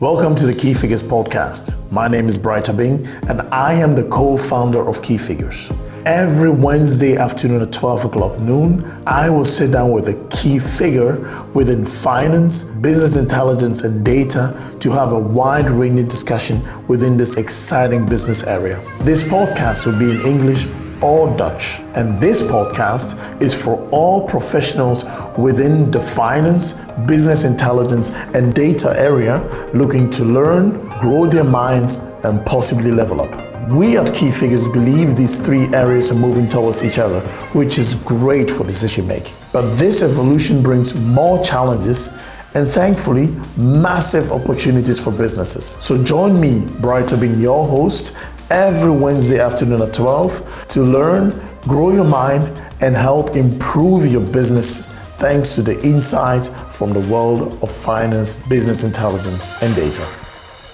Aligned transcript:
Welcome 0.00 0.34
to 0.36 0.46
the 0.46 0.54
Key 0.54 0.72
Figures 0.72 1.02
podcast. 1.02 1.76
My 1.92 2.08
name 2.08 2.26
is 2.26 2.38
Bright 2.38 2.70
Abing, 2.70 3.06
and 3.28 3.42
I 3.52 3.74
am 3.74 3.94
the 3.94 4.04
co 4.04 4.38
founder 4.38 4.88
of 4.88 5.02
Key 5.02 5.18
Figures. 5.18 5.70
Every 6.06 6.48
Wednesday 6.48 7.18
afternoon 7.18 7.60
at 7.60 7.70
12 7.70 8.06
o'clock 8.06 8.40
noon, 8.40 8.82
I 9.06 9.28
will 9.28 9.44
sit 9.44 9.72
down 9.72 9.92
with 9.92 10.08
a 10.08 10.14
key 10.30 10.58
figure 10.58 11.44
within 11.52 11.84
finance, 11.84 12.62
business 12.62 13.16
intelligence, 13.16 13.82
and 13.82 14.02
data 14.02 14.74
to 14.80 14.90
have 14.90 15.12
a 15.12 15.18
wide 15.18 15.68
ranging 15.70 16.08
discussion 16.08 16.66
within 16.86 17.18
this 17.18 17.36
exciting 17.36 18.06
business 18.06 18.42
area. 18.42 18.82
This 19.00 19.22
podcast 19.22 19.84
will 19.84 19.98
be 19.98 20.12
in 20.12 20.22
English 20.22 20.64
or 21.02 21.36
Dutch. 21.36 21.80
And 21.94 22.20
this 22.20 22.42
podcast 22.42 23.16
is 23.40 23.54
for 23.54 23.88
all 23.90 24.26
professionals 24.26 25.04
within 25.36 25.90
the 25.90 26.00
finance, 26.00 26.74
business 27.06 27.44
intelligence, 27.44 28.10
and 28.34 28.54
data 28.54 28.94
area 28.98 29.38
looking 29.74 30.10
to 30.10 30.24
learn, 30.24 30.88
grow 31.00 31.26
their 31.26 31.44
minds, 31.44 31.98
and 32.24 32.44
possibly 32.44 32.90
level 32.90 33.20
up. 33.20 33.50
We 33.70 33.96
at 33.96 34.12
Key 34.12 34.32
Figures 34.32 34.66
believe 34.66 35.16
these 35.16 35.38
three 35.38 35.66
areas 35.74 36.10
are 36.10 36.16
moving 36.16 36.48
towards 36.48 36.82
each 36.82 36.98
other, 36.98 37.20
which 37.52 37.78
is 37.78 37.94
great 37.94 38.50
for 38.50 38.64
decision 38.64 39.06
making. 39.06 39.34
But 39.52 39.76
this 39.76 40.02
evolution 40.02 40.62
brings 40.62 40.94
more 40.94 41.42
challenges 41.44 42.08
and 42.54 42.68
thankfully 42.68 43.28
massive 43.56 44.32
opportunities 44.32 45.02
for 45.02 45.12
businesses. 45.12 45.76
So 45.78 46.02
join 46.02 46.40
me, 46.40 46.66
Bright 46.80 47.12
Abing 47.12 47.40
your 47.40 47.66
host, 47.66 48.16
every 48.50 48.90
Wednesday 48.90 49.38
afternoon 49.38 49.80
at 49.80 49.94
12 49.94 50.66
to 50.68 50.82
learn, 50.82 51.40
grow 51.62 51.92
your 51.92 52.04
mind, 52.04 52.44
and 52.80 52.96
help 52.96 53.36
improve 53.36 54.10
your 54.10 54.20
business 54.20 54.88
thanks 55.18 55.54
to 55.54 55.62
the 55.62 55.80
insights 55.82 56.48
from 56.70 56.92
the 56.92 57.00
world 57.12 57.62
of 57.62 57.70
finance, 57.70 58.34
business 58.48 58.82
intelligence, 58.82 59.50
and 59.62 59.76
data. 59.76 60.04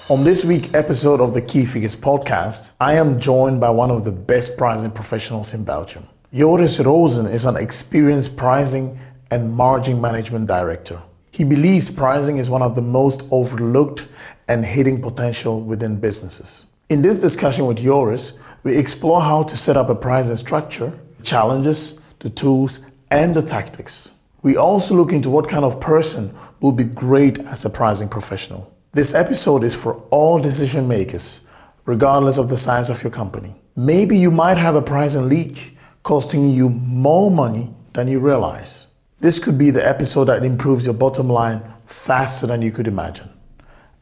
On 0.09 0.23
this 0.23 0.43
week's 0.43 0.73
episode 0.73 1.21
of 1.21 1.33
the 1.33 1.41
Key 1.41 1.65
Figures 1.65 1.95
podcast, 1.95 2.71
I 2.79 2.93
am 2.93 3.19
joined 3.19 3.59
by 3.59 3.69
one 3.69 3.91
of 3.91 4.05
the 4.05 4.11
best 4.11 4.57
pricing 4.57 4.89
professionals 4.89 5.53
in 5.53 5.63
Belgium. 5.63 6.07
Joris 6.33 6.79
Roosen 6.79 7.27
is 7.27 7.45
an 7.45 7.57
experienced 7.57 8.37
pricing 8.37 8.97
and 9.31 9.53
margin 9.53 9.99
management 9.99 10.47
director. 10.47 10.99
He 11.31 11.43
believes 11.43 11.89
pricing 11.89 12.37
is 12.37 12.49
one 12.49 12.61
of 12.61 12.73
the 12.73 12.81
most 12.81 13.23
overlooked 13.29 14.05
and 14.47 14.65
hidden 14.65 15.01
potential 15.01 15.61
within 15.61 15.99
businesses. 15.99 16.67
In 16.89 17.01
this 17.01 17.19
discussion 17.19 17.65
with 17.65 17.79
Joris, 17.79 18.39
we 18.63 18.77
explore 18.77 19.19
how 19.21 19.43
to 19.43 19.57
set 19.57 19.75
up 19.75 19.89
a 19.89 19.95
pricing 19.95 20.37
structure, 20.37 20.97
challenges, 21.21 21.99
the 22.19 22.29
tools, 22.29 22.79
and 23.11 23.35
the 23.35 23.41
tactics. 23.41 24.15
We 24.41 24.55
also 24.55 24.95
look 24.95 25.11
into 25.11 25.29
what 25.29 25.49
kind 25.49 25.65
of 25.65 25.81
person 25.81 26.33
will 26.61 26.71
be 26.71 26.85
great 26.85 27.39
as 27.39 27.65
a 27.65 27.69
pricing 27.69 28.07
professional. 28.07 28.73
This 28.93 29.13
episode 29.13 29.65
is 29.65 29.75
for 29.75 29.95
all 30.11 30.39
decision 30.39 30.87
makers, 30.87 31.45
regardless 31.83 32.37
of 32.37 32.47
the 32.47 32.55
size 32.55 32.89
of 32.89 33.03
your 33.03 33.11
company. 33.11 33.53
Maybe 33.75 34.17
you 34.17 34.31
might 34.31 34.57
have 34.57 34.75
a 34.75 34.81
pricing 34.81 35.27
leak 35.27 35.77
costing 36.03 36.47
you 36.47 36.69
more 36.69 37.29
money 37.29 37.69
than 37.91 38.07
you 38.07 38.19
realize. 38.21 38.87
This 39.19 39.39
could 39.39 39.57
be 39.57 39.71
the 39.71 39.85
episode 39.85 40.25
that 40.25 40.45
improves 40.45 40.85
your 40.85 40.93
bottom 40.93 41.27
line 41.27 41.61
faster 41.85 42.47
than 42.47 42.61
you 42.61 42.71
could 42.71 42.87
imagine. 42.87 43.29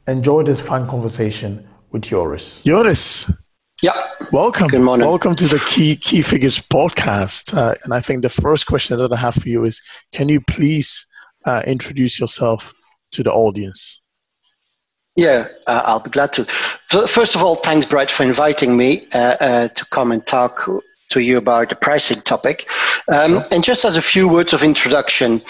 Enjoy 0.08 0.44
this 0.44 0.62
fun 0.62 0.88
conversation 0.88 1.68
with 1.96 2.04
Joris. 2.04 2.62
Joris. 2.62 3.32
Yeah. 3.82 3.94
Welcome. 4.34 4.68
Good 4.68 4.82
morning. 4.82 5.08
Welcome 5.08 5.36
to 5.38 5.48
the 5.48 5.60
Key 5.60 5.96
Key 5.96 6.22
Figures 6.22 6.60
podcast. 6.60 7.56
Uh, 7.56 7.76
and 7.86 7.94
I 7.94 8.02
think 8.02 8.22
the 8.22 8.30
first 8.30 8.68
question 8.68 8.98
that 8.98 9.14
I 9.14 9.16
have 9.16 9.36
for 9.36 9.48
you 9.48 9.64
is, 9.64 9.82
can 10.12 10.28
you 10.28 10.42
please 10.42 11.08
uh, 11.46 11.62
introduce 11.66 12.20
yourself 12.20 12.74
to 13.14 13.24
the 13.24 13.32
audience? 13.32 14.02
Yeah, 15.16 15.48
uh, 15.68 15.84
I'll 15.86 16.02
be 16.02 16.10
glad 16.10 16.34
to. 16.34 16.44
First 16.44 17.36
of 17.36 17.44
all, 17.44 17.56
thanks, 17.56 17.86
Bright, 17.86 18.12
for 18.12 18.24
inviting 18.24 18.76
me 18.76 19.08
uh, 19.14 19.38
uh, 19.40 19.68
to 19.70 19.86
come 19.86 20.12
and 20.12 20.26
talk 20.26 20.70
to 21.12 21.20
you 21.22 21.38
about 21.38 21.70
the 21.70 21.76
pricing 21.76 22.20
topic. 22.22 22.70
Um, 23.08 23.32
sure. 23.32 23.44
And 23.52 23.64
just 23.64 23.86
as 23.86 23.96
a 23.96 24.02
few 24.02 24.28
words 24.28 24.54
of 24.54 24.66
introduction, 24.66 25.42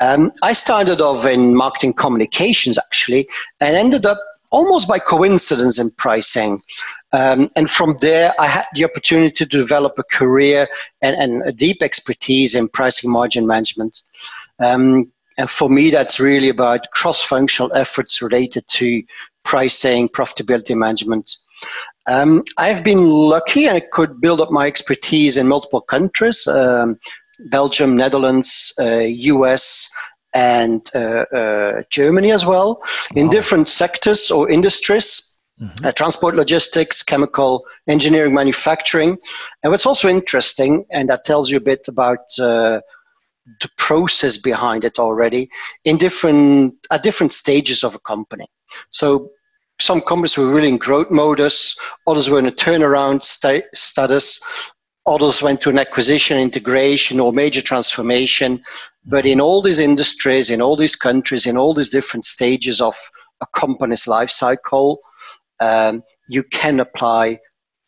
um, 0.00 0.32
I 0.42 0.54
started 0.54 1.02
off 1.02 1.26
in 1.26 1.54
marketing 1.54 1.92
communications 1.92 2.78
actually, 2.78 3.28
and 3.60 3.76
ended 3.76 4.06
up 4.06 4.18
almost 4.50 4.88
by 4.88 4.98
coincidence 4.98 5.78
in 5.78 5.90
pricing. 5.92 6.62
Um, 7.12 7.48
and 7.56 7.70
from 7.70 7.96
there, 8.00 8.32
I 8.38 8.46
had 8.46 8.66
the 8.74 8.84
opportunity 8.84 9.32
to 9.32 9.46
develop 9.46 9.98
a 9.98 10.04
career 10.04 10.68
and, 11.02 11.16
and 11.16 11.42
a 11.48 11.52
deep 11.52 11.82
expertise 11.82 12.54
in 12.54 12.68
pricing 12.68 13.10
margin 13.10 13.46
management. 13.46 14.02
Um, 14.58 15.10
and 15.38 15.48
for 15.48 15.70
me, 15.70 15.90
that's 15.90 16.20
really 16.20 16.48
about 16.48 16.90
cross 16.92 17.22
functional 17.22 17.74
efforts 17.74 18.20
related 18.20 18.66
to 18.68 19.02
pricing, 19.44 20.08
profitability 20.08 20.76
management. 20.76 21.36
Um, 22.06 22.44
I've 22.56 22.82
been 22.82 23.06
lucky 23.06 23.68
I 23.68 23.80
could 23.80 24.20
build 24.20 24.40
up 24.40 24.50
my 24.50 24.66
expertise 24.66 25.36
in 25.36 25.46
multiple 25.46 25.80
countries 25.80 26.46
um, 26.46 26.98
Belgium, 27.46 27.96
Netherlands, 27.96 28.72
uh, 28.78 29.00
US, 29.00 29.90
and 30.32 30.88
uh, 30.94 31.24
uh, 31.34 31.82
Germany 31.90 32.32
as 32.32 32.44
well, 32.46 32.82
in 33.16 33.28
different 33.28 33.70
sectors 33.70 34.30
or 34.30 34.50
industries. 34.50 35.26
Mm-hmm. 35.60 35.86
Uh, 35.86 35.92
transport 35.92 36.34
logistics, 36.36 37.02
chemical, 37.02 37.66
engineering, 37.86 38.32
manufacturing. 38.32 39.18
And 39.62 39.70
what's 39.70 39.84
also 39.84 40.08
interesting, 40.08 40.86
and 40.90 41.10
that 41.10 41.24
tells 41.24 41.50
you 41.50 41.58
a 41.58 41.60
bit 41.60 41.86
about 41.86 42.20
uh, 42.38 42.80
the 43.60 43.68
process 43.76 44.38
behind 44.38 44.84
it 44.84 44.98
already, 44.98 45.50
in 45.84 45.98
different 45.98 46.74
at 46.90 47.02
different 47.02 47.34
stages 47.34 47.84
of 47.84 47.94
a 47.94 47.98
company. 47.98 48.46
So 48.88 49.32
some 49.80 50.00
companies 50.00 50.36
were 50.38 50.50
really 50.50 50.68
in 50.68 50.78
growth 50.78 51.10
modus, 51.10 51.78
others 52.06 52.28
were 52.30 52.38
in 52.38 52.46
a 52.46 52.52
turnaround 52.52 53.22
sta- 53.22 53.68
status, 53.74 54.40
others 55.10 55.42
went 55.42 55.60
to 55.62 55.70
an 55.70 55.78
acquisition, 55.78 56.38
integration, 56.38 57.18
or 57.20 57.32
major 57.32 57.60
transformation. 57.60 58.62
But 59.06 59.26
in 59.26 59.40
all 59.40 59.60
these 59.60 59.80
industries, 59.80 60.50
in 60.50 60.62
all 60.62 60.76
these 60.76 60.96
countries, 60.96 61.46
in 61.46 61.56
all 61.56 61.74
these 61.74 61.90
different 61.90 62.24
stages 62.24 62.80
of 62.80 62.96
a 63.40 63.46
company's 63.54 64.06
life 64.06 64.30
cycle, 64.30 65.00
um, 65.60 66.02
you 66.28 66.42
can 66.44 66.80
apply 66.80 67.40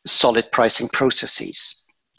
solid 0.06 0.50
pricing 0.50 0.88
processes. 0.88 1.78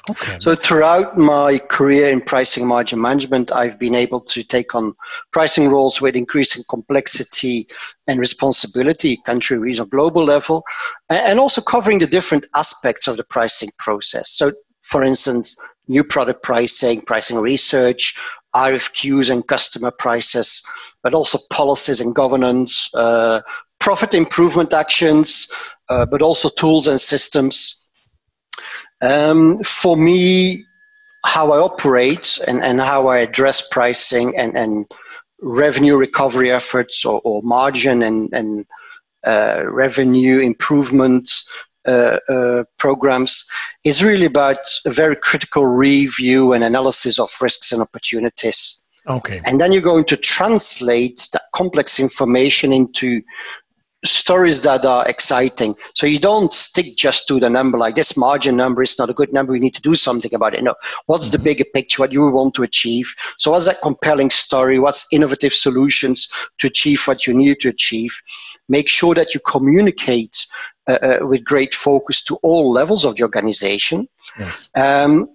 Okay. 0.10 0.38
So 0.40 0.54
throughout 0.54 1.18
my 1.18 1.60
career 1.60 2.10
in 2.10 2.20
pricing 2.20 2.68
margin 2.68 3.00
management, 3.00 3.54
I've 3.54 3.80
been 3.80 3.96
able 3.96 4.20
to 4.20 4.44
take 4.44 4.76
on 4.76 4.94
pricing 5.32 5.70
roles 5.70 6.02
with 6.02 6.18
increasing 6.18 6.64
complexity 6.70 7.68
and 8.08 8.20
responsibility, 8.20 9.18
country, 9.26 9.58
regional, 9.58 9.88
global 9.88 10.24
level, 10.26 10.64
and 11.10 11.40
also 11.40 11.62
covering 11.62 12.00
the 12.00 12.08
different 12.08 12.48
aspects 12.54 13.08
of 13.08 13.16
the 13.16 13.24
pricing 13.24 13.70
process. 13.80 14.30
So 14.32 14.52
for 14.84 15.04
instance, 15.04 15.58
new 15.88 16.04
product 16.04 16.44
pricing, 16.44 17.02
pricing 17.02 17.38
research, 17.38 18.18
RFQs 18.56 19.32
and 19.32 19.46
customer 19.48 19.92
prices, 19.92 20.64
but 21.02 21.14
also 21.14 21.40
policies 21.50 22.00
and 22.00 22.14
governance, 22.14 22.94
uh, 22.94 23.42
profit 23.80 24.14
improvement 24.14 24.74
actions, 24.74 25.52
uh, 25.90 26.06
but 26.06 26.22
also 26.22 26.50
tools 26.50 26.88
and 26.88 27.02
systems. 27.02 27.90
Um, 29.02 29.62
for 29.64 29.98
me, 29.98 30.66
how 31.26 31.52
I 31.52 31.60
operate 31.60 32.40
and, 32.48 32.64
and 32.64 32.80
how 32.80 33.08
I 33.08 33.20
address 33.20 33.68
pricing 33.70 34.38
and, 34.38 34.58
and 34.58 34.86
revenue 35.42 35.98
recovery 35.98 36.52
efforts 36.52 37.06
or, 37.06 37.22
or 37.24 37.42
margin 37.44 38.04
and, 38.04 38.30
and 38.34 38.66
uh, 39.26 39.64
revenue 39.66 40.40
improvement 40.40 41.32
programs 42.78 43.46
is 43.84 44.04
really 44.04 44.26
about 44.26 44.60
a 44.86 44.92
very 44.92 45.16
critical 45.16 45.66
review 45.66 46.54
and 46.54 46.64
analysis 46.64 47.20
of 47.20 47.32
risks 47.42 47.72
and 47.72 47.82
opportunities. 47.82 48.88
Okay. 49.08 49.42
And 49.44 49.60
then 49.60 49.72
you're 49.74 49.82
going 49.82 50.06
to 50.06 50.16
translate 50.18 51.28
that 51.34 51.44
complex 51.54 52.00
information 52.00 52.72
into 52.72 53.22
stories 54.06 54.62
that 54.62 54.86
are 54.86 55.08
exciting. 55.08 55.76
So 55.94 56.06
you 56.06 56.20
don't 56.20 56.54
stick 56.54 56.98
just 56.98 57.26
to 57.30 57.40
the 57.40 57.50
number 57.50 57.78
like 57.78 57.96
this 57.96 58.18
margin 58.18 58.58
number 58.58 58.84
is 58.84 59.00
not 59.00 59.10
a 59.10 59.14
good 59.14 59.32
number. 59.32 59.54
We 59.54 59.60
need 59.60 59.76
to 59.76 59.82
do 59.82 59.96
something 59.96 60.34
about 60.34 60.54
it. 60.54 60.64
No, 60.64 60.76
what's 61.06 61.28
mm-hmm. 61.28 61.38
the 61.38 61.44
bigger 61.44 61.64
picture? 61.74 62.02
What 62.02 62.12
you 62.12 62.30
want 62.30 62.54
to 62.56 62.64
achieve? 62.64 63.14
So 63.38 63.52
what's 63.52 63.66
that 63.66 63.82
compelling 63.82 64.30
story? 64.30 64.78
What's 64.78 65.08
innovative 65.12 65.54
solutions 65.54 66.28
to 66.60 66.68
achieve 66.68 67.02
what 67.06 67.26
you 67.26 67.34
need 67.34 67.62
to 67.62 67.70
achieve? 67.70 68.14
Make 68.68 68.90
sure 68.90 69.16
that 69.16 69.34
you 69.34 69.40
communicate 69.46 70.48
uh, 70.88 70.92
uh 70.92 71.26
with 71.26 71.44
great 71.44 71.74
focus 71.74 72.24
to 72.24 72.36
all 72.44 72.72
levels 72.72 73.06
of 73.06 73.16
the 73.16 73.24
organization. 73.24 74.08
Yes. 74.40 74.70
Um, 74.76 75.30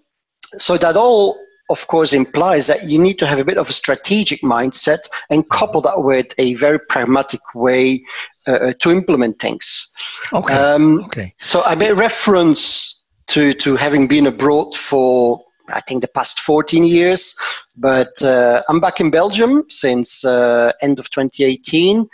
so 0.57 0.77
that 0.79 0.97
all 0.97 1.39
of 1.71 1.87
course 1.87 2.13
implies 2.13 2.67
that 2.67 2.85
you 2.85 2.99
need 2.99 3.19
to 3.19 3.27
have 3.27 3.39
a 3.39 3.45
bit 3.45 3.59
of 3.59 3.69
a 3.69 3.73
strategic 3.73 4.41
mindset 4.41 5.09
and 5.31 5.49
couple 5.51 5.81
that 5.83 6.03
with 6.03 6.33
a 6.39 6.55
very 6.55 6.79
pragmatic 6.79 7.41
way 7.55 8.03
uh, 8.47 8.53
uh, 8.53 8.73
to 8.79 8.91
implement 8.91 9.39
things. 9.39 9.91
Okay. 10.33 10.55
Um, 10.55 11.05
okay. 11.05 11.35
So 11.41 11.63
I 11.65 11.75
made 11.75 11.93
reference 11.93 13.03
to, 13.29 13.53
to 13.55 13.77
having 13.77 14.07
been 14.07 14.27
abroad 14.27 14.75
for 14.75 15.45
I 15.71 15.81
think 15.81 16.01
the 16.01 16.09
past 16.09 16.41
14 16.41 16.83
years, 16.83 17.35
but 17.77 18.23
uh, 18.23 18.63
I'm 18.71 18.81
back 18.81 19.01
in 19.01 19.11
Belgium 19.11 19.65
since 19.69 20.25
uh, 20.25 20.73
end 20.81 20.99
of 20.99 21.11
2018 21.11 22.09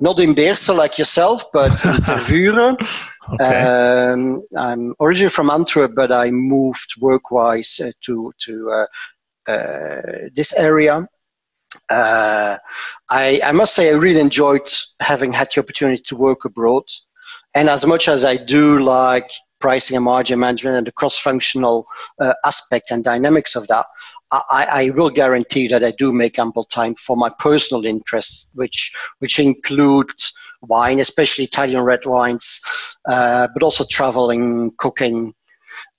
not 0.00 0.20
in 0.20 0.34
Beersel 0.34 0.76
like 0.76 0.98
yourself, 0.98 1.44
but 1.52 1.70
in 1.84 1.92
Tervuren. 2.08 2.76
okay. 3.34 3.62
um, 3.62 4.42
I'm 4.56 4.94
originally 5.00 5.30
from 5.30 5.50
Antwerp, 5.50 5.94
but 5.94 6.12
I 6.12 6.30
moved 6.30 6.94
work-wise 7.00 7.80
uh, 7.80 7.92
to 8.02 8.32
to 8.38 8.70
uh, 8.70 8.86
uh, 9.50 10.28
this 10.34 10.54
area. 10.54 11.08
Uh, 11.90 12.56
I, 13.10 13.40
I 13.44 13.52
must 13.52 13.74
say 13.74 13.90
I 13.90 13.96
really 13.96 14.20
enjoyed 14.20 14.70
having 15.00 15.32
had 15.32 15.48
the 15.54 15.60
opportunity 15.60 16.02
to 16.08 16.16
work 16.16 16.44
abroad. 16.44 16.84
And 17.54 17.68
as 17.68 17.84
much 17.86 18.08
as 18.08 18.24
I 18.24 18.36
do 18.36 18.78
like 18.78 19.30
pricing 19.60 19.96
and 19.96 20.04
margin 20.04 20.38
management 20.38 20.76
and 20.76 20.86
the 20.86 20.92
cross-functional 20.92 21.86
uh, 22.20 22.34
aspect 22.44 22.90
and 22.90 23.04
dynamics 23.04 23.56
of 23.56 23.66
that, 23.68 23.86
I, 24.30 24.66
I, 24.70 24.90
will 24.90 25.10
guarantee 25.10 25.68
that 25.68 25.82
I 25.82 25.90
do 25.92 26.12
make 26.12 26.38
ample 26.38 26.64
time 26.64 26.94
for 26.96 27.16
my 27.16 27.30
personal 27.30 27.86
interests, 27.86 28.50
which 28.54 28.92
which 29.20 29.38
include 29.38 30.12
wine, 30.62 31.00
especially 31.00 31.44
Italian 31.44 31.82
red 31.82 32.04
wines, 32.04 32.60
uh, 33.08 33.48
but 33.54 33.62
also 33.62 33.84
traveling, 33.90 34.72
cooking. 34.76 35.34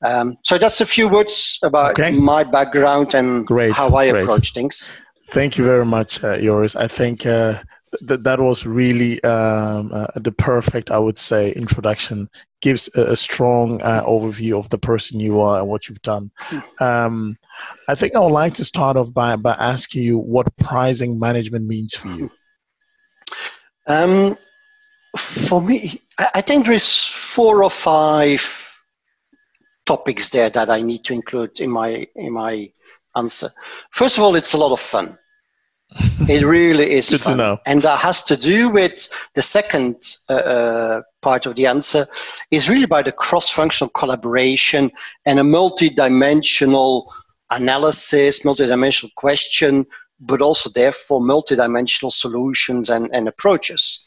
Um, 0.06 0.38
so 0.44 0.58
that's 0.58 0.80
a 0.80 0.86
few 0.86 1.08
words 1.08 1.58
about 1.64 2.00
okay. 2.00 2.12
my 2.12 2.44
background 2.44 3.16
and 3.16 3.48
great, 3.48 3.74
how 3.74 3.96
I 3.96 4.12
great. 4.12 4.24
approach 4.24 4.54
things. 4.54 4.92
Thank 5.32 5.58
you 5.58 5.64
very 5.64 5.86
much, 5.86 6.24
uh, 6.24 6.40
Joris. 6.40 6.76
I 6.76 6.88
think 6.88 7.26
uh, 7.26 7.56
that 8.02 8.24
that 8.24 8.40
was 8.40 8.66
really 8.66 9.24
um, 9.24 9.92
uh, 9.94 10.08
the 10.16 10.32
perfect, 10.32 10.92
I 10.92 11.00
would 11.00 11.18
say, 11.18 11.52
introduction. 11.52 12.30
Gives 12.62 12.90
a, 12.96 13.12
a 13.12 13.16
strong 13.16 13.82
uh, 13.82 14.04
overview 14.04 14.60
of 14.60 14.70
the 14.70 14.78
person 14.78 15.20
you 15.20 15.40
are 15.40 15.60
and 15.60 15.68
what 15.68 15.88
you've 15.88 16.02
done. 16.02 16.30
Um, 16.82 17.38
I 17.88 17.96
think 17.96 18.16
I 18.16 18.20
would 18.20 18.34
like 18.34 18.54
to 18.56 18.66
start 18.66 18.98
off 18.98 19.14
by 19.14 19.36
by 19.38 19.54
asking 19.54 20.04
you 20.04 20.18
what 20.20 20.56
pricing 20.58 21.20
management 21.20 21.68
means 21.68 21.96
for 21.96 22.10
you. 22.10 22.30
Um, 23.88 24.38
for 25.18 25.62
me, 25.62 26.02
I 26.18 26.42
think 26.42 26.66
there 26.66 26.76
is 26.76 27.06
four 27.06 27.64
or 27.64 27.70
five 27.70 28.42
topics 29.86 30.30
there 30.30 30.50
that 30.52 30.70
I 30.70 30.82
need 30.82 31.04
to 31.06 31.14
include 31.14 31.60
in 31.60 31.72
my 31.72 32.06
in 32.16 32.34
my 32.34 32.72
answer. 33.16 33.50
First 33.92 34.18
of 34.18 34.24
all, 34.24 34.36
it's 34.36 34.54
a 34.54 34.58
lot 34.58 34.72
of 34.72 34.80
fun. 34.80 35.18
It 36.30 36.46
really 36.46 36.92
is 36.92 37.10
Good 37.10 37.22
fun. 37.22 37.34
to 37.34 37.38
know. 37.38 37.58
And 37.66 37.82
that 37.82 38.00
has 38.00 38.22
to 38.24 38.38
do 38.38 38.70
with 38.70 39.10
the 39.34 39.42
second 39.42 39.96
uh, 40.30 40.34
uh, 40.34 41.02
part 41.22 41.46
of 41.46 41.56
the 41.56 41.66
answer 41.66 42.08
is 42.52 42.70
really 42.70 42.86
by 42.86 43.02
the 43.02 43.12
cross-functional 43.12 43.90
collaboration 43.92 44.92
and 45.26 45.40
a 45.40 45.44
multi-dimensional 45.44 47.12
analysis, 47.50 48.46
multi-dimensional 48.46 49.12
question, 49.16 49.86
but 50.20 50.42
also 50.42 50.70
therefore 50.70 51.22
multi-dimensional 51.22 52.12
solutions 52.12 52.90
and, 52.90 53.10
and 53.14 53.28
approaches. 53.28 54.06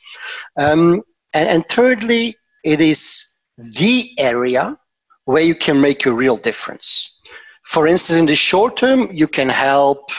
Um, 0.57 1.03
and, 1.35 1.49
and 1.49 1.67
thirdly, 1.67 2.37
it 2.65 2.81
is 2.81 3.29
the 3.57 4.13
area 4.19 4.77
where 5.25 5.43
you 5.43 5.55
can 5.55 5.81
make 5.81 6.07
a 6.07 6.13
real 6.13 6.37
difference. 6.37 7.19
For 7.65 7.87
instance, 7.87 8.19
in 8.19 8.27
the 8.27 8.35
short 8.35 8.77
term, 8.77 9.09
you 9.13 9.27
can 9.27 9.49
help 9.49 10.11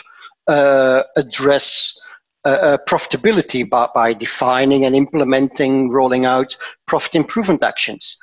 address 0.48 2.00
uh, 2.46 2.50
uh, 2.50 2.78
profitability 2.90 3.70
by, 3.70 3.88
by 3.94 4.14
defining 4.14 4.84
and 4.84 4.96
implementing, 4.96 5.90
rolling 5.90 6.26
out 6.26 6.58
profit 6.88 7.16
improvement 7.16 7.64
actions. 7.64 8.18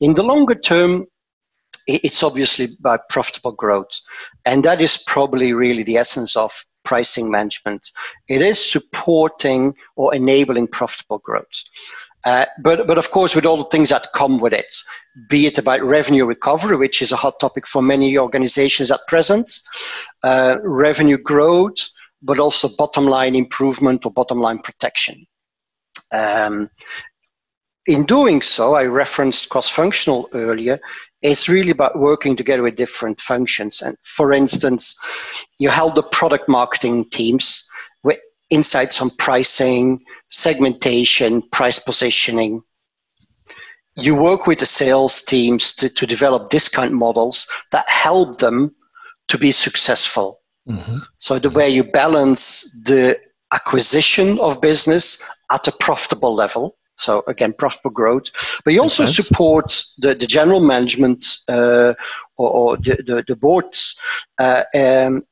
In 0.00 0.14
the 0.14 0.22
longer 0.22 0.54
term, 0.54 1.06
it's 1.86 2.22
obviously 2.22 2.68
by 2.80 2.98
profitable 3.10 3.52
growth. 3.52 4.00
And 4.44 4.64
that 4.64 4.80
is 4.80 4.96
probably 5.06 5.52
really 5.52 5.82
the 5.82 5.98
essence 5.98 6.36
of 6.36 6.64
pricing 6.84 7.30
management. 7.30 7.90
It 8.28 8.40
is 8.42 8.64
supporting 8.64 9.74
or 9.96 10.14
enabling 10.14 10.68
profitable 10.68 11.18
growth. 11.18 11.62
Uh, 12.26 12.44
but, 12.58 12.88
but 12.88 12.98
of 12.98 13.12
course, 13.12 13.36
with 13.36 13.46
all 13.46 13.56
the 13.56 13.70
things 13.70 13.90
that 13.90 14.08
come 14.12 14.40
with 14.40 14.52
it, 14.52 14.74
be 15.28 15.46
it 15.46 15.58
about 15.58 15.80
revenue 15.82 16.26
recovery, 16.26 16.76
which 16.76 17.00
is 17.00 17.12
a 17.12 17.16
hot 17.16 17.38
topic 17.38 17.68
for 17.68 17.80
many 17.80 18.18
organizations 18.18 18.90
at 18.90 18.98
present, 19.06 19.48
uh, 20.24 20.56
revenue 20.64 21.16
growth, 21.16 21.88
but 22.20 22.40
also 22.40 22.68
bottom 22.76 23.06
line 23.06 23.36
improvement 23.36 24.04
or 24.04 24.10
bottom 24.10 24.40
line 24.40 24.58
protection. 24.58 25.24
Um, 26.12 26.68
in 27.86 28.04
doing 28.04 28.42
so, 28.42 28.74
I 28.74 28.86
referenced 28.86 29.48
cross 29.48 29.68
functional 29.68 30.28
earlier. 30.32 30.80
It's 31.22 31.48
really 31.48 31.70
about 31.70 31.96
working 31.96 32.34
together 32.34 32.64
with 32.64 32.74
different 32.74 33.20
functions. 33.20 33.82
And 33.82 33.96
for 34.02 34.32
instance, 34.32 34.96
you 35.60 35.68
help 35.68 35.94
the 35.94 36.02
product 36.02 36.48
marketing 36.48 37.08
teams 37.10 37.68
insights 38.50 39.00
on 39.00 39.10
pricing, 39.18 40.00
segmentation, 40.28 41.42
price 41.50 41.78
positioning. 41.78 42.62
You 43.94 44.14
work 44.14 44.46
with 44.46 44.58
the 44.58 44.66
sales 44.66 45.22
teams 45.22 45.72
to, 45.74 45.88
to 45.88 46.06
develop 46.06 46.50
discount 46.50 46.92
models 46.92 47.48
that 47.72 47.88
help 47.88 48.38
them 48.38 48.74
to 49.28 49.38
be 49.38 49.50
successful. 49.50 50.38
Mm-hmm. 50.68 50.98
So 51.18 51.38
the 51.38 51.50
way 51.50 51.70
you 51.70 51.84
balance 51.84 52.72
the 52.82 53.18
acquisition 53.52 54.38
of 54.40 54.60
business 54.60 55.24
at 55.50 55.68
a 55.68 55.72
profitable 55.72 56.34
level. 56.34 56.76
So 56.98 57.22
again, 57.26 57.52
profitable 57.52 57.90
growth, 57.90 58.24
but 58.64 58.72
you 58.72 58.80
also 58.80 59.04
support 59.04 59.84
the, 59.98 60.14
the 60.14 60.26
general 60.26 60.60
management 60.60 61.26
uh, 61.48 61.94
or, 62.36 62.50
or, 62.50 62.76
the, 62.78 63.02
the, 63.06 63.24
the 63.28 63.36
boards 63.36 63.96
uh, 64.38 64.62
um, 64.74 65.24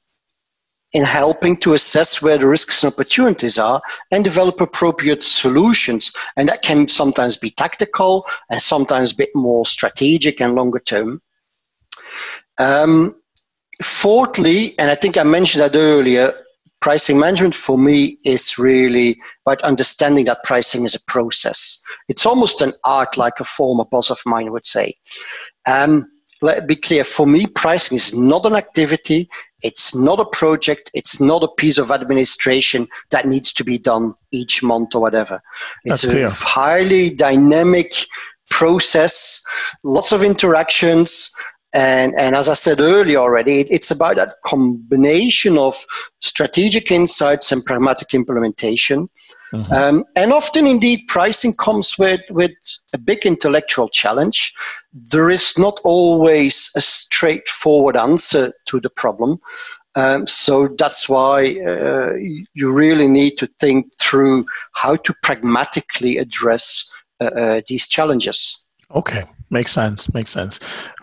in 0.94 1.04
helping 1.04 1.56
to 1.56 1.74
assess 1.74 2.22
where 2.22 2.38
the 2.38 2.46
risks 2.46 2.82
and 2.82 2.92
opportunities 2.92 3.58
are 3.58 3.82
and 4.12 4.24
develop 4.24 4.60
appropriate 4.60 5.22
solutions. 5.24 6.12
And 6.36 6.48
that 6.48 6.62
can 6.62 6.88
sometimes 6.88 7.36
be 7.36 7.50
tactical 7.50 8.26
and 8.48 8.62
sometimes 8.62 9.12
a 9.12 9.16
bit 9.16 9.30
more 9.34 9.66
strategic 9.66 10.40
and 10.40 10.54
longer 10.54 10.78
term. 10.78 11.20
Um, 12.58 13.16
fourthly, 13.82 14.78
and 14.78 14.88
I 14.90 14.94
think 14.94 15.16
I 15.16 15.24
mentioned 15.24 15.62
that 15.62 15.76
earlier, 15.76 16.32
pricing 16.80 17.18
management 17.18 17.56
for 17.56 17.76
me 17.76 18.18
is 18.24 18.56
really 18.56 19.18
about 19.44 19.62
understanding 19.62 20.26
that 20.26 20.44
pricing 20.44 20.84
is 20.84 20.94
a 20.94 21.00
process. 21.08 21.82
It's 22.08 22.24
almost 22.24 22.62
an 22.62 22.72
art, 22.84 23.16
like 23.16 23.40
a 23.40 23.44
former 23.44 23.84
boss 23.84 24.10
of 24.10 24.20
mine 24.26 24.52
would 24.52 24.66
say. 24.66 24.94
Um, 25.66 26.08
let 26.42 26.66
be 26.66 26.76
clear 26.76 27.02
for 27.02 27.26
me, 27.26 27.46
pricing 27.46 27.96
is 27.96 28.14
not 28.14 28.44
an 28.44 28.54
activity, 28.54 29.30
it's 29.64 29.94
not 29.94 30.20
a 30.20 30.26
project, 30.26 30.90
it's 30.92 31.20
not 31.20 31.42
a 31.42 31.48
piece 31.48 31.78
of 31.78 31.90
administration 31.90 32.86
that 33.10 33.26
needs 33.26 33.52
to 33.54 33.64
be 33.64 33.78
done 33.78 34.14
each 34.30 34.62
month 34.62 34.94
or 34.94 35.00
whatever. 35.00 35.42
It's 35.84 36.02
That's 36.02 36.14
a 36.14 36.30
highly 36.30 37.10
dynamic 37.10 37.94
process, 38.50 39.42
lots 39.82 40.12
of 40.12 40.22
interactions. 40.22 41.34
And, 41.72 42.14
and 42.14 42.36
as 42.36 42.50
I 42.50 42.54
said 42.54 42.80
earlier 42.80 43.18
already, 43.18 43.60
it, 43.60 43.70
it's 43.70 43.90
about 43.90 44.16
that 44.16 44.34
combination 44.44 45.56
of 45.56 45.82
strategic 46.20 46.92
insights 46.92 47.50
and 47.50 47.64
pragmatic 47.64 48.12
implementation 48.12 49.08
Mm-hmm. 49.54 49.72
Um, 49.72 50.04
and 50.16 50.32
often, 50.32 50.66
indeed, 50.66 51.02
pricing 51.06 51.54
comes 51.54 51.96
with, 51.96 52.20
with 52.30 52.52
a 52.92 52.98
big 52.98 53.24
intellectual 53.24 53.88
challenge. 53.88 54.52
There 54.92 55.30
is 55.30 55.56
not 55.56 55.80
always 55.84 56.72
a 56.74 56.80
straightforward 56.80 57.96
answer 57.96 58.52
to 58.66 58.80
the 58.80 58.90
problem. 58.90 59.38
Um, 59.94 60.26
so 60.26 60.68
that's 60.76 61.08
why 61.08 61.56
uh, 61.60 62.14
you 62.54 62.72
really 62.72 63.06
need 63.06 63.38
to 63.38 63.48
think 63.60 63.94
through 63.94 64.44
how 64.72 64.96
to 64.96 65.14
pragmatically 65.22 66.16
address 66.18 66.90
uh, 67.20 67.26
uh, 67.26 67.60
these 67.68 67.86
challenges. 67.86 68.66
Okay, 68.92 69.22
makes 69.50 69.70
sense. 69.70 70.12
Makes 70.12 70.30
sense. 70.30 70.58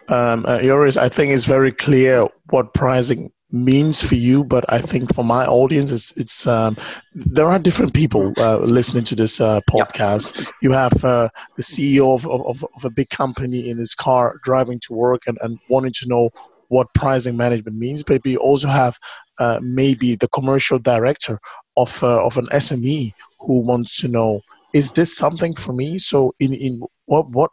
Um, 0.10 0.46
uh, 0.46 0.60
Joris, 0.62 0.98
I 0.98 1.08
think 1.08 1.32
it's 1.32 1.46
very 1.46 1.72
clear 1.72 2.28
what 2.50 2.74
pricing 2.74 3.32
means 3.52 4.02
for 4.02 4.16
you, 4.16 4.44
but 4.44 4.66
I 4.70 4.80
think 4.80 5.14
for 5.14 5.24
my 5.24 5.46
audience, 5.46 5.92
it's 5.92 6.18
it's 6.18 6.48
um, 6.48 6.78
there 7.14 7.48
are 7.48 7.60
different 7.60 7.94
people 7.94 8.34
uh, 8.38 8.58
listening 8.60 9.04
to 9.06 9.16
this 9.16 9.42
uh, 9.42 9.62
podcast. 9.70 10.50
You 10.62 10.72
have 10.72 11.04
uh, 11.04 11.30
the 11.58 11.64
CEO 11.64 12.14
of, 12.14 12.28
of, 12.28 12.66
of, 12.76 12.86
a 12.86 12.90
big 12.90 13.10
company 13.10 13.70
in 13.70 13.78
his 13.78 13.94
car 13.94 14.40
driving 14.44 14.80
to 14.82 14.94
work 14.94 15.24
and, 15.28 15.38
and 15.42 15.60
wanting 15.70 15.94
to 15.94 16.08
know 16.08 16.30
what 16.70 16.94
pricing 16.94 17.36
management 17.36 17.78
means, 17.78 18.04
but 18.04 18.26
you 18.26 18.38
also 18.38 18.68
have 18.68 18.98
uh, 19.40 19.60
maybe 19.62 20.16
the 20.16 20.30
commercial 20.30 20.80
director 20.80 21.38
of 21.78 22.02
uh, 22.04 22.24
of 22.24 22.38
an 22.38 22.48
SME 22.48 23.12
who 23.40 23.62
wants 23.62 24.00
to 24.02 24.08
know 24.08 24.42
is 24.74 24.94
this 24.94 25.16
something 25.16 25.56
for 25.56 25.74
me? 25.74 25.98
So 25.98 26.34
in 26.40 26.54
in 26.54 26.82
what 27.06 27.30
what 27.30 27.52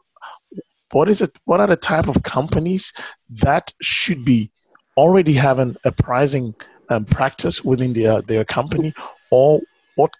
what 0.92 1.08
is 1.08 1.20
it? 1.20 1.30
What 1.44 1.60
are 1.60 1.66
the 1.66 1.76
type 1.76 2.08
of 2.08 2.22
companies 2.22 2.92
that 3.30 3.72
should 3.82 4.24
be 4.24 4.50
already 4.98 5.32
have 5.32 5.58
an, 5.60 5.76
a 5.84 5.92
pricing 5.92 6.54
um, 6.90 7.04
practice 7.04 7.64
within 7.64 7.92
their, 7.92 8.20
their 8.22 8.44
company 8.44 8.92
or 9.30 9.60
what 9.94 10.12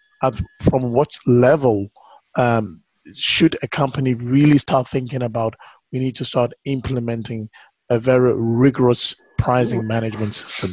from 0.60 0.92
what 0.92 1.10
level 1.26 1.88
um, 2.36 2.80
should 3.14 3.56
a 3.62 3.68
company 3.68 4.14
really 4.14 4.58
start 4.58 4.86
thinking 4.86 5.22
about 5.22 5.54
we 5.92 5.98
need 5.98 6.16
to 6.16 6.24
start 6.24 6.52
implementing 6.64 7.48
a 7.90 7.98
very 7.98 8.34
rigorous 8.36 9.14
pricing 9.38 9.86
management 9.86 10.34
system 10.34 10.70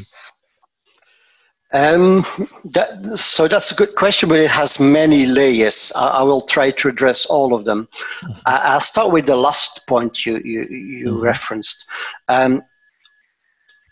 Um, 1.74 2.24
that, 2.72 3.18
so 3.18 3.50
that's 3.50 3.72
a 3.72 3.76
good 3.76 3.96
question, 3.96 4.30
but 4.30 4.40
it 4.40 4.50
has 4.50 4.80
many 4.80 5.26
layers. 5.26 5.92
I, 5.94 6.08
I 6.08 6.24
will 6.24 6.42
try 6.42 6.72
to 6.72 6.88
address 6.88 7.26
all 7.26 7.54
of 7.54 7.66
them. 7.66 7.90
Mm-hmm. 8.24 8.32
I, 8.46 8.76
will 8.76 8.80
start 8.80 9.12
with 9.12 9.26
the 9.26 9.36
last 9.36 9.86
point 9.86 10.26
you, 10.26 10.38
you, 10.38 10.62
you 10.64 11.08
mm-hmm. 11.08 11.20
referenced. 11.20 11.86
Um, 12.30 12.64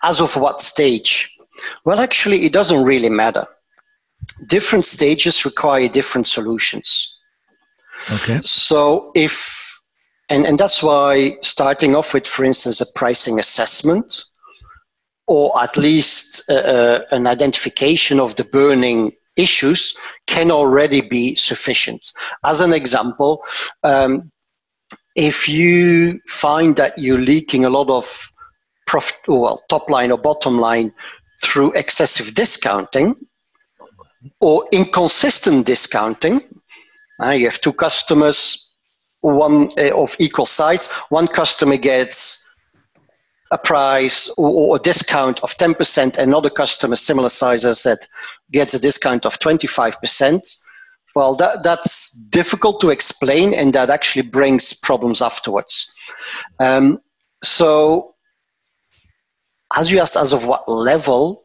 as 0.03 0.21
of 0.21 0.35
what 0.35 0.61
stage? 0.61 1.35
Well, 1.85 1.99
actually, 1.99 2.45
it 2.45 2.53
doesn't 2.53 2.83
really 2.83 3.09
matter. 3.09 3.47
Different 4.47 4.85
stages 4.85 5.45
require 5.45 5.87
different 5.87 6.27
solutions. 6.27 7.17
Okay. 8.11 8.39
So 8.41 9.11
if, 9.15 9.79
and, 10.29 10.45
and 10.45 10.57
that's 10.57 10.83
why 10.83 11.37
starting 11.41 11.95
off 11.95 12.13
with, 12.13 12.27
for 12.27 12.43
instance, 12.43 12.81
a 12.81 12.85
pricing 12.95 13.39
assessment 13.39 14.25
or 15.27 15.61
at 15.61 15.77
least 15.77 16.43
uh, 16.49 16.53
uh, 16.53 16.99
an 17.11 17.27
identification 17.27 18.19
of 18.19 18.35
the 18.35 18.43
burning 18.43 19.13
issues 19.35 19.95
can 20.27 20.51
already 20.51 21.01
be 21.01 21.35
sufficient. 21.35 22.11
As 22.43 22.59
an 22.59 22.73
example, 22.73 23.43
um, 23.83 24.31
if 25.15 25.47
you 25.47 26.19
find 26.27 26.75
that 26.75 26.97
you're 26.97 27.19
leaking 27.19 27.65
a 27.65 27.69
lot 27.69 27.89
of 27.89 28.29
profit, 28.85 29.27
well, 29.27 29.63
top 29.69 29.89
line 29.89 30.11
or 30.11 30.17
bottom 30.17 30.57
line 30.57 30.91
through 31.41 31.71
excessive 31.73 32.33
discounting 32.35 33.15
or 34.39 34.67
inconsistent 34.71 35.65
discounting, 35.65 36.41
uh, 37.21 37.31
you 37.31 37.45
have 37.45 37.59
two 37.59 37.73
customers, 37.73 38.71
one 39.21 39.69
uh, 39.77 39.91
of 39.95 40.15
equal 40.19 40.45
size. 40.45 40.91
One 41.09 41.27
customer 41.27 41.77
gets 41.77 42.43
a 43.51 43.57
price 43.57 44.33
or, 44.37 44.75
a 44.75 44.79
discount 44.79 45.39
of 45.43 45.55
10%, 45.55 46.17
another 46.17 46.49
customer 46.49 46.95
similar 46.95 47.29
size 47.29 47.65
as 47.65 47.83
that 47.83 48.07
gets 48.51 48.73
a 48.73 48.79
discount 48.79 49.25
of 49.25 49.39
25%, 49.39 50.63
well, 51.15 51.35
that, 51.35 51.61
that's 51.61 52.11
difficult 52.31 52.81
to 52.81 52.89
explain 52.89 53.53
and 53.53 53.71
that 53.73 53.91
actually 53.91 54.23
brings 54.23 54.73
problems 54.73 55.21
afterwards. 55.21 55.93
Um, 56.59 56.99
so, 57.43 58.12
as 59.75 59.91
you 59.91 59.99
asked, 59.99 60.17
as 60.17 60.33
of 60.33 60.45
what 60.45 60.67
level, 60.67 61.43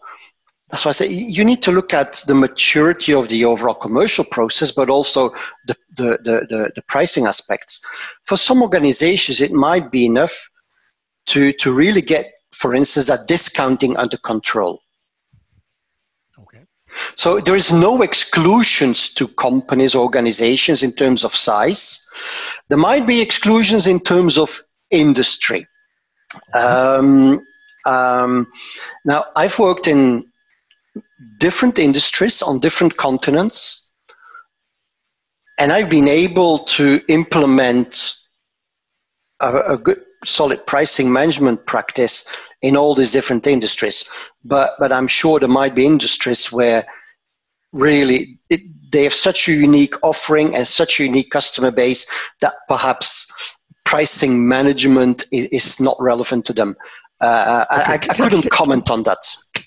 that's 0.69 0.85
why 0.85 0.91
I 0.91 0.93
say 0.93 1.09
you 1.09 1.45
need 1.45 1.63
to 1.63 1.73
look 1.73 1.95
at 1.95 2.23
the 2.27 2.35
maturity 2.35 3.15
of 3.15 3.29
the 3.29 3.45
overall 3.45 3.75
commercial 3.75 4.25
process, 4.25 4.71
but 4.71 4.91
also 4.91 5.31
the, 5.67 5.75
the, 5.97 6.19
the, 6.25 6.47
the, 6.49 6.73
the 6.75 6.83
pricing 6.83 7.27
aspects. 7.27 7.81
For 8.25 8.37
some 8.37 8.63
organizations, 8.63 9.41
it 9.41 9.53
might 9.53 9.91
be 9.91 10.05
enough 10.05 10.51
to, 11.27 11.53
to 11.55 11.73
really 11.73 12.03
get, 12.03 12.31
for 12.53 12.75
instance, 12.75 13.07
that 13.07 13.27
discounting 13.27 13.97
under 13.97 14.19
control. 14.19 14.81
Okay. 16.39 16.65
So 17.17 17.41
there 17.41 17.57
is 17.57 17.73
no 17.73 18.03
exclusions 18.03 19.15
to 19.15 19.27
companies, 19.27 19.95
organizations 19.95 20.83
in 20.83 20.93
terms 20.93 21.25
of 21.25 21.35
size. 21.35 22.07
There 22.69 22.79
might 22.79 23.07
be 23.07 23.23
exclusions 23.23 23.87
in 23.87 24.01
terms 24.01 24.37
of 24.37 24.61
industry. 24.91 25.67
Um, 26.53 27.41
um, 27.85 28.47
now, 29.05 29.27
I've 29.37 29.59
worked 29.59 29.89
in 29.89 30.25
different 31.39 31.79
industries 31.79 32.43
on 32.43 32.61
different 32.61 32.97
continents, 32.97 33.93
and 35.59 35.73
I've 35.73 35.91
been 35.91 36.09
able 36.09 36.61
to 36.61 37.01
implement 37.09 38.15
a, 39.41 39.73
a 39.73 39.79
good 39.79 40.03
solid 40.25 40.67
pricing 40.67 41.13
management 41.13 41.65
practice 41.67 42.35
in 42.63 42.77
all 42.77 42.95
these 42.95 43.13
different 43.13 43.47
industries. 43.47 44.09
But 44.45 44.75
but 44.79 44.93
I'm 44.93 45.07
sure 45.07 45.39
there 45.39 45.49
might 45.49 45.75
be 45.75 45.87
industries 45.87 46.51
where 46.53 46.87
really 47.73 48.39
it, 48.51 48.61
they 48.91 49.05
have 49.05 49.15
such 49.15 49.49
a 49.49 49.53
unique 49.53 49.95
offering 50.03 50.55
and 50.55 50.67
such 50.67 50.99
a 50.99 51.05
unique 51.05 51.31
customer 51.31 51.71
base 51.71 52.07
that 52.41 52.55
perhaps 52.69 53.33
pricing 53.85 54.47
management 54.49 55.27
is, 55.31 55.47
is 55.47 55.81
not 55.81 55.97
relevant 56.01 56.45
to 56.47 56.53
them. 56.53 56.77
Uh, 57.21 57.65
okay. 57.73 57.83
I, 57.83 57.95
I, 57.95 57.99
couldn't 57.99 58.43
can, 58.43 58.51
comment 58.51 58.91
on 58.91 59.03
that. 59.03 59.19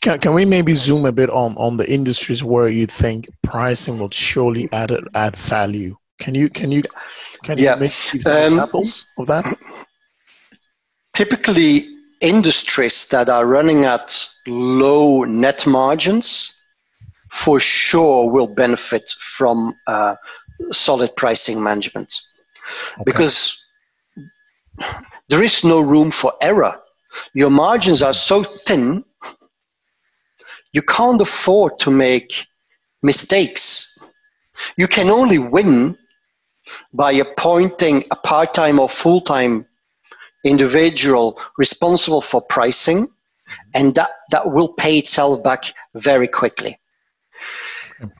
Can, 0.01 0.19
can 0.19 0.33
we 0.33 0.45
maybe 0.45 0.73
zoom 0.73 1.05
a 1.05 1.11
bit 1.11 1.29
on, 1.29 1.55
on 1.57 1.77
the 1.77 1.91
industries 1.91 2.43
where 2.43 2.69
you 2.69 2.85
think 2.85 3.29
pricing 3.41 3.99
will 3.99 4.09
surely 4.09 4.69
add 4.71 4.91
add 5.13 5.35
value? 5.35 5.95
Can 6.19 6.33
you 6.33 6.49
can 6.49 6.71
you 6.71 6.83
can 7.43 7.57
yeah. 7.57 7.73
you 7.75 7.81
make 7.81 8.25
um, 8.25 8.43
examples 8.43 9.05
of 9.17 9.27
that? 9.27 9.57
typically 11.13 11.87
industries 12.21 13.07
that 13.09 13.29
are 13.29 13.45
running 13.45 13.85
at 13.85 14.27
low 14.47 15.23
net 15.23 15.65
margins 15.67 16.57
for 17.29 17.59
sure 17.59 18.29
will 18.29 18.47
benefit 18.47 19.09
from 19.19 19.75
uh, 19.87 20.15
solid 20.71 21.15
pricing 21.15 21.61
management 21.61 22.21
okay. 22.93 23.03
because 23.05 23.65
there 25.29 25.43
is 25.43 25.63
no 25.63 25.79
room 25.81 26.11
for 26.11 26.33
error. 26.41 26.79
Your 27.33 27.49
margins 27.49 28.01
are 28.01 28.13
so 28.13 28.43
thin, 28.43 29.03
you 30.73 30.81
can't 30.81 31.21
afford 31.21 31.79
to 31.79 31.91
make 31.91 32.47
mistakes. 33.03 33.97
You 34.77 34.87
can 34.87 35.09
only 35.09 35.39
win 35.39 35.97
by 36.93 37.13
appointing 37.13 38.03
a 38.11 38.15
part 38.15 38.53
time 38.53 38.79
or 38.79 38.87
full 38.87 39.21
time 39.21 39.65
individual 40.43 41.39
responsible 41.57 42.21
for 42.21 42.41
pricing, 42.41 43.07
and 43.73 43.93
that, 43.95 44.09
that 44.31 44.51
will 44.51 44.69
pay 44.73 44.97
itself 44.97 45.43
back 45.43 45.65
very 45.95 46.27
quickly. 46.27 46.79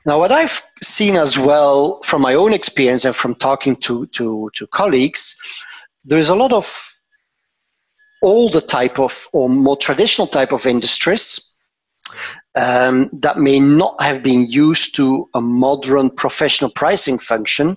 Now, 0.06 0.20
what 0.20 0.30
I've 0.30 0.62
seen 0.82 1.16
as 1.16 1.38
well 1.38 2.00
from 2.02 2.22
my 2.22 2.34
own 2.34 2.52
experience 2.52 3.04
and 3.04 3.16
from 3.16 3.34
talking 3.34 3.74
to, 3.76 4.06
to, 4.06 4.50
to 4.54 4.66
colleagues, 4.68 5.36
there 6.04 6.18
is 6.18 6.28
a 6.28 6.36
lot 6.36 6.52
of 6.52 6.66
older 8.22 8.60
type 8.60 8.98
of 8.98 9.28
or 9.32 9.48
more 9.48 9.76
traditional 9.76 10.26
type 10.26 10.52
of 10.52 10.66
industries 10.66 11.52
um, 12.54 13.08
that 13.12 13.38
may 13.38 13.58
not 13.58 14.00
have 14.02 14.22
been 14.22 14.50
used 14.50 14.94
to 14.96 15.28
a 15.34 15.40
modern 15.40 16.10
professional 16.10 16.70
pricing 16.70 17.18
function 17.18 17.76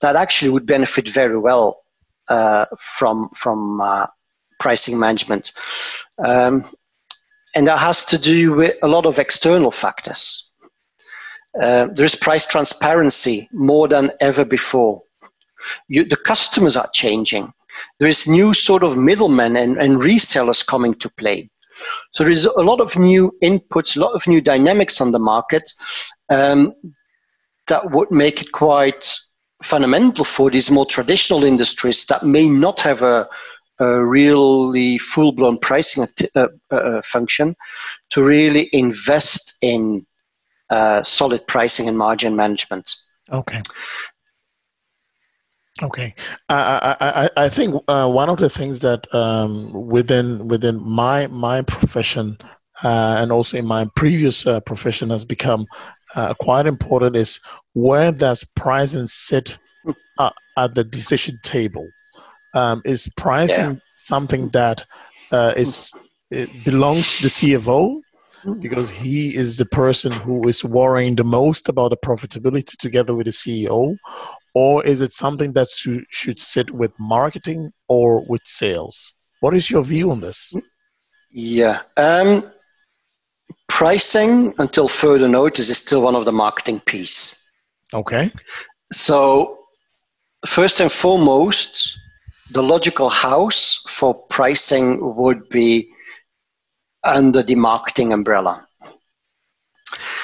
that 0.00 0.16
actually 0.16 0.50
would 0.50 0.66
benefit 0.66 1.08
very 1.08 1.38
well 1.38 1.82
uh, 2.28 2.66
from 2.78 3.30
from 3.34 3.80
uh, 3.80 4.06
pricing 4.58 4.98
management, 4.98 5.52
um, 6.18 6.64
and 7.54 7.66
that 7.66 7.78
has 7.78 8.04
to 8.04 8.18
do 8.18 8.52
with 8.54 8.76
a 8.82 8.88
lot 8.88 9.06
of 9.06 9.18
external 9.18 9.70
factors. 9.70 10.50
Uh, 11.60 11.86
there 11.94 12.04
is 12.04 12.14
price 12.14 12.46
transparency 12.46 13.48
more 13.52 13.88
than 13.88 14.10
ever 14.20 14.44
before. 14.44 15.02
You, 15.88 16.04
the 16.04 16.16
customers 16.16 16.76
are 16.76 16.88
changing. 16.92 17.52
There 17.98 18.08
is 18.08 18.26
new 18.26 18.54
sort 18.54 18.82
of 18.82 18.96
middlemen 18.96 19.56
and, 19.56 19.76
and 19.76 19.98
resellers 19.98 20.66
coming 20.66 20.94
to 20.94 21.08
play. 21.10 21.48
So 22.12 22.24
there 22.24 22.32
is 22.32 22.44
a 22.44 22.60
lot 22.60 22.80
of 22.80 22.96
new 22.96 23.32
inputs, 23.42 23.96
a 23.96 24.00
lot 24.00 24.12
of 24.12 24.26
new 24.26 24.40
dynamics 24.40 25.00
on 25.00 25.12
the 25.12 25.18
market 25.18 25.72
um, 26.28 26.72
that 27.68 27.90
would 27.90 28.10
make 28.10 28.42
it 28.42 28.52
quite 28.52 29.16
fundamental 29.62 30.24
for 30.24 30.50
these 30.50 30.70
more 30.70 30.86
traditional 30.86 31.44
industries 31.44 32.04
that 32.06 32.24
may 32.24 32.48
not 32.48 32.80
have 32.80 33.02
a, 33.02 33.28
a 33.80 34.04
really 34.04 34.98
full-blown 34.98 35.58
pricing 35.58 36.06
uh, 36.34 36.48
uh, 36.70 36.74
uh, 36.74 37.02
function 37.02 37.54
to 38.10 38.22
really 38.22 38.68
invest 38.72 39.56
in 39.60 40.06
uh, 40.70 41.02
solid 41.02 41.46
pricing 41.46 41.88
and 41.88 41.96
margin 41.96 42.36
management. 42.36 42.94
Okay. 43.32 43.62
Okay, 45.82 46.14
I 46.48 46.96
I, 47.00 47.44
I 47.44 47.48
think 47.48 47.82
uh, 47.88 48.10
one 48.10 48.28
of 48.28 48.38
the 48.38 48.50
things 48.50 48.80
that 48.80 49.12
um, 49.14 49.72
within 49.72 50.48
within 50.48 50.82
my 50.82 51.28
my 51.28 51.62
profession 51.62 52.36
uh, 52.82 53.16
and 53.18 53.30
also 53.30 53.56
in 53.56 53.66
my 53.66 53.86
previous 53.94 54.46
uh, 54.46 54.60
profession 54.60 55.10
has 55.10 55.24
become 55.24 55.66
uh, 56.16 56.34
quite 56.34 56.66
important 56.66 57.16
is 57.16 57.40
where 57.74 58.10
does 58.10 58.44
pricing 58.56 59.06
sit 59.06 59.56
uh, 60.18 60.30
at 60.56 60.74
the 60.74 60.84
decision 60.84 61.38
table? 61.42 61.88
Um, 62.54 62.82
is 62.84 63.08
pricing 63.16 63.74
yeah. 63.74 63.80
something 63.96 64.48
that 64.48 64.84
uh, 65.32 65.52
is 65.56 65.92
it 66.30 66.48
belongs 66.64 67.16
to 67.16 67.22
the 67.24 67.28
CFO 67.28 68.00
because 68.60 68.90
he 68.90 69.34
is 69.34 69.58
the 69.58 69.66
person 69.66 70.12
who 70.12 70.48
is 70.48 70.64
worrying 70.64 71.16
the 71.16 71.24
most 71.24 71.68
about 71.68 71.90
the 71.90 71.96
profitability 71.96 72.76
together 72.76 73.14
with 73.14 73.26
the 73.26 73.32
CEO, 73.32 73.96
or 74.54 74.84
is 74.84 75.02
it 75.02 75.12
something 75.12 75.52
that 75.52 75.68
should, 75.70 76.04
should 76.10 76.38
sit 76.38 76.70
with 76.70 76.92
marketing 76.98 77.72
or 77.88 78.24
with 78.28 78.42
sales? 78.44 79.14
What 79.40 79.54
is 79.54 79.70
your 79.70 79.82
view 79.82 80.10
on 80.10 80.20
this? 80.20 80.54
Yeah. 81.30 81.80
Um, 81.96 82.50
pricing, 83.68 84.54
until 84.58 84.88
further 84.88 85.28
notice, 85.28 85.68
is 85.68 85.78
still 85.78 86.02
one 86.02 86.16
of 86.16 86.24
the 86.24 86.32
marketing 86.32 86.80
Ps. 86.80 87.44
Okay. 87.94 88.32
So, 88.92 89.58
first 90.46 90.80
and 90.80 90.90
foremost, 90.90 91.98
the 92.50 92.62
logical 92.62 93.08
house 93.08 93.82
for 93.86 94.14
pricing 94.28 95.16
would 95.16 95.48
be 95.48 95.90
under 97.04 97.42
the 97.42 97.54
marketing 97.54 98.12
umbrella. 98.12 98.67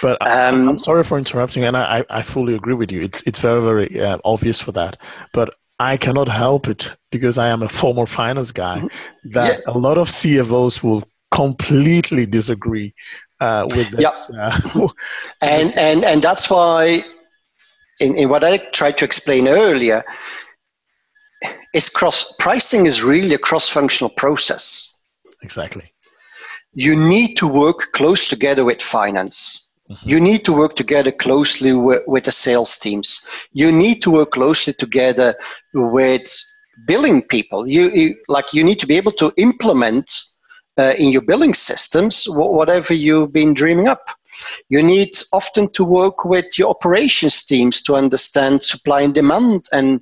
But 0.02 0.18
um, 0.20 0.68
I'm 0.68 0.78
sorry 0.78 1.04
for 1.04 1.18
interrupting, 1.18 1.64
and 1.64 1.76
I, 1.76 2.04
I 2.10 2.22
fully 2.22 2.54
agree 2.54 2.74
with 2.74 2.92
you. 2.92 3.00
It's 3.00 3.22
it's 3.26 3.38
very 3.38 3.62
very 3.62 4.00
uh, 4.00 4.18
obvious 4.24 4.60
for 4.60 4.72
that. 4.72 5.00
But 5.32 5.54
I 5.78 5.96
cannot 5.96 6.28
help 6.28 6.68
it 6.68 6.92
because 7.10 7.38
I 7.38 7.48
am 7.48 7.62
a 7.62 7.68
former 7.68 8.06
finance 8.06 8.52
guy 8.52 8.78
mm-hmm. 8.78 9.30
that 9.30 9.58
yeah. 9.58 9.72
a 9.72 9.76
lot 9.76 9.98
of 9.98 10.08
CFOs 10.08 10.82
will 10.82 11.04
completely 11.30 12.26
disagree 12.26 12.94
uh, 13.40 13.66
with 13.74 13.90
this. 13.90 14.30
Yep. 14.32 14.52
Uh, 14.74 14.88
and, 15.40 15.76
and, 15.76 16.04
and 16.04 16.22
that's 16.22 16.48
why, 16.48 17.04
in, 18.00 18.16
in 18.16 18.28
what 18.28 18.44
I 18.44 18.58
tried 18.58 18.98
to 18.98 19.04
explain 19.04 19.48
earlier, 19.48 20.04
is 21.74 21.88
cross 21.88 22.32
pricing 22.38 22.86
is 22.86 23.02
really 23.02 23.34
a 23.34 23.38
cross-functional 23.38 24.10
process. 24.10 25.00
Exactly. 25.42 25.92
You 26.74 26.96
need 26.96 27.36
to 27.36 27.46
work 27.46 27.92
close 27.92 28.28
together 28.28 28.64
with 28.64 28.82
finance. 28.82 29.70
Mm-hmm. 29.90 30.08
You 30.08 30.20
need 30.20 30.44
to 30.46 30.52
work 30.52 30.76
together 30.76 31.12
closely 31.12 31.72
with, 31.72 32.02
with 32.06 32.24
the 32.24 32.32
sales 32.32 32.76
teams. 32.78 33.28
You 33.52 33.70
need 33.70 34.02
to 34.02 34.10
work 34.10 34.32
closely 34.32 34.72
together 34.72 35.34
with 35.74 36.26
billing 36.86 37.22
people. 37.22 37.68
You, 37.68 37.90
you 37.90 38.16
like 38.28 38.52
you 38.52 38.64
need 38.64 38.80
to 38.80 38.86
be 38.86 38.96
able 38.96 39.12
to 39.12 39.32
implement 39.36 40.10
uh, 40.78 40.94
in 40.98 41.10
your 41.10 41.22
billing 41.22 41.54
systems 41.54 42.24
whatever 42.28 42.94
you've 42.94 43.32
been 43.32 43.54
dreaming 43.54 43.88
up. 43.88 44.10
You 44.68 44.82
need 44.82 45.10
often 45.32 45.70
to 45.72 45.84
work 45.84 46.24
with 46.24 46.58
your 46.58 46.70
operations 46.70 47.44
teams 47.44 47.80
to 47.82 47.94
understand 47.94 48.64
supply 48.64 49.02
and 49.02 49.14
demand 49.14 49.66
and 49.72 50.00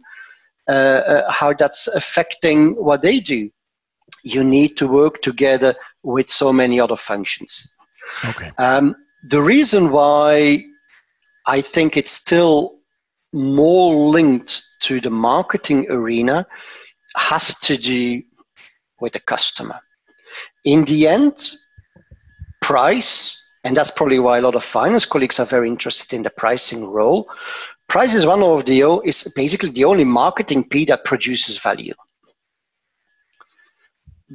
uh, 0.68 0.72
uh, 0.72 1.30
how 1.30 1.52
that's 1.52 1.88
affecting 1.88 2.70
what 2.76 3.02
they 3.02 3.20
do. 3.20 3.50
You 4.22 4.44
need 4.44 4.76
to 4.76 4.86
work 4.86 5.20
together 5.20 5.74
with 6.02 6.28
so 6.28 6.52
many 6.52 6.80
other 6.80 6.96
functions. 6.96 7.72
Okay. 8.24 8.50
Um, 8.58 8.94
the 9.28 9.40
reason 9.40 9.90
why 9.90 10.64
I 11.46 11.60
think 11.60 11.96
it's 11.96 12.10
still 12.10 12.78
more 13.32 14.10
linked 14.10 14.62
to 14.80 15.00
the 15.00 15.10
marketing 15.10 15.86
arena 15.90 16.46
has 17.16 17.58
to 17.60 17.76
do 17.76 18.22
with 19.00 19.12
the 19.12 19.20
customer. 19.20 19.80
In 20.64 20.84
the 20.84 21.08
end, 21.08 21.54
price, 22.60 23.42
and 23.64 23.76
that's 23.76 23.90
probably 23.90 24.18
why 24.18 24.38
a 24.38 24.40
lot 24.40 24.54
of 24.54 24.64
finance 24.64 25.06
colleagues 25.06 25.40
are 25.40 25.46
very 25.46 25.68
interested 25.68 26.14
in 26.14 26.22
the 26.22 26.30
pricing 26.30 26.88
role. 26.88 27.28
Price 27.88 28.14
is 28.14 28.26
one 28.26 28.42
of 28.42 28.64
the 28.64 28.80
is 29.04 29.32
basically 29.36 29.70
the 29.70 29.84
only 29.84 30.04
marketing 30.04 30.68
P 30.68 30.84
that 30.86 31.04
produces 31.04 31.58
value. 31.58 31.94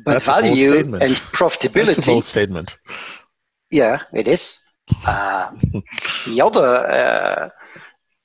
But 0.04 0.14
that's 0.14 0.26
value 0.26 0.78
and 0.78 1.02
profitability. 1.34 1.96
That's 1.96 2.08
a 2.08 2.12
bold 2.12 2.26
statement. 2.26 2.78
Yeah, 3.72 4.04
it 4.14 4.28
is. 4.28 4.62
Uh, 5.06 5.52
the 6.28 6.42
other 6.42 7.52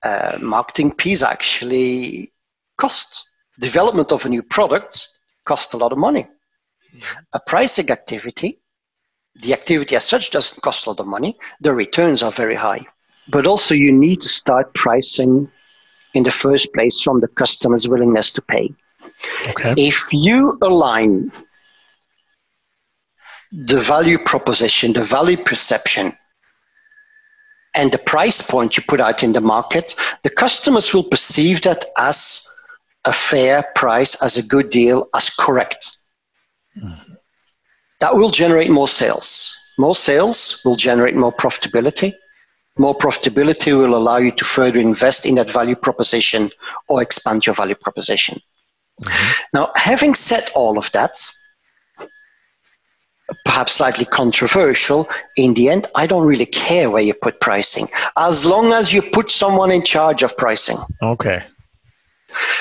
uh, 0.03 0.07
uh, 0.07 0.39
marketing 0.41 0.93
Ps 0.93 1.23
actually 1.23 2.33
cost. 2.77 3.29
Development 3.61 4.11
of 4.13 4.25
a 4.25 4.29
new 4.29 4.43
product 4.43 5.09
costs 5.45 5.75
a 5.75 5.77
lot 5.77 5.93
of 5.93 5.99
money. 5.99 6.23
Mm-hmm. 6.23 7.21
A 7.35 7.41
pricing 7.41 7.91
activity, 7.91 8.61
the 9.43 9.53
activity 9.53 9.95
as 9.97 10.05
such 10.05 10.31
doesn't 10.31 10.63
cost 10.63 10.87
a 10.87 10.91
lot 10.91 11.01
of 11.01 11.07
money. 11.07 11.39
The 11.61 11.73
returns 11.75 12.23
are 12.23 12.33
very 12.33 12.55
high. 12.55 12.87
But 13.29 13.47
also, 13.47 13.75
you 13.75 13.93
need 13.93 14.23
to 14.23 14.29
start 14.29 14.75
pricing 14.75 15.51
in 16.15 16.25
the 16.25 16.31
first 16.31 16.73
place 16.73 17.01
from 17.01 17.21
the 17.21 17.29
customer's 17.29 17.89
willingness 17.89 18.33
to 18.33 18.43
pay. 18.43 18.75
Okay. 19.49 19.75
If 19.77 20.09
you 20.13 20.59
align 20.63 21.31
the 23.53 23.81
value 23.81 24.19
proposition, 24.19 24.95
the 24.95 25.05
value 25.05 25.37
perception 25.37 26.13
and 27.75 27.93
the 27.93 27.99
price 27.99 28.41
point 28.43 28.77
you 28.77 28.83
put 28.87 29.01
out 29.01 29.23
in 29.23 29.33
the 29.33 29.41
market, 29.41 29.95
the 30.23 30.31
customers 30.31 30.93
will 30.93 31.05
perceive 31.05 31.63
that 31.63 31.87
as 31.97 32.47
a 33.05 33.13
fair 33.13 33.65
price, 33.75 34.21
as 34.23 34.37
a 34.37 34.43
good 34.43 34.71
deal, 34.71 35.09
as 35.15 35.31
correct. 35.31 35.97
Mm-hmm. 36.77 37.13
That 38.01 38.17
will 38.17 38.31
generate 38.31 38.71
more 38.71 38.89
sales. 38.89 39.57
More 39.79 39.95
sales 39.95 40.61
will 40.65 40.77
generate 40.77 41.17
more 41.17 41.33
profitability. 41.33 42.15
More 42.79 42.97
profitability 42.97 43.77
will 43.77 43.95
allow 43.95 44.17
you 44.19 44.33
to 44.33 44.45
further 44.45 44.81
invest 44.81 45.27
in 45.27 45.35
that 45.37 45.51
value 45.51 45.77
proposition 45.77 46.51
or 46.89 47.03
expand 47.03 47.47
your 47.47 47.55
value 47.55 47.75
proposition. 47.75 48.39
Mm-hmm. 49.03 49.43
Now, 49.55 49.73
having 49.75 50.15
said 50.15 50.51
all 50.55 50.79
of 50.79 50.91
that, 50.93 51.19
perhaps 53.45 53.75
slightly 53.75 54.05
controversial, 54.05 55.09
in 55.37 55.55
the 55.55 55.69
end, 55.69 55.87
I 55.95 56.07
don't 56.07 56.27
really 56.27 56.47
care 56.47 56.91
where 56.91 57.03
you 57.03 57.15
put 57.15 57.41
pricing, 57.41 57.89
as 58.17 58.45
long 58.45 58.73
as 58.73 58.93
you 58.93 59.03
put 59.03 59.31
someone 59.31 59.71
in 59.71 59.83
charge 59.83 60.23
of 60.23 60.37
pricing. 60.37 60.79
Okay. 61.03 61.43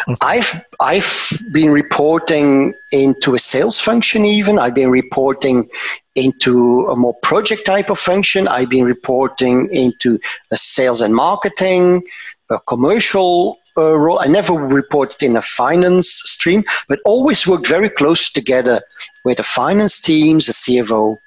okay. 0.08 0.18
I've 0.22 0.64
I've 0.80 1.32
been 1.52 1.72
reporting 1.72 2.74
into 2.92 3.36
a 3.36 3.40
sales 3.40 3.80
function. 3.80 4.26
Even 4.26 4.60
I've 4.60 4.76
been 4.76 4.92
reporting 4.92 5.70
into 6.16 6.88
a 6.88 6.96
more 6.96 7.16
project 7.22 7.66
type 7.66 7.90
of 7.90 8.00
function. 8.00 8.48
I've 8.48 8.70
been 8.70 8.86
reporting 8.86 9.74
into 9.74 10.20
a 10.52 10.58
sales 10.58 11.02
and 11.02 11.16
marketing, 11.16 12.04
a 12.50 12.60
commercial 12.60 13.61
uh, 13.78 13.98
role. 13.98 14.20
I 14.20 14.28
never 14.28 14.54
reported 14.54 15.24
in 15.24 15.36
a 15.36 15.42
finance 15.42 16.10
stream, 16.10 16.64
but 16.88 17.00
always 17.06 17.48
worked 17.48 17.68
very 17.68 17.90
close 17.90 18.32
together 18.32 18.82
with 19.26 19.38
the 19.38 19.44
finance 19.44 20.00
teams, 20.00 20.48
the 20.48 20.54
CFO, 20.54 21.18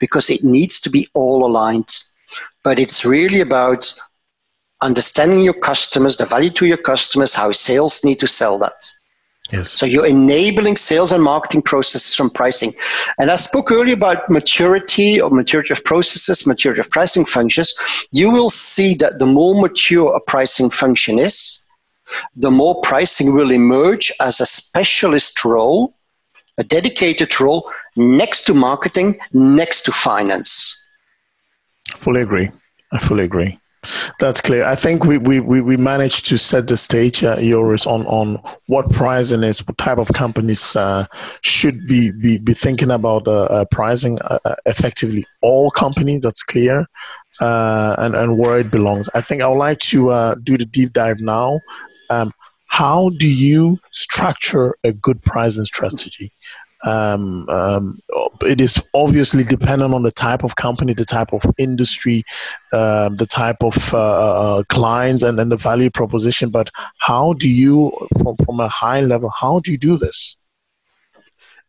because 0.00 0.30
it 0.30 0.44
needs 0.44 0.80
to 0.80 0.90
be 0.90 1.08
all 1.14 1.44
aligned. 1.44 1.96
But 2.62 2.78
it's 2.78 3.04
really 3.04 3.40
about 3.40 3.92
understanding 4.80 5.40
your 5.40 5.54
customers, 5.54 6.16
the 6.16 6.26
value 6.26 6.50
to 6.50 6.66
your 6.66 6.76
customers, 6.76 7.34
how 7.34 7.52
sales 7.52 8.04
need 8.04 8.20
to 8.20 8.28
sell 8.28 8.58
that. 8.58 8.90
Yes. 9.50 9.70
So 9.70 9.86
you're 9.86 10.06
enabling 10.06 10.76
sales 10.76 11.10
and 11.10 11.22
marketing 11.22 11.62
processes 11.62 12.14
from 12.14 12.28
pricing. 12.28 12.74
And 13.18 13.30
I 13.30 13.36
spoke 13.36 13.72
earlier 13.72 13.94
about 13.94 14.28
maturity 14.28 15.20
or 15.20 15.30
maturity 15.30 15.72
of 15.72 15.82
processes, 15.84 16.46
maturity 16.46 16.80
of 16.80 16.90
pricing 16.90 17.24
functions. 17.24 17.74
You 18.10 18.30
will 18.30 18.50
see 18.50 18.94
that 18.96 19.18
the 19.18 19.26
more 19.26 19.58
mature 19.58 20.14
a 20.14 20.20
pricing 20.20 20.68
function 20.68 21.18
is, 21.18 21.64
the 22.36 22.50
more 22.50 22.80
pricing 22.80 23.34
will 23.34 23.50
emerge 23.50 24.12
as 24.20 24.40
a 24.40 24.46
specialist 24.46 25.44
role, 25.44 25.94
a 26.58 26.64
dedicated 26.64 27.40
role 27.40 27.70
next 27.96 28.44
to 28.46 28.54
marketing, 28.54 29.18
next 29.32 29.82
to 29.82 29.92
finance. 29.92 30.74
Fully 31.96 32.22
agree. 32.22 32.50
I 32.92 32.98
fully 32.98 33.24
agree. 33.24 33.58
That's 34.18 34.40
clear. 34.40 34.64
I 34.64 34.74
think 34.74 35.04
we, 35.04 35.18
we, 35.18 35.40
we 35.40 35.76
managed 35.76 36.26
to 36.26 36.36
set 36.36 36.66
the 36.68 36.76
stage, 36.76 37.22
uh, 37.22 37.36
on, 37.36 38.06
on 38.06 38.42
what 38.66 38.90
pricing 38.90 39.42
is, 39.42 39.66
what 39.66 39.78
type 39.78 39.98
of 39.98 40.08
companies 40.08 40.74
uh, 40.74 41.06
should 41.42 41.86
be, 41.86 42.10
be, 42.10 42.38
be 42.38 42.54
thinking 42.54 42.90
about 42.90 43.26
uh, 43.28 43.44
uh 43.44 43.64
pricing 43.70 44.18
uh, 44.22 44.38
uh, 44.44 44.56
effectively. 44.66 45.24
All 45.42 45.70
companies, 45.70 46.22
that's 46.22 46.42
clear, 46.42 46.86
and, 47.40 48.16
and 48.16 48.36
where 48.36 48.58
it 48.58 48.70
belongs. 48.70 49.08
I 49.14 49.20
think 49.20 49.42
I 49.42 49.48
would 49.48 49.58
like 49.58 49.78
to 49.78 50.34
do 50.42 50.58
the 50.58 50.66
deep 50.66 50.92
dive 50.92 51.20
now 51.20 51.60
um, 52.10 52.32
how 52.66 53.10
do 53.10 53.28
you 53.28 53.78
structure 53.90 54.76
a 54.84 54.92
good 54.92 55.22
pricing 55.22 55.64
strategy? 55.64 56.32
Um, 56.86 57.48
um, 57.48 58.00
it 58.42 58.60
is 58.60 58.80
obviously 58.94 59.42
dependent 59.42 59.94
on 59.94 60.02
the 60.02 60.12
type 60.12 60.44
of 60.44 60.54
company, 60.54 60.94
the 60.94 61.04
type 61.04 61.32
of 61.32 61.42
industry, 61.58 62.24
uh, 62.72 63.08
the 63.08 63.26
type 63.26 63.56
of 63.62 63.92
uh, 63.92 63.98
uh, 63.98 64.62
clients, 64.68 65.24
and 65.24 65.38
then 65.38 65.48
the 65.48 65.56
value 65.56 65.90
proposition. 65.90 66.50
But 66.50 66.70
how 66.98 67.32
do 67.32 67.48
you, 67.48 67.92
from, 68.22 68.36
from 68.44 68.60
a 68.60 68.68
high 68.68 69.00
level, 69.00 69.28
how 69.30 69.58
do 69.60 69.72
you 69.72 69.78
do 69.78 69.98
this? 69.98 70.36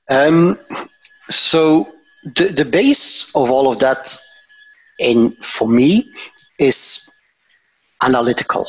Um, 0.10 0.60
so 1.30 1.92
the, 2.36 2.50
the 2.50 2.66
base 2.66 3.34
of 3.36 3.50
all 3.50 3.72
of 3.72 3.80
that, 3.80 4.16
in 5.00 5.32
for 5.42 5.68
me, 5.68 6.12
is 6.60 7.10
analytical. 8.02 8.68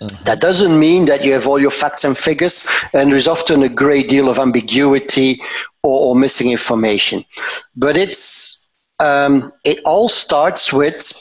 Mm-hmm. 0.00 0.24
That 0.24 0.40
doesn't 0.40 0.78
mean 0.78 1.06
that 1.06 1.24
you 1.24 1.32
have 1.32 1.46
all 1.46 1.60
your 1.60 1.70
facts 1.70 2.04
and 2.04 2.16
figures, 2.16 2.66
and 2.92 3.10
there's 3.10 3.28
often 3.28 3.62
a 3.62 3.68
great 3.68 4.08
deal 4.08 4.28
of 4.28 4.38
ambiguity 4.38 5.40
or, 5.82 6.08
or 6.08 6.16
missing 6.16 6.50
information. 6.50 7.24
But 7.76 7.96
it's 7.96 8.68
um, 8.98 9.52
it 9.64 9.80
all 9.84 10.08
starts 10.08 10.72
with 10.72 11.12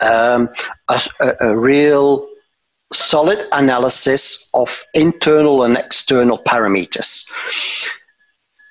um, 0.00 0.50
a, 0.88 1.00
a, 1.20 1.34
a 1.40 1.58
real 1.58 2.28
solid 2.92 3.46
analysis 3.52 4.48
of 4.54 4.84
internal 4.94 5.64
and 5.64 5.76
external 5.76 6.38
parameters. 6.38 7.28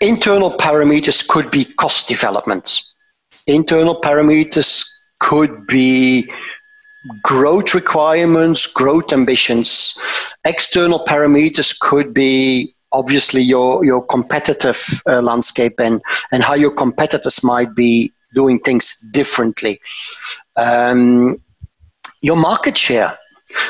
Internal 0.02 0.58
parameters 0.58 1.28
could 1.28 1.52
be 1.52 1.66
cost 1.66 2.08
development. 2.08 2.82
Internal 3.48 4.02
parameters 4.02 4.86
could 5.20 5.68
be 5.68 6.30
growth 7.22 7.74
requirements, 7.74 8.68
growth 8.68 9.12
ambitions. 9.12 9.98
External 10.46 11.06
parameters 11.06 11.78
could 11.80 12.14
be 12.14 12.76
obviously 12.92 13.42
your, 13.42 13.84
your 13.84 14.06
competitive 14.06 15.02
uh, 15.08 15.22
landscape 15.22 15.80
and, 15.80 16.02
and 16.32 16.44
how 16.44 16.54
your 16.54 16.72
competitors 16.72 17.44
might 17.44 17.74
be 17.76 18.12
doing 18.34 18.60
things 18.60 19.00
differently. 19.12 19.80
Um, 20.56 21.42
your 22.22 22.36
market 22.36 22.78
share. 22.78 23.18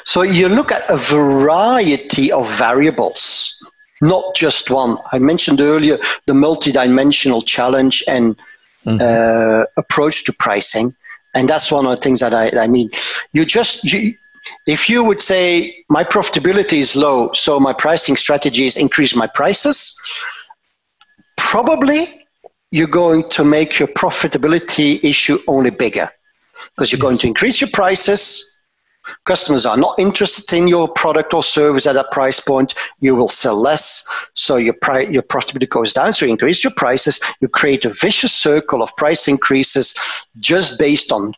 So 0.06 0.22
you 0.22 0.48
look 0.48 0.72
at 0.72 0.90
a 0.90 0.98
variety 0.98 2.32
of 2.32 2.50
variables, 2.58 3.58
not 4.02 4.36
just 4.36 4.70
one. 4.70 4.98
I 5.12 5.20
mentioned 5.20 5.60
earlier 5.60 5.98
the 6.28 6.34
multidimensional 6.34 7.46
challenge 7.46 8.04
and 8.08 8.38
mm-hmm. 8.86 8.98
uh, 9.02 9.66
approach 9.78 10.26
to 10.26 10.34
pricing, 10.34 10.96
and 11.34 11.48
that's 11.48 11.72
one 11.72 11.86
of 11.86 11.92
the 11.92 12.02
things 12.02 12.20
that 12.20 12.34
I, 12.34 12.64
I 12.64 12.68
mean. 12.68 12.92
You 13.32 13.46
just 13.46 13.84
you, 13.84 14.16
if 14.68 14.90
you 14.90 15.04
would 15.04 15.22
say 15.22 15.84
my 15.90 16.04
profitability 16.04 16.80
is 16.80 16.96
low, 16.96 17.32
so 17.34 17.60
my 17.60 17.74
pricing 17.74 18.16
strategy 18.16 18.66
is 18.66 18.78
increase 18.78 19.16
my 19.16 19.28
prices, 19.28 20.00
probably 21.38 22.08
you're 22.72 22.88
going 22.88 23.30
to 23.30 23.44
make 23.44 23.80
your 23.80 23.88
profitability 23.88 25.04
issue 25.04 25.38
only 25.48 25.70
bigger 25.70 26.10
because 26.76 26.92
you're 26.92 26.98
yes. 26.98 27.04
going 27.04 27.18
to 27.18 27.28
increase 27.28 27.62
your 27.62 27.70
prices. 27.70 28.53
Customers 29.26 29.66
are 29.66 29.78
not 29.78 29.98
interested 30.00 30.56
in 30.56 30.68
your 30.68 30.88
product 30.88 31.34
or 31.34 31.44
service 31.44 31.88
at 31.88 31.94
that 31.94 32.12
price 32.12 32.40
point. 32.40 32.74
You 33.00 33.16
will 33.16 33.30
sell 33.30 33.60
less, 33.60 34.08
so 34.34 34.58
your 34.58 34.74
pri- 34.74 35.08
your 35.08 35.24
profitability 35.24 35.70
goes 35.70 35.94
down. 35.94 36.14
So 36.14 36.26
you 36.26 36.32
increase 36.32 36.64
your 36.64 36.74
prices. 36.74 37.20
You 37.42 37.48
create 37.48 37.86
a 37.86 37.90
vicious 37.90 38.34
circle 38.34 38.82
of 38.82 38.96
price 38.96 39.28
increases 39.28 39.96
just 40.40 40.80
based 40.80 41.12
on 41.12 41.34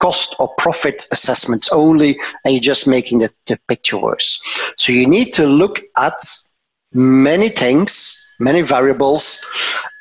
cost 0.00 0.36
or 0.38 0.48
profit 0.58 1.06
assessments 1.10 1.68
only, 1.72 2.20
and 2.44 2.54
you're 2.54 2.60
just 2.60 2.86
making 2.86 3.18
the, 3.18 3.32
the 3.46 3.58
picture 3.66 3.98
worse. 3.98 4.40
So 4.76 4.92
you 4.92 5.06
need 5.06 5.32
to 5.34 5.46
look 5.46 5.80
at 5.96 6.20
many 6.92 7.48
things 7.48 8.22
many 8.38 8.60
variables. 8.60 9.44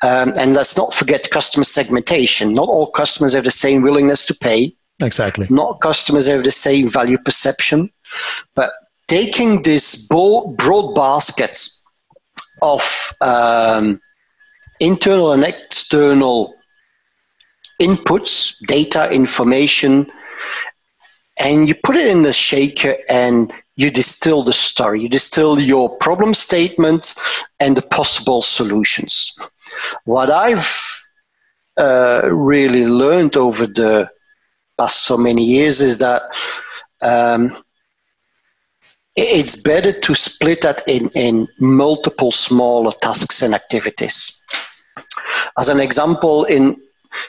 Um, 0.01 0.33
and 0.35 0.53
let's 0.53 0.77
not 0.77 0.93
forget 0.93 1.29
customer 1.29 1.63
segmentation. 1.63 2.53
Not 2.53 2.67
all 2.67 2.91
customers 2.91 3.33
have 3.33 3.43
the 3.43 3.51
same 3.51 3.81
willingness 3.81 4.25
to 4.25 4.35
pay. 4.35 4.75
Exactly. 5.01 5.47
Not 5.49 5.81
customers 5.81 6.27
have 6.27 6.43
the 6.43 6.51
same 6.51 6.89
value 6.89 7.17
perception. 7.17 7.91
But 8.55 8.71
taking 9.07 9.61
this 9.61 10.07
broad 10.07 10.95
basket 10.95 11.67
of 12.61 13.13
um, 13.21 13.99
internal 14.79 15.33
and 15.33 15.43
external 15.43 16.55
inputs, 17.81 18.57
data, 18.65 19.11
information, 19.11 20.09
and 21.37 21.67
you 21.67 21.75
put 21.75 21.97
it 21.97 22.07
in 22.07 22.21
the 22.21 22.31
shaker 22.31 22.95
and 23.09 23.53
you 23.75 23.91
distill 23.91 24.43
the 24.43 24.53
story, 24.53 25.01
you 25.01 25.09
distill 25.09 25.59
your 25.59 25.97
problem 25.97 26.33
statement 26.33 27.15
and 27.59 27.75
the 27.75 27.81
possible 27.81 28.41
solutions. 28.41 29.33
What 30.05 30.29
I've 30.29 31.01
uh, 31.77 32.21
really 32.31 32.85
learned 32.85 33.35
over 33.35 33.67
the 33.67 34.09
past 34.77 35.03
so 35.03 35.17
many 35.17 35.43
years 35.43 35.81
is 35.81 35.97
that 35.99 36.23
um, 37.01 37.55
it's 39.15 39.61
better 39.61 39.97
to 40.01 40.15
split 40.15 40.61
that 40.61 40.83
in, 40.87 41.09
in 41.09 41.47
multiple 41.59 42.31
smaller 42.31 42.91
tasks 42.91 43.41
and 43.41 43.55
activities. 43.55 44.41
As 45.57 45.69
an 45.69 45.79
example, 45.79 46.43
in 46.45 46.77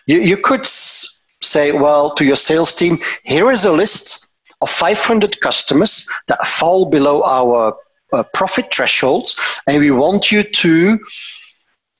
you, 0.06 0.18
you 0.18 0.36
could 0.36 0.66
say, 0.66 1.72
well, 1.72 2.14
to 2.14 2.24
your 2.24 2.36
sales 2.36 2.74
team, 2.74 3.00
here 3.22 3.50
is 3.52 3.64
a 3.64 3.72
list 3.72 4.26
of 4.60 4.70
500 4.70 5.40
customers 5.40 6.08
that 6.26 6.44
fall 6.46 6.86
below 6.86 7.22
our 7.22 7.76
uh, 8.12 8.22
profit 8.34 8.72
thresholds, 8.74 9.36
and 9.66 9.80
we 9.80 9.90
want 9.90 10.32
you 10.32 10.42
to 10.42 10.98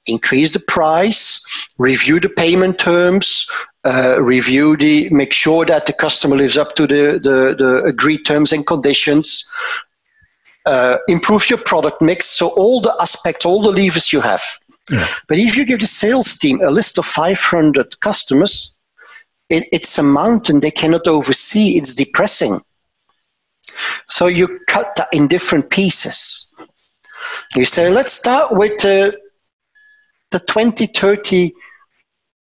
increase 0.06 0.52
the 0.52 0.60
price, 0.60 1.40
review 1.78 2.20
the 2.20 2.28
payment 2.28 2.78
terms, 2.78 3.48
uh, 3.84 4.20
review 4.20 4.76
the, 4.76 5.08
make 5.10 5.32
sure 5.32 5.64
that 5.64 5.86
the 5.86 5.92
customer 5.92 6.36
lives 6.36 6.58
up 6.58 6.74
to 6.76 6.86
the, 6.86 7.20
the, 7.22 7.54
the 7.56 7.84
agreed 7.84 8.24
terms 8.24 8.52
and 8.52 8.66
conditions, 8.66 9.48
uh, 10.66 10.98
improve 11.08 11.48
your 11.48 11.58
product 11.58 12.02
mix. 12.02 12.26
So 12.26 12.48
all 12.48 12.80
the 12.80 12.94
aspects, 13.00 13.44
all 13.44 13.62
the 13.62 13.70
levers 13.70 14.12
you 14.12 14.20
have. 14.20 14.42
Yeah. 14.90 15.06
But 15.28 15.38
if 15.38 15.56
you 15.56 15.64
give 15.64 15.80
the 15.80 15.86
sales 15.86 16.36
team 16.36 16.60
a 16.60 16.70
list 16.70 16.98
of 16.98 17.06
500 17.06 18.00
customers, 18.00 18.74
it, 19.48 19.68
it's 19.72 19.98
a 19.98 20.02
mountain 20.02 20.60
they 20.60 20.70
cannot 20.70 21.06
oversee. 21.06 21.76
It's 21.76 21.94
depressing. 21.94 22.60
So 24.06 24.26
you 24.26 24.60
cut 24.66 24.96
that 24.96 25.08
in 25.12 25.28
different 25.28 25.70
pieces. 25.70 26.52
You 27.54 27.64
say, 27.64 27.90
let's 27.90 28.12
start 28.12 28.52
with 28.52 28.84
uh, 28.84 29.12
the 30.30 30.40
20, 30.40 30.86
30 30.86 31.52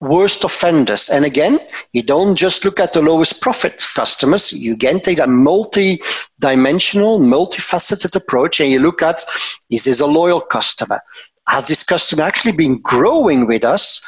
worst 0.00 0.44
offenders. 0.44 1.08
And 1.08 1.24
again, 1.24 1.58
you 1.92 2.02
don't 2.02 2.36
just 2.36 2.64
look 2.64 2.78
at 2.78 2.92
the 2.92 3.02
lowest 3.02 3.40
profit 3.40 3.84
customers. 3.94 4.52
You 4.52 4.74
again 4.74 5.00
take 5.00 5.18
a 5.18 5.26
multi-dimensional, 5.26 7.20
multifaceted 7.20 8.14
approach 8.14 8.60
and 8.60 8.70
you 8.70 8.80
look 8.80 9.02
at, 9.02 9.24
is 9.70 9.84
this 9.84 10.00
a 10.00 10.06
loyal 10.06 10.40
customer? 10.40 11.00
Has 11.46 11.66
this 11.66 11.82
customer 11.82 12.22
actually 12.22 12.52
been 12.52 12.80
growing 12.80 13.46
with 13.46 13.64
us? 13.64 14.02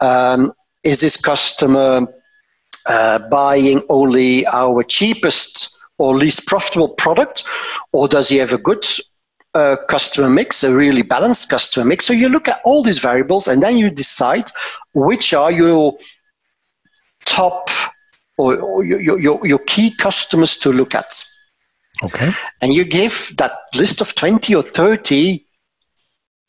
Um, 0.00 0.52
is 0.82 1.00
this 1.00 1.16
customer 1.16 2.06
uh, 2.86 3.18
buying 3.30 3.82
only 3.88 4.46
our 4.46 4.82
cheapest 4.82 5.76
or 5.98 6.16
least 6.16 6.46
profitable 6.46 6.90
product, 6.90 7.44
or 7.92 8.06
does 8.06 8.28
he 8.28 8.36
have 8.36 8.52
a 8.52 8.58
good 8.58 8.86
uh, 9.56 9.76
customer 9.88 10.28
mix, 10.28 10.62
a 10.62 10.74
really 10.74 11.02
balanced 11.02 11.48
customer 11.48 11.86
mix? 11.86 12.04
So 12.04 12.12
you 12.12 12.28
look 12.28 12.48
at 12.48 12.60
all 12.64 12.82
these 12.82 12.98
variables, 12.98 13.48
and 13.48 13.62
then 13.62 13.76
you 13.76 13.90
decide 13.90 14.50
which 14.92 15.32
are 15.32 15.50
your 15.50 15.98
top 17.24 17.70
or, 18.36 18.56
or 18.60 18.84
your, 18.84 19.18
your, 19.18 19.46
your 19.46 19.58
key 19.60 19.94
customers 19.94 20.56
to 20.58 20.72
look 20.72 20.94
at. 20.94 21.24
Okay. 22.04 22.32
And 22.60 22.74
you 22.74 22.84
give 22.84 23.32
that 23.38 23.52
list 23.74 24.00
of 24.02 24.14
20 24.14 24.54
or 24.54 24.62
30 24.62 25.46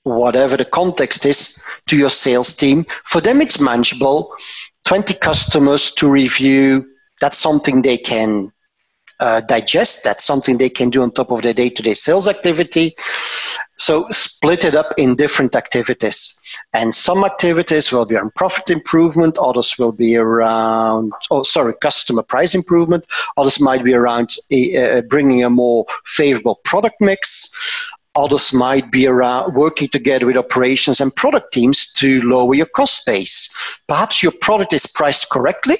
whatever 0.03 0.55
the 0.57 0.65
context 0.65 1.25
is, 1.25 1.61
to 1.87 1.97
your 1.97 2.09
sales 2.09 2.53
team. 2.53 2.85
For 3.03 3.21
them, 3.21 3.41
it's 3.41 3.59
manageable. 3.59 4.33
20 4.85 5.13
customers 5.15 5.91
to 5.93 6.09
review, 6.09 6.85
that's 7.19 7.37
something 7.37 7.81
they 7.81 7.97
can 7.97 8.53
uh, 9.19 9.41
digest. 9.41 10.03
That's 10.03 10.23
something 10.23 10.57
they 10.57 10.69
can 10.69 10.89
do 10.89 11.01
on 11.01 11.11
top 11.11 11.31
of 11.31 11.41
their 11.41 11.53
day 11.53 11.69
to 11.69 11.83
day 11.83 11.93
sales 11.93 12.27
activity. 12.27 12.95
So 13.77 14.07
split 14.09 14.65
it 14.65 14.75
up 14.75 14.93
in 14.97 15.15
different 15.15 15.55
activities. 15.55 16.39
And 16.73 16.93
some 16.93 17.23
activities 17.23 17.91
will 17.91 18.05
be 18.05 18.15
around 18.15 18.33
profit 18.35 18.69
improvement, 18.69 19.37
others 19.37 19.77
will 19.77 19.91
be 19.91 20.15
around, 20.15 21.11
oh, 21.29 21.43
sorry, 21.43 21.73
customer 21.81 22.23
price 22.23 22.55
improvement, 22.55 23.05
others 23.37 23.59
might 23.59 23.83
be 23.83 23.93
around 23.93 24.35
uh, 24.51 25.01
bringing 25.01 25.43
a 25.43 25.49
more 25.49 25.85
favorable 26.05 26.59
product 26.63 26.99
mix. 26.99 27.49
Others 28.15 28.51
might 28.51 28.91
be 28.91 29.05
around 29.05 29.53
working 29.53 29.87
together 29.89 30.25
with 30.25 30.37
operations 30.37 30.99
and 30.99 31.15
product 31.15 31.53
teams 31.53 31.93
to 31.93 32.19
lower 32.21 32.55
your 32.55 32.65
cost 32.65 33.05
base. 33.05 33.47
Perhaps 33.87 34.23
your 34.23 34.31
product 34.41 34.73
is 34.73 34.87
priced 34.87 35.29
correctly, 35.29 35.77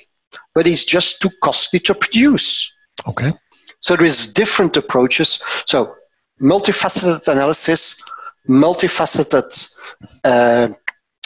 but 0.54 0.68
it's 0.68 0.86
just 0.86 1.20
too 1.20 1.32
costly 1.42 1.80
to 1.80 1.96
produce. 1.96 2.72
Okay. 3.06 3.34
So 3.80 3.96
there 3.96 4.06
is 4.06 4.34
different 4.34 4.76
approaches. 4.78 5.42
So 5.68 5.96
multifaceted 6.42 7.28
analysis, 7.28 8.02
multifaceted 8.48 9.76
uh, 10.24 10.70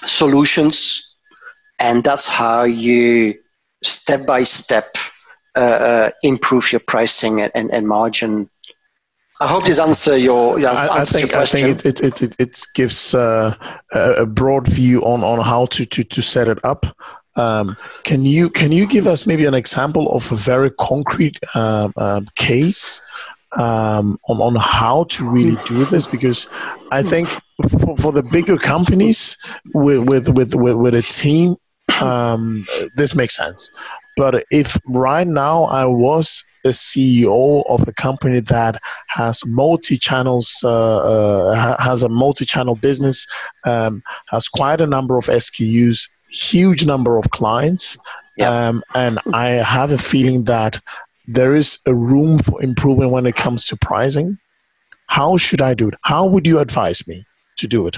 solutions, 0.05 1.15
and 1.79 2.03
that's 2.03 2.27
how 2.27 2.63
you 2.63 3.35
step 3.83 4.25
by 4.25 4.43
step 4.43 4.95
uh, 5.55 5.59
uh, 5.59 6.09
improve 6.23 6.71
your 6.71 6.79
pricing 6.79 7.41
and, 7.41 7.51
and, 7.55 7.71
and 7.71 7.87
margin 7.87 8.49
I 9.41 9.47
hope 9.47 9.65
this 9.65 9.79
answer 9.79 10.15
your, 10.15 10.59
yes, 10.59 10.77
I, 10.77 10.99
I 10.99 11.03
think, 11.03 11.33
I 11.33 11.45
think 11.47 11.83
it, 11.83 11.99
it, 11.99 12.21
it, 12.21 12.35
it 12.37 12.61
gives 12.75 13.15
uh, 13.15 13.55
a 13.91 14.25
broad 14.27 14.67
view 14.67 15.01
on, 15.01 15.23
on 15.23 15.43
how 15.43 15.65
to, 15.65 15.83
to, 15.83 16.03
to 16.03 16.21
set 16.21 16.47
it 16.47 16.63
up. 16.63 16.85
Um, 17.41 17.75
can 18.03 18.25
you 18.25 18.49
can 18.49 18.71
you 18.71 18.85
give 18.85 19.07
us 19.07 19.25
maybe 19.25 19.45
an 19.45 19.53
example 19.53 20.11
of 20.11 20.31
a 20.31 20.35
very 20.35 20.71
concrete 20.71 21.37
uh, 21.55 21.89
uh, 21.97 22.21
case 22.35 23.01
um, 23.57 24.19
on 24.29 24.37
on 24.47 24.55
how 24.55 25.05
to 25.15 25.29
really 25.29 25.57
do 25.65 25.85
this? 25.85 26.05
Because 26.05 26.47
I 26.91 27.01
think 27.01 27.27
for, 27.79 27.97
for 27.97 28.11
the 28.11 28.23
bigger 28.23 28.57
companies 28.57 29.37
with 29.73 30.01
with 30.09 30.29
with 30.29 30.53
with, 30.53 30.75
with 30.75 30.95
a 30.95 31.01
team, 31.01 31.55
um, 32.01 32.65
this 32.95 33.15
makes 33.15 33.35
sense. 33.35 33.71
But 34.17 34.45
if 34.51 34.77
right 34.87 35.27
now 35.27 35.63
I 35.63 35.85
was 35.85 36.43
a 36.65 36.69
CEO 36.69 37.63
of 37.69 37.87
a 37.87 37.93
company 37.93 38.39
that 38.39 38.79
has 39.07 39.43
multi 39.45 39.97
channels, 39.97 40.59
uh, 40.63 40.97
uh, 40.97 41.81
has 41.81 42.03
a 42.03 42.09
multi 42.09 42.45
channel 42.45 42.75
business, 42.75 43.25
um, 43.65 44.03
has 44.27 44.47
quite 44.47 44.81
a 44.81 44.85
number 44.85 45.17
of 45.17 45.25
SKUs, 45.25 46.07
huge 46.31 46.85
number 46.85 47.17
of 47.17 47.29
clients, 47.31 47.97
um, 48.41 48.83
and 48.95 49.19
I 49.33 49.49
have 49.49 49.91
a 49.91 49.97
feeling 49.97 50.45
that 50.45 50.81
there 51.27 51.53
is 51.53 51.77
a 51.85 51.93
room 51.93 52.39
for 52.39 52.61
improvement 52.63 53.11
when 53.11 53.25
it 53.25 53.35
comes 53.35 53.65
to 53.65 53.77
pricing. 53.77 54.37
How 55.07 55.37
should 55.37 55.61
I 55.61 55.73
do 55.73 55.89
it? 55.89 55.95
How 56.01 56.25
would 56.25 56.47
you 56.47 56.59
advise 56.59 57.05
me 57.07 57.25
to 57.57 57.67
do 57.67 57.85
it? 57.87 57.97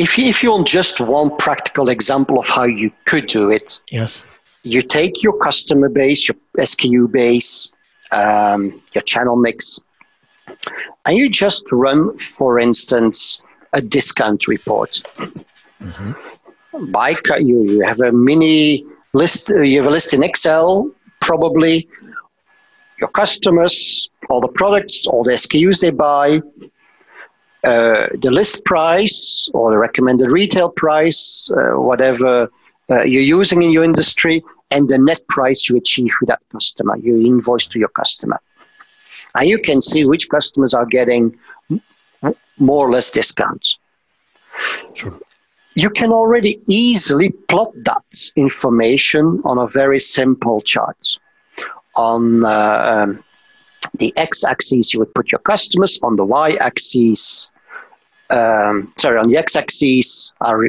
if 0.00 0.16
you, 0.16 0.26
if 0.26 0.42
you 0.42 0.50
want 0.50 0.66
just 0.66 0.98
one 0.98 1.36
practical 1.36 1.90
example 1.90 2.38
of 2.38 2.48
how 2.48 2.64
you 2.64 2.90
could 3.04 3.26
do 3.26 3.50
it, 3.50 3.82
yes, 3.90 4.24
you 4.62 4.80
take 4.80 5.22
your 5.22 5.36
customer 5.38 5.90
base, 5.90 6.26
your 6.28 6.36
SKU 6.58 7.10
base, 7.10 7.72
um, 8.10 8.82
your 8.94 9.02
channel 9.02 9.36
mix, 9.36 9.78
and 11.04 11.16
you 11.18 11.28
just 11.28 11.70
run, 11.70 12.16
for 12.18 12.58
instance, 12.58 13.42
a 13.72 13.80
discount 13.80 14.46
report. 14.48 15.02
Mm-hmm. 15.80 16.92
By 16.92 17.16
you, 17.38 17.64
you 17.64 17.80
have 17.80 18.00
a 18.00 18.12
mini 18.12 18.84
list. 19.12 19.50
You 19.50 19.82
have 19.82 19.86
a 19.86 19.90
list 19.90 20.14
in 20.14 20.22
Excel, 20.22 20.90
probably. 21.20 21.88
Your 23.00 23.08
customers, 23.08 24.10
all 24.28 24.40
the 24.40 24.48
products, 24.48 25.06
all 25.06 25.24
the 25.24 25.32
SKUs 25.32 25.80
they 25.80 25.90
buy, 25.90 26.40
uh, 27.64 28.08
the 28.22 28.30
list 28.30 28.64
price 28.64 29.48
or 29.54 29.70
the 29.70 29.78
recommended 29.78 30.30
retail 30.30 30.70
price, 30.70 31.50
uh, 31.56 31.80
whatever 31.80 32.50
uh, 32.90 33.02
you're 33.02 33.22
using 33.22 33.62
in 33.62 33.70
your 33.70 33.84
industry, 33.84 34.42
and 34.70 34.88
the 34.88 34.98
net 34.98 35.20
price 35.28 35.68
you 35.68 35.76
achieve 35.76 36.12
with 36.20 36.28
that 36.28 36.40
customer, 36.52 36.96
you 36.98 37.16
invoice 37.20 37.66
to 37.66 37.78
your 37.78 37.88
customer. 37.88 38.40
And 39.34 39.48
you 39.48 39.58
can 39.58 39.80
see 39.80 40.04
which 40.04 40.28
customers 40.28 40.74
are 40.74 40.86
getting 40.86 41.38
more 42.60 42.86
or 42.86 42.92
less 42.92 43.10
discounts. 43.10 43.76
Sure. 44.94 45.18
You 45.74 45.90
can 45.90 46.12
already 46.12 46.60
easily 46.66 47.30
plot 47.30 47.72
that 47.84 48.30
information 48.36 49.40
on 49.44 49.58
a 49.58 49.66
very 49.66 50.00
simple 50.00 50.60
chart. 50.60 51.16
On 51.94 52.44
uh, 52.44 52.48
um, 52.48 53.24
the 53.98 54.12
x-axis, 54.16 54.92
you 54.92 55.00
would 55.00 55.14
put 55.14 55.30
your 55.32 55.38
customers. 55.38 55.98
On 56.02 56.16
the 56.16 56.24
y-axis, 56.24 57.50
um, 58.30 58.92
sorry, 58.98 59.18
on 59.18 59.28
the 59.28 59.36
x-axis, 59.36 60.32
I'll, 60.40 60.60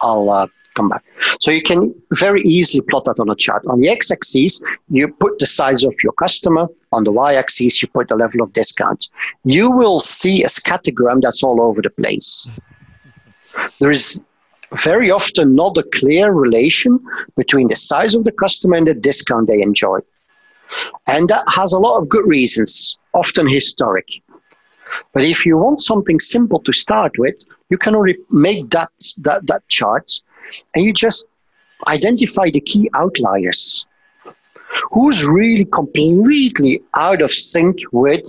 I'll 0.00 0.30
uh, 0.30 0.46
come 0.78 0.88
back. 0.94 1.04
So 1.40 1.50
you 1.50 1.62
can 1.70 1.80
very 2.26 2.42
easily 2.42 2.82
plot 2.88 3.04
that 3.06 3.18
on 3.24 3.28
a 3.30 3.38
chart. 3.44 3.62
On 3.66 3.80
the 3.80 3.88
x-axis, 3.98 4.60
you 4.98 5.08
put 5.24 5.38
the 5.38 5.46
size 5.58 5.82
of 5.90 5.94
your 6.04 6.14
customer. 6.24 6.64
On 6.92 7.02
the 7.04 7.12
y-axis, 7.12 7.82
you 7.82 7.88
put 7.88 8.08
the 8.08 8.16
level 8.24 8.40
of 8.42 8.52
discount. 8.52 9.00
You 9.44 9.66
will 9.80 10.00
see 10.00 10.36
a 10.44 10.50
scattergram 10.58 11.18
that's 11.24 11.42
all 11.42 11.58
over 11.60 11.80
the 11.82 11.94
place. 12.02 12.48
There 13.80 13.90
is 13.90 14.22
very 14.90 15.10
often 15.10 15.54
not 15.54 15.78
a 15.78 15.84
clear 15.98 16.26
relation 16.32 16.92
between 17.36 17.68
the 17.68 17.76
size 17.90 18.14
of 18.14 18.24
the 18.24 18.32
customer 18.44 18.76
and 18.76 18.86
the 18.86 18.94
discount 18.94 19.48
they 19.48 19.62
enjoy. 19.62 19.98
And 21.06 21.28
that 21.28 21.44
has 21.58 21.72
a 21.72 21.78
lot 21.78 21.98
of 21.98 22.08
good 22.08 22.26
reasons, 22.26 22.98
often 23.14 23.48
historic. 23.48 24.08
But 25.12 25.24
if 25.24 25.46
you 25.46 25.56
want 25.56 25.82
something 25.82 26.20
simple 26.20 26.60
to 26.66 26.72
start 26.72 27.12
with, 27.18 27.36
you 27.70 27.78
can 27.78 27.94
only 27.94 28.16
make 28.30 28.70
that, 28.70 28.92
that, 29.26 29.46
that 29.46 29.62
chart 29.68 30.08
and 30.74 30.84
you 30.84 30.92
just 30.92 31.26
identify 31.86 32.50
the 32.50 32.60
key 32.60 32.90
outliers. 32.94 33.86
Who's 34.92 35.24
really 35.24 35.64
completely 35.64 36.82
out 36.94 37.22
of 37.22 37.32
sync 37.32 37.78
with 37.92 38.26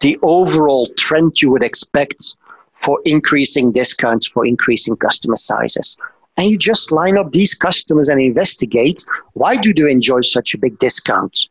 the 0.00 0.18
overall 0.22 0.88
trend 0.96 1.40
you 1.40 1.50
would 1.50 1.62
expect 1.62 2.36
for 2.80 3.00
increasing 3.04 3.72
discounts, 3.72 4.26
for 4.26 4.46
increasing 4.46 4.96
customer 4.96 5.36
sizes? 5.36 5.96
And 6.36 6.50
you 6.50 6.58
just 6.58 6.90
line 6.90 7.16
up 7.16 7.32
these 7.32 7.54
customers 7.54 8.08
and 8.08 8.20
investigate 8.20 9.04
why 9.34 9.56
do 9.56 9.72
they 9.72 9.90
enjoy 9.90 10.22
such 10.22 10.54
a 10.54 10.58
big 10.58 10.78
discount? 10.78 11.48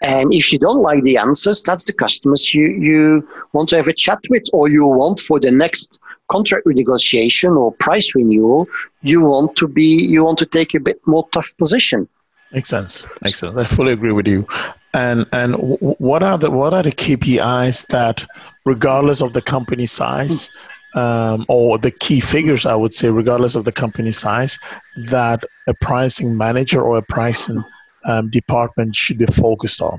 And 0.00 0.34
if 0.34 0.52
you 0.52 0.58
don't 0.58 0.80
like 0.80 1.02
the 1.04 1.16
answers, 1.18 1.62
that's 1.62 1.84
the 1.84 1.92
customers 1.92 2.52
you, 2.52 2.66
you 2.66 3.28
want 3.52 3.68
to 3.68 3.76
have 3.76 3.86
a 3.86 3.92
chat 3.92 4.18
with, 4.28 4.44
or 4.52 4.68
you 4.68 4.84
want 4.84 5.20
for 5.20 5.38
the 5.38 5.50
next 5.50 6.00
contract 6.32 6.66
renegotiation 6.66 7.56
or 7.56 7.72
price 7.86 8.14
renewal, 8.14 8.66
you 9.02 9.20
want 9.20 9.56
to 9.56 9.66
be 9.68 9.90
you 10.14 10.24
want 10.24 10.38
to 10.38 10.46
take 10.58 10.74
a 10.74 10.80
bit 10.80 10.98
more 11.06 11.28
tough 11.32 11.50
position. 11.58 12.08
Makes 12.52 12.68
sense. 12.68 13.04
Makes 13.22 13.38
sense. 13.40 13.56
I 13.56 13.64
fully 13.64 13.92
agree 13.92 14.12
with 14.12 14.26
you. 14.26 14.46
And 14.94 15.26
and 15.32 15.54
what 16.08 16.22
are 16.22 16.38
the 16.38 16.50
what 16.50 16.74
are 16.74 16.82
the 16.82 16.92
KPIs 16.92 17.86
that, 17.86 18.26
regardless 18.64 19.22
of 19.22 19.32
the 19.32 19.42
company 19.54 19.86
size, 19.86 20.50
um, 20.94 21.46
or 21.48 21.78
the 21.78 21.90
key 21.90 22.20
figures, 22.20 22.66
I 22.66 22.74
would 22.74 22.94
say, 22.94 23.08
regardless 23.08 23.54
of 23.56 23.64
the 23.64 23.72
company 23.72 24.12
size, 24.12 24.58
that 25.08 25.44
a 25.66 25.74
pricing 25.80 26.36
manager 26.36 26.82
or 26.82 26.98
a 26.98 27.02
pricing 27.02 27.64
um, 28.04 28.28
department 28.30 28.94
should 28.94 29.18
be 29.18 29.26
focused 29.26 29.80
on? 29.80 29.98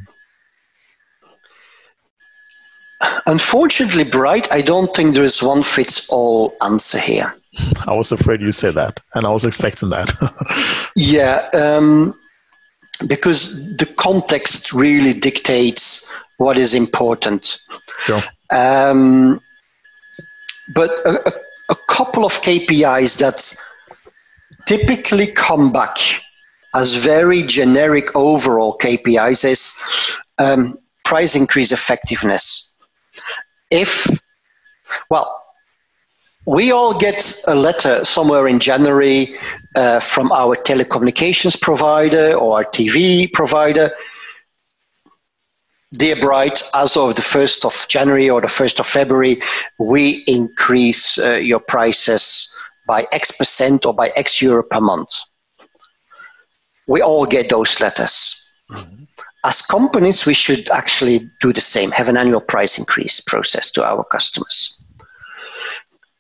Unfortunately, 3.26 4.04
Bright, 4.04 4.52
I 4.52 4.62
don't 4.62 4.94
think 4.96 5.14
there 5.14 5.24
is 5.24 5.42
one 5.42 5.64
fits 5.64 6.08
all 6.10 6.56
answer 6.62 7.00
here. 7.00 7.36
I 7.88 7.94
was 7.94 8.12
afraid 8.12 8.42
you 8.42 8.52
said 8.52 8.76
that, 8.76 9.00
and 9.14 9.26
I 9.26 9.32
was 9.32 9.46
expecting 9.46 9.90
that. 9.90 10.92
yeah, 10.96 11.50
um, 11.54 12.18
because 13.08 13.56
the 13.78 13.86
context 13.86 14.74
really 14.74 15.14
dictates 15.14 16.10
what 16.38 16.58
is 16.58 16.74
important. 16.74 17.60
Sure. 18.06 18.24
Um, 18.50 19.40
but 20.74 20.92
a, 21.06 21.28
a, 21.28 21.34
a 21.70 21.76
couple 21.88 22.26
of 22.26 22.34
KPIs 22.42 23.18
that 23.20 23.56
typically 24.66 25.28
come 25.28 25.72
back 25.72 25.98
as 26.74 26.96
very 26.96 27.44
generic 27.44 28.16
overall 28.16 28.78
KPIs 28.78 29.46
is 29.46 29.80
um, 30.38 30.78
price 31.06 31.36
increase 31.36 31.72
effectiveness. 31.72 32.73
If, 33.70 34.08
well, 35.10 35.42
we 36.46 36.72
all 36.72 37.00
get 37.00 37.42
a 37.48 37.56
letter 37.56 38.04
somewhere 38.06 38.48
in 38.48 38.60
January 38.60 39.38
uh, 39.76 40.00
from 40.00 40.32
our 40.32 40.56
telecommunications 40.56 41.60
provider 41.60 42.34
or 42.34 42.58
our 42.58 42.66
TV 42.66 43.32
provider. 43.32 43.92
Dear 45.94 46.20
Bright, 46.20 46.64
as 46.74 46.98
of 46.98 47.16
the 47.16 47.22
1st 47.22 47.66
of 47.66 47.88
January 47.88 48.30
or 48.30 48.42
the 48.42 48.48
1st 48.48 48.80
of 48.80 48.88
February, 48.88 49.42
we 49.80 50.24
increase 50.28 51.18
uh, 51.20 51.36
your 51.36 51.60
prices 51.60 52.52
by 52.88 53.08
X 53.12 53.32
percent 53.32 53.86
or 53.86 53.94
by 53.94 54.10
X 54.10 54.42
euro 54.42 54.64
per 54.64 54.82
month 54.82 55.14
we 56.88 57.02
all 57.02 57.26
get 57.26 57.50
those 57.50 57.80
letters. 57.80 58.50
Mm-hmm. 58.70 59.04
As 59.46 59.62
companies, 59.62 60.26
we 60.26 60.34
should 60.34 60.70
actually 60.70 61.30
do 61.42 61.52
the 61.52 61.62
same, 61.62 61.92
have 61.92 62.08
an 62.08 62.18
annual 62.18 62.40
price 62.40 62.78
increase 62.78 63.20
process 63.20 63.70
to 63.72 63.84
our 63.84 64.04
customers. 64.06 64.82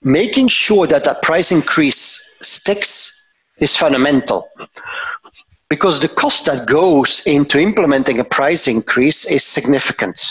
Making 0.01 0.49
sure 0.49 0.86
that 0.88 1.05
that 1.05 1.21
price 1.21 1.51
increase 1.51 2.36
sticks 2.41 3.21
is 3.59 3.75
fundamental 3.77 4.49
because 5.69 6.01
the 6.01 6.09
cost 6.09 6.45
that 6.45 6.67
goes 6.67 7.25
into 7.25 7.57
implementing 7.59 8.19
a 8.19 8.23
price 8.25 8.67
increase 8.67 9.25
is 9.25 9.43
significant. 9.43 10.21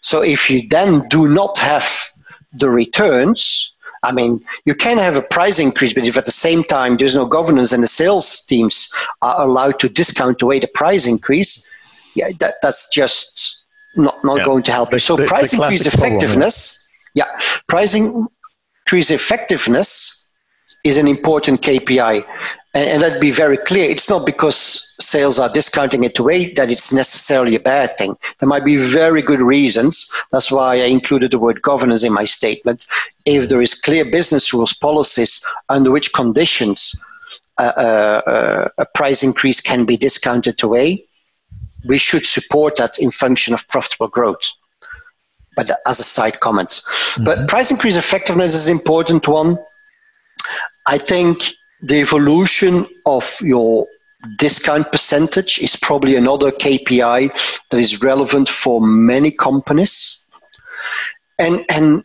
So 0.00 0.22
if 0.22 0.48
you 0.48 0.68
then 0.68 1.08
do 1.08 1.28
not 1.28 1.58
have 1.58 1.86
the 2.52 2.70
returns, 2.70 3.74
I 4.02 4.12
mean, 4.12 4.44
you 4.64 4.74
can 4.74 4.98
have 4.98 5.16
a 5.16 5.22
price 5.22 5.58
increase, 5.58 5.92
but 5.94 6.04
if 6.04 6.16
at 6.16 6.24
the 6.24 6.30
same 6.30 6.62
time 6.62 6.96
there's 6.96 7.16
no 7.16 7.26
governance 7.26 7.72
and 7.72 7.82
the 7.82 7.88
sales 7.88 8.46
teams 8.46 8.92
are 9.22 9.42
allowed 9.42 9.80
to 9.80 9.88
discount 9.88 10.40
away 10.42 10.60
the 10.60 10.68
price 10.68 11.06
increase, 11.06 11.68
yeah, 12.16 12.30
that, 12.40 12.56
that's 12.62 12.88
just 12.92 13.62
not, 13.94 14.22
not 14.24 14.38
yeah. 14.38 14.44
going 14.44 14.62
to 14.64 14.72
help 14.72 14.92
you. 14.92 14.98
So 14.98 15.16
the, 15.16 15.26
price 15.26 15.50
the 15.50 15.62
increase 15.62 15.86
effectiveness, 15.86 16.88
problem, 17.14 17.28
yeah. 17.30 17.40
yeah, 17.40 17.60
pricing 17.68 18.26
increase 18.86 19.10
effectiveness 19.10 20.28
is 20.84 20.96
an 20.96 21.06
important 21.06 21.60
KPI. 21.62 22.24
And, 22.74 22.88
and 22.88 23.02
that 23.02 23.20
be 23.20 23.30
very 23.30 23.56
clear. 23.56 23.88
It's 23.90 24.08
not 24.08 24.26
because 24.26 24.94
sales 25.00 25.38
are 25.38 25.52
discounting 25.52 26.04
it 26.04 26.18
away 26.18 26.52
that 26.54 26.70
it's 26.70 26.92
necessarily 26.92 27.54
a 27.54 27.60
bad 27.60 27.96
thing. 27.96 28.16
There 28.38 28.48
might 28.48 28.64
be 28.64 28.76
very 28.76 29.22
good 29.22 29.40
reasons. 29.40 30.10
That's 30.32 30.50
why 30.50 30.76
I 30.76 30.86
included 30.86 31.30
the 31.30 31.38
word 31.38 31.62
governance 31.62 32.02
in 32.02 32.12
my 32.12 32.24
statement. 32.24 32.86
If 33.24 33.48
there 33.48 33.62
is 33.62 33.74
clear 33.74 34.04
business 34.04 34.52
rules, 34.52 34.74
policies 34.74 35.44
under 35.68 35.90
which 35.90 36.12
conditions 36.12 36.94
uh, 37.58 37.72
uh, 37.76 38.30
uh, 38.30 38.68
a 38.78 38.84
price 38.84 39.22
increase 39.22 39.60
can 39.60 39.86
be 39.86 39.96
discounted 39.96 40.62
away, 40.62 41.06
we 41.86 41.98
should 41.98 42.26
support 42.26 42.76
that 42.76 42.98
in 42.98 43.10
function 43.10 43.54
of 43.54 43.66
profitable 43.68 44.08
growth 44.08 44.52
but 45.56 45.70
as 45.86 45.98
a 45.98 46.04
side 46.04 46.38
comment. 46.38 46.68
Mm-hmm. 46.68 47.24
But 47.24 47.48
price 47.48 47.70
increase 47.70 47.96
effectiveness 47.96 48.54
is 48.54 48.68
an 48.68 48.76
important 48.76 49.26
one. 49.26 49.58
I 50.86 50.98
think 50.98 51.42
the 51.82 51.96
evolution 51.96 52.86
of 53.06 53.36
your 53.40 53.86
discount 54.36 54.90
percentage 54.92 55.58
is 55.58 55.74
probably 55.76 56.16
another 56.16 56.50
KPI 56.52 57.32
that 57.70 57.78
is 57.78 58.02
relevant 58.02 58.48
for 58.48 58.80
many 58.80 59.30
companies. 59.30 60.22
And 61.38 61.64
and 61.68 62.04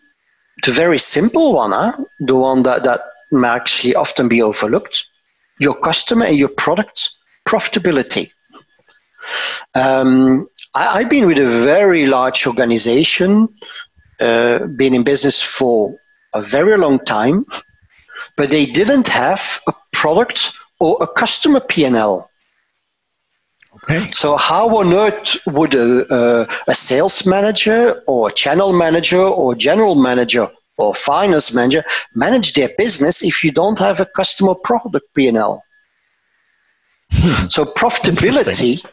the 0.63 0.72
very 0.72 1.00
simple 1.00 1.54
one, 1.54 1.72
huh? 1.72 1.94
the 2.20 2.36
one 2.36 2.63
that, 2.63 2.84
that 2.84 3.02
may 3.32 3.48
actually 3.48 3.96
often 3.96 4.28
be 4.28 4.41
overlooked, 4.41 5.06
your 5.60 5.74
customer 5.74 6.26
and 6.26 6.38
your 6.38 6.50
product 6.50 7.10
profitability. 7.48 8.32
Um, 9.75 10.47
I, 10.73 10.99
have 10.99 11.10
been 11.10 11.27
with 11.27 11.38
a 11.38 11.63
very 11.63 12.05
large 12.05 12.47
organization, 12.47 13.49
uh, 14.19 14.65
been 14.65 14.93
in 14.93 15.03
business 15.03 15.41
for 15.41 15.95
a 16.34 16.41
very 16.41 16.77
long 16.77 16.99
time, 16.99 17.45
but 18.38 18.49
they 18.49 18.65
didn't 18.65 19.07
have 19.07 19.62
a 19.67 19.73
product 19.93 20.53
or 20.79 20.97
a 21.01 21.07
customer 21.07 21.60
P&L. 21.60 22.29
Okay. 23.84 24.12
So 24.12 24.38
how 24.38 24.77
on 24.77 24.93
earth 24.93 25.38
would 25.47 25.73
a, 25.75 26.13
a, 26.13 26.47
a, 26.67 26.75
sales 26.75 27.25
manager 27.25 28.03
or 28.05 28.27
a 28.27 28.31
channel 28.31 28.73
manager 28.73 29.21
or 29.21 29.55
general 29.55 29.95
manager 29.95 30.49
or 30.77 30.93
finance 30.93 31.53
manager 31.53 31.84
manage 32.13 32.53
their 32.53 32.69
business 32.77 33.23
if 33.23 33.43
you 33.43 33.51
don't 33.51 33.79
have 33.79 33.99
a 33.99 34.05
customer 34.05 34.55
product 34.55 35.05
P&L? 35.15 35.63
Hmm. 37.12 37.47
So 37.49 37.65
profitability 37.65 38.86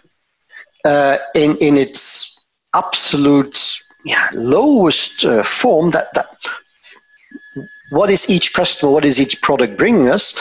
uh, 0.85 1.19
in 1.35 1.57
in 1.59 1.77
its 1.77 2.39
absolute 2.75 3.79
yeah, 4.05 4.29
lowest 4.33 5.25
uh, 5.25 5.43
form 5.43 5.91
that 5.91 6.13
that 6.15 6.37
what 7.91 8.11
is 8.11 8.29
each 8.29 8.53
customer, 8.53 8.93
what 8.93 9.05
is 9.05 9.21
each 9.21 9.41
product 9.43 9.77
bringing 9.79 10.09
us, 10.09 10.35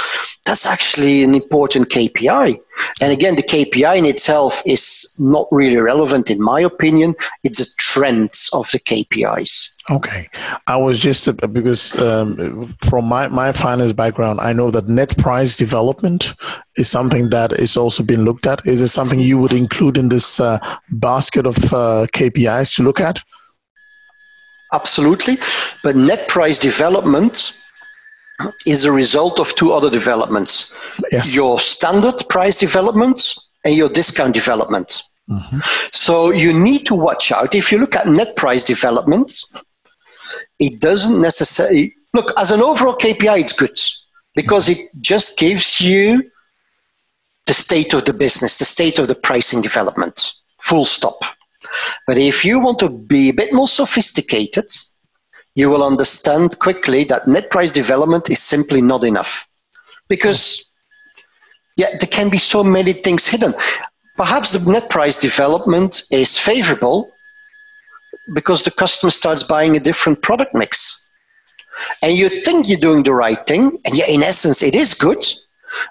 that's 0.46 0.66
actually 0.66 1.24
an 1.24 1.36
important 1.36 1.90
KPI. 1.90 2.60
And 3.02 3.12
again, 3.12 3.36
the 3.36 3.44
KPI 3.44 3.98
in 3.98 4.06
itself 4.06 4.62
is 4.66 5.16
not 5.20 5.48
really 5.52 5.78
relevant 5.78 6.30
in 6.30 6.42
my 6.42 6.62
opinion. 6.62 7.16
It's 7.44 7.60
a 7.60 7.76
trends 7.78 8.50
of 8.54 8.70
the 8.72 8.80
KPIs. 8.80 9.70
Okay. 9.90 10.28
I 10.68 10.76
was 10.76 11.00
just, 11.00 11.28
uh, 11.28 11.34
because 11.48 11.98
um, 11.98 12.76
from 12.82 13.06
my, 13.06 13.28
my 13.30 13.52
finance 13.52 13.94
background, 13.94 14.40
I 14.42 14.54
know 14.54 14.70
that 14.72 14.90
net 14.90 15.18
price 15.18 15.56
development 15.56 16.34
is 16.76 16.90
something 16.90 17.30
that 17.30 17.54
is 17.54 17.78
also 17.78 18.04
being 18.04 18.24
looked 18.24 18.46
at. 18.46 18.66
Is 18.66 18.82
it 18.82 18.90
something 18.90 19.20
you 19.20 19.38
would 19.40 19.54
include 19.54 19.98
in 19.98 20.10
this 20.10 20.40
uh, 20.40 20.60
basket 20.92 21.46
of 21.46 21.58
uh, 21.74 22.08
KPIs 22.14 22.76
to 22.76 22.84
look 22.84 23.00
at? 23.00 23.22
Absolutely. 24.73 25.39
But 25.84 25.95
net 25.95 26.27
price 26.27 26.60
development 26.60 27.58
is 28.65 28.86
a 28.86 28.91
result 28.91 29.39
of 29.39 29.56
two 29.56 29.73
other 29.73 29.89
developments 29.89 30.75
yes. 31.12 31.34
your 31.34 31.60
standard 31.60 32.23
price 32.30 32.58
development 32.58 33.34
and 33.63 33.75
your 33.75 33.89
discount 33.89 34.34
development. 34.34 35.03
Mm-hmm. 35.30 35.60
So 35.91 36.32
you 36.32 36.53
need 36.53 36.86
to 36.86 36.95
watch 36.95 37.32
out. 37.32 37.56
If 37.56 37.71
you 37.71 37.80
look 37.80 37.95
at 37.95 38.08
net 38.08 38.36
price 38.36 38.63
development, 38.63 39.34
it 40.60 40.80
doesn't 40.80 41.19
necessarily 41.19 41.95
look 42.13 42.34
as 42.38 42.51
an 42.51 42.62
overall 42.62 42.95
KPI, 42.95 43.41
it's 43.41 43.53
good 43.53 43.80
because 44.36 44.69
it 44.69 44.89
just 45.01 45.38
gives 45.38 45.82
you 45.82 46.32
the 47.45 47.53
state 47.53 47.93
of 47.93 48.06
the 48.06 48.13
business, 48.13 48.58
the 48.58 48.65
state 48.65 48.99
of 48.99 49.08
the 49.08 49.15
pricing 49.15 49.62
development, 49.62 50.32
full 50.60 50.86
stop. 50.86 51.23
But 52.06 52.17
if 52.17 52.45
you 52.45 52.60
want 52.60 52.80
to 52.80 52.89
be 52.89 53.30
a 53.30 53.34
bit 53.34 53.53
more 53.53 53.67
sophisticated, 53.67 54.71
you 55.56 55.69
will 55.69 55.84
understand 55.84 56.60
quickly 56.60 57.03
that 57.06 57.27
net 57.27 57.49
price 57.49 57.71
development 57.71 58.30
is 58.30 58.41
simply 58.41 58.82
not 58.82 59.03
enough. 59.03 59.47
Because, 60.08 60.69
yeah, 61.75 61.97
there 61.99 62.10
can 62.10 62.30
be 62.30 62.38
so 62.38 62.63
many 62.63 62.93
things 62.93 63.27
hidden. 63.27 63.56
Perhaps 64.15 64.53
the 64.53 64.71
net 64.71 64.89
price 64.89 65.17
development 65.17 66.03
is 66.12 66.38
favorable 66.38 67.12
because 68.34 68.63
the 68.63 68.71
customer 68.71 69.12
starts 69.12 69.43
buying 69.43 69.75
a 69.75 69.80
different 69.80 70.21
product 70.21 70.53
mix. 70.53 71.10
And 72.01 72.13
you 72.13 72.30
think 72.30 72.67
you're 72.67 72.80
doing 72.80 73.03
the 73.03 73.13
right 73.13 73.45
thing, 73.45 73.80
and 73.86 73.95
yeah, 73.95 74.08
in 74.08 74.23
essence, 74.23 74.63
it 74.63 74.75
is 74.75 74.93
good, 74.93 75.25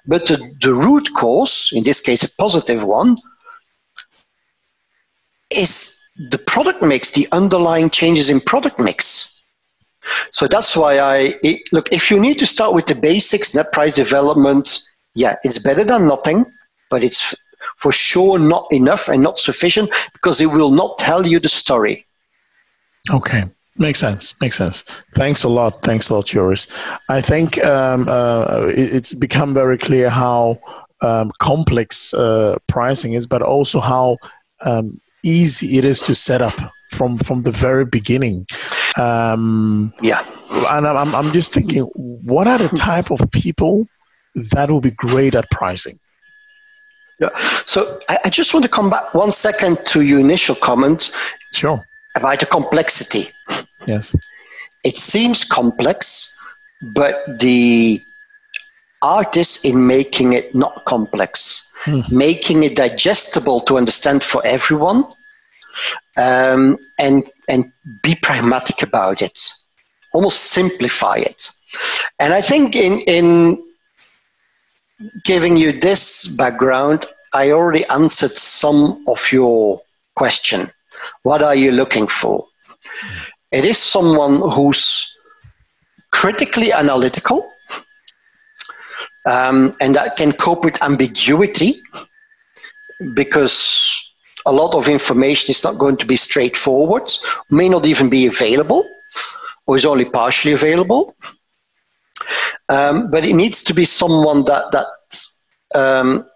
but 0.06 0.26
the, 0.26 0.54
the 0.60 0.74
root 0.74 1.08
cause, 1.14 1.70
in 1.72 1.84
this 1.84 2.00
case, 2.00 2.24
a 2.24 2.34
positive 2.36 2.84
one, 2.84 3.18
is 5.50 5.98
the 6.30 6.38
product 6.38 6.82
mix, 6.82 7.10
the 7.10 7.28
underlying 7.32 7.90
changes 7.90 8.30
in 8.30 8.40
product 8.40 8.78
mix. 8.78 9.42
So 10.30 10.46
that's 10.46 10.76
why 10.76 10.98
I 10.98 11.34
it, 11.42 11.62
look. 11.72 11.92
If 11.92 12.10
you 12.10 12.20
need 12.20 12.38
to 12.38 12.46
start 12.46 12.74
with 12.74 12.86
the 12.86 12.94
basics, 12.94 13.54
net 13.54 13.72
price 13.72 13.94
development, 13.94 14.82
yeah, 15.14 15.36
it's 15.42 15.58
better 15.58 15.84
than 15.84 16.06
nothing, 16.06 16.46
but 16.90 17.02
it's 17.02 17.34
for 17.78 17.92
sure 17.92 18.38
not 18.38 18.66
enough 18.70 19.08
and 19.08 19.22
not 19.22 19.38
sufficient 19.38 19.90
because 20.12 20.40
it 20.40 20.46
will 20.46 20.70
not 20.70 20.96
tell 20.98 21.26
you 21.26 21.40
the 21.40 21.48
story. 21.48 22.06
Okay. 23.10 23.44
Makes 23.78 23.98
sense. 23.98 24.34
Makes 24.40 24.56
sense. 24.56 24.84
Thanks 25.14 25.42
a 25.44 25.48
lot. 25.48 25.82
Thanks 25.82 26.08
a 26.08 26.14
lot, 26.14 26.26
Joris. 26.26 26.66
I 27.10 27.20
think 27.20 27.62
um, 27.62 28.06
uh, 28.08 28.66
it, 28.68 28.94
it's 28.94 29.12
become 29.12 29.52
very 29.52 29.76
clear 29.76 30.08
how 30.08 30.58
um, 31.02 31.30
complex 31.40 32.14
uh, 32.14 32.56
pricing 32.68 33.12
is, 33.12 33.26
but 33.26 33.42
also 33.42 33.80
how 33.80 34.16
um, 34.64 34.98
easy 35.26 35.78
it 35.78 35.84
is 35.84 36.00
to 36.00 36.14
set 36.14 36.40
up 36.40 36.54
from 36.90 37.18
from 37.18 37.42
the 37.42 37.50
very 37.50 37.84
beginning. 37.84 38.46
Um, 38.98 39.92
yeah, 40.00 40.24
and 40.70 40.86
I'm 40.86 41.14
I'm 41.14 41.32
just 41.32 41.52
thinking, 41.52 41.82
what 41.94 42.46
are 42.46 42.58
the 42.58 42.68
type 42.76 43.10
of 43.10 43.20
people 43.30 43.86
that 44.52 44.70
will 44.70 44.80
be 44.80 44.92
great 44.92 45.34
at 45.34 45.50
pricing? 45.50 45.98
Yeah. 47.18 47.30
So 47.64 48.00
I, 48.08 48.18
I 48.24 48.30
just 48.30 48.54
want 48.54 48.64
to 48.64 48.70
come 48.70 48.90
back 48.90 49.14
one 49.14 49.32
second 49.32 49.84
to 49.86 50.02
your 50.02 50.20
initial 50.20 50.54
comment. 50.54 51.10
Sure. 51.52 51.84
About 52.14 52.40
the 52.40 52.46
complexity. 52.46 53.30
Yes. 53.86 54.14
It 54.84 54.96
seems 54.96 55.44
complex, 55.44 56.36
but 56.94 57.38
the 57.40 58.02
art 59.02 59.36
is 59.36 59.62
in 59.64 59.86
making 59.86 60.32
it 60.32 60.54
not 60.54 60.84
complex 60.86 61.66
hmm. 61.86 62.00
making 62.10 62.64
it 62.64 62.76
digestible 62.76 63.60
to 63.60 63.78
understand 63.78 64.22
for 64.22 64.44
everyone, 64.44 65.04
um, 66.16 66.78
and 66.98 67.28
and 67.48 67.72
be 68.02 68.14
pragmatic 68.14 68.82
about 68.82 69.22
it, 69.22 69.52
almost 70.12 70.40
simplify 70.44 71.16
it. 71.16 71.50
And 72.18 72.32
I 72.32 72.40
think 72.40 72.76
in 72.76 73.00
in 73.00 73.62
giving 75.24 75.56
you 75.56 75.78
this 75.78 76.26
background, 76.26 77.06
I 77.32 77.50
already 77.52 77.84
answered 77.86 78.32
some 78.32 79.04
of 79.06 79.30
your 79.32 79.82
question. 80.14 80.70
What 81.22 81.42
are 81.42 81.54
you 81.54 81.72
looking 81.72 82.06
for? 82.06 82.46
It 83.52 83.64
is 83.64 83.78
someone 83.78 84.36
who's 84.50 85.16
critically 86.10 86.72
analytical 86.72 87.50
um, 89.26 89.72
and 89.80 89.94
that 89.96 90.16
can 90.16 90.32
cope 90.32 90.64
with 90.64 90.82
ambiguity 90.82 91.80
because 93.14 94.05
a 94.46 94.52
lot 94.52 94.74
of 94.74 94.88
information 94.88 95.50
is 95.50 95.64
not 95.64 95.78
going 95.78 95.96
to 95.98 96.06
be 96.06 96.16
straightforward, 96.16 97.12
may 97.50 97.68
not 97.68 97.84
even 97.84 98.08
be 98.08 98.26
available, 98.26 98.88
or 99.66 99.76
is 99.76 99.84
only 99.84 100.04
partially 100.04 100.52
available. 100.52 101.14
Um, 102.68 103.10
but 103.10 103.24
it 103.24 103.34
needs 103.34 103.64
to 103.64 103.74
be 103.74 103.84
someone 103.84 104.44
that 104.44 104.72
that 104.72 104.86
um, 105.74 106.26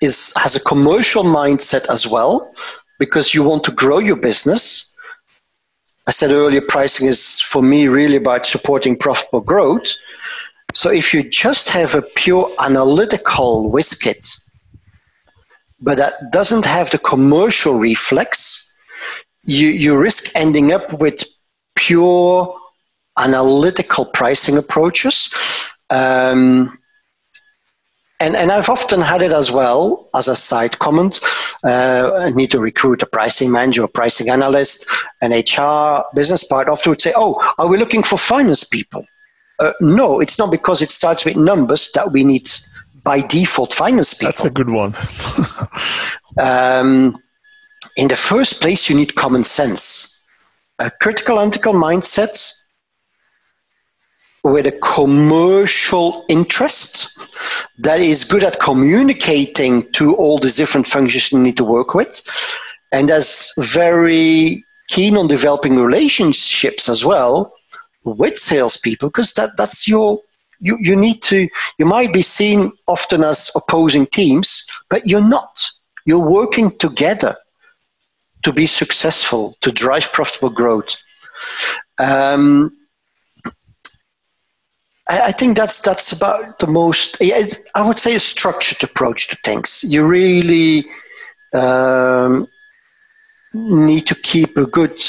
is 0.00 0.32
has 0.36 0.56
a 0.56 0.60
commercial 0.60 1.24
mindset 1.24 1.88
as 1.88 2.06
well, 2.06 2.54
because 2.98 3.34
you 3.34 3.42
want 3.42 3.64
to 3.64 3.72
grow 3.72 3.98
your 3.98 4.16
business. 4.16 4.94
I 6.06 6.10
said 6.10 6.30
earlier, 6.30 6.62
pricing 6.62 7.06
is 7.06 7.40
for 7.40 7.62
me 7.62 7.86
really 7.86 8.16
about 8.16 8.46
supporting 8.46 8.96
profitable 8.96 9.42
growth. 9.42 9.94
So 10.74 10.90
if 10.90 11.12
you 11.12 11.22
just 11.22 11.68
have 11.70 11.94
a 11.94 12.02
pure 12.02 12.50
analytical 12.58 13.70
WizKit, 13.70 14.47
but 15.80 15.98
that 15.98 16.32
doesn't 16.32 16.64
have 16.64 16.90
the 16.90 16.98
commercial 16.98 17.78
reflex, 17.78 18.74
you, 19.44 19.68
you 19.68 19.96
risk 19.96 20.30
ending 20.34 20.72
up 20.72 20.92
with 20.92 21.24
pure 21.74 22.54
analytical 23.16 24.06
pricing 24.06 24.56
approaches. 24.56 25.30
Um, 25.90 26.78
and, 28.20 28.34
and 28.34 28.50
I've 28.50 28.68
often 28.68 29.00
had 29.00 29.22
it 29.22 29.32
as 29.32 29.50
well 29.50 30.08
as 30.14 30.26
a 30.26 30.34
side 30.34 30.78
comment. 30.80 31.20
Uh, 31.62 32.10
I 32.14 32.30
need 32.30 32.50
to 32.50 32.60
recruit 32.60 33.02
a 33.02 33.06
pricing 33.06 33.52
manager, 33.52 33.84
a 33.84 33.88
pricing 33.88 34.28
analyst, 34.28 34.90
an 35.22 35.32
HR 35.32 36.04
business 36.14 36.42
part. 36.42 36.68
Often 36.68 36.90
would 36.90 37.00
say, 37.00 37.12
"Oh, 37.14 37.54
are 37.58 37.68
we 37.68 37.78
looking 37.78 38.02
for 38.02 38.18
finance 38.18 38.64
people?" 38.64 39.04
Uh, 39.60 39.72
no, 39.80 40.20
it's 40.20 40.38
not 40.38 40.50
because 40.50 40.82
it 40.82 40.90
starts 40.90 41.24
with 41.24 41.36
numbers 41.36 41.90
that 41.94 42.10
we 42.10 42.24
need 42.24 42.50
by 43.08 43.22
default 43.22 43.72
finance 43.72 44.12
people. 44.12 44.32
That's 44.32 44.44
a 44.44 44.50
good 44.50 44.68
one. 44.68 44.94
um, 46.38 47.16
in 47.96 48.08
the 48.08 48.16
first 48.16 48.60
place, 48.60 48.90
you 48.90 48.94
need 48.94 49.14
common 49.14 49.44
sense. 49.44 50.20
A 50.78 50.90
critical 50.90 51.38
analytical 51.38 51.72
mindset 51.72 52.52
with 54.44 54.66
a 54.66 54.72
commercial 54.72 56.26
interest 56.28 57.18
that 57.78 58.00
is 58.00 58.24
good 58.24 58.44
at 58.44 58.60
communicating 58.60 59.90
to 59.92 60.14
all 60.14 60.38
these 60.38 60.56
different 60.56 60.86
functions 60.86 61.32
you 61.32 61.38
need 61.38 61.56
to 61.56 61.64
work 61.64 61.94
with, 61.94 62.20
and 62.92 63.08
that's 63.08 63.54
very 63.56 64.66
keen 64.88 65.16
on 65.16 65.28
developing 65.28 65.76
relationships 65.76 66.90
as 66.90 67.06
well 67.06 67.54
with 68.04 68.36
salespeople 68.36 69.08
because 69.08 69.32
that, 69.32 69.56
that's 69.56 69.88
your 69.88 70.20
you, 70.60 70.78
you 70.80 70.96
need 70.96 71.22
to 71.22 71.48
you 71.78 71.86
might 71.86 72.12
be 72.12 72.22
seen 72.22 72.72
often 72.86 73.24
as 73.24 73.50
opposing 73.54 74.06
teams, 74.06 74.66
but 74.88 75.06
you're 75.06 75.20
not. 75.20 75.66
You're 76.04 76.30
working 76.30 76.76
together 76.78 77.36
to 78.42 78.52
be 78.52 78.66
successful, 78.66 79.56
to 79.60 79.72
drive 79.72 80.12
profitable 80.12 80.50
growth. 80.50 80.96
Um, 81.98 82.76
I, 85.08 85.20
I 85.20 85.32
think 85.32 85.56
that's 85.56 85.80
that's 85.80 86.12
about 86.12 86.58
the 86.58 86.66
most. 86.66 87.16
I 87.20 87.82
would 87.82 88.00
say 88.00 88.14
a 88.14 88.20
structured 88.20 88.82
approach 88.82 89.28
to 89.28 89.36
things. 89.36 89.84
You 89.84 90.06
really 90.06 90.86
um, 91.54 92.46
need 93.52 94.06
to 94.08 94.14
keep 94.14 94.56
a 94.56 94.66
good 94.66 95.02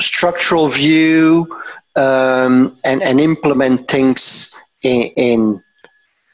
structural 0.00 0.68
view 0.68 1.46
um, 2.00 2.76
and, 2.82 3.02
and 3.02 3.20
implement 3.20 3.86
things 3.88 4.54
in, 4.82 5.02
in 5.16 5.62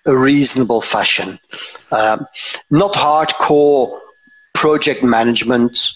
a 0.04 0.16
reasonable 0.16 0.80
fashion. 0.80 1.38
Um, 1.90 2.26
not 2.70 2.92
hardcore 2.92 3.98
project 4.54 5.02
management, 5.02 5.90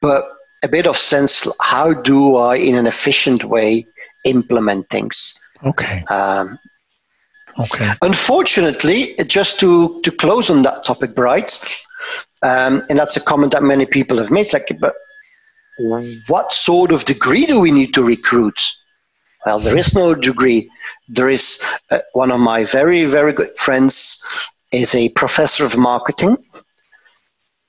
but 0.00 0.24
a 0.62 0.68
bit 0.68 0.86
of 0.86 0.96
sense 0.96 1.46
how 1.60 1.92
do 1.92 2.36
I, 2.36 2.56
in 2.56 2.76
an 2.76 2.86
efficient 2.86 3.44
way, 3.44 3.86
implement 4.24 4.88
things. 4.88 5.38
Okay. 5.62 6.02
Um, 6.08 6.58
okay. 7.58 7.92
Unfortunately, 8.00 9.16
just 9.26 9.60
to, 9.60 10.00
to 10.02 10.10
close 10.10 10.48
on 10.48 10.62
that 10.62 10.82
topic, 10.84 11.14
Bright, 11.14 11.60
um, 12.42 12.82
and 12.88 12.98
that's 12.98 13.16
a 13.16 13.20
comment 13.20 13.52
that 13.52 13.62
many 13.62 13.84
people 13.84 14.16
have 14.18 14.30
made, 14.30 14.50
like, 14.52 14.70
but 14.80 14.94
what 15.78 16.52
sort 16.52 16.92
of 16.92 17.04
degree 17.04 17.46
do 17.46 17.60
we 17.60 17.70
need 17.70 17.94
to 17.94 18.02
recruit? 18.02 18.60
Well, 19.44 19.60
there 19.60 19.76
is 19.76 19.94
no 19.94 20.14
degree. 20.14 20.70
There 21.08 21.28
is 21.28 21.62
uh, 21.90 22.00
one 22.12 22.32
of 22.32 22.40
my 22.40 22.64
very, 22.64 23.04
very 23.04 23.32
good 23.32 23.56
friends 23.56 24.22
is 24.72 24.94
a 24.94 25.08
professor 25.10 25.64
of 25.64 25.76
marketing. 25.76 26.36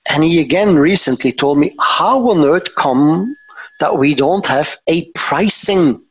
And 0.09 0.23
he 0.23 0.39
again 0.41 0.75
recently 0.75 1.33
told 1.33 1.59
me, 1.59 1.75
how 1.79 2.29
on 2.29 2.43
earth 2.43 2.73
come 2.75 3.35
that 3.79 3.97
we 3.97 4.15
don't 4.15 4.47
have 4.47 4.77
a 4.87 5.05
pricing 5.11 6.03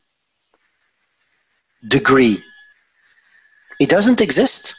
degree? 1.87 2.43
It 3.79 3.89
doesn't 3.89 4.21
exist. 4.21 4.75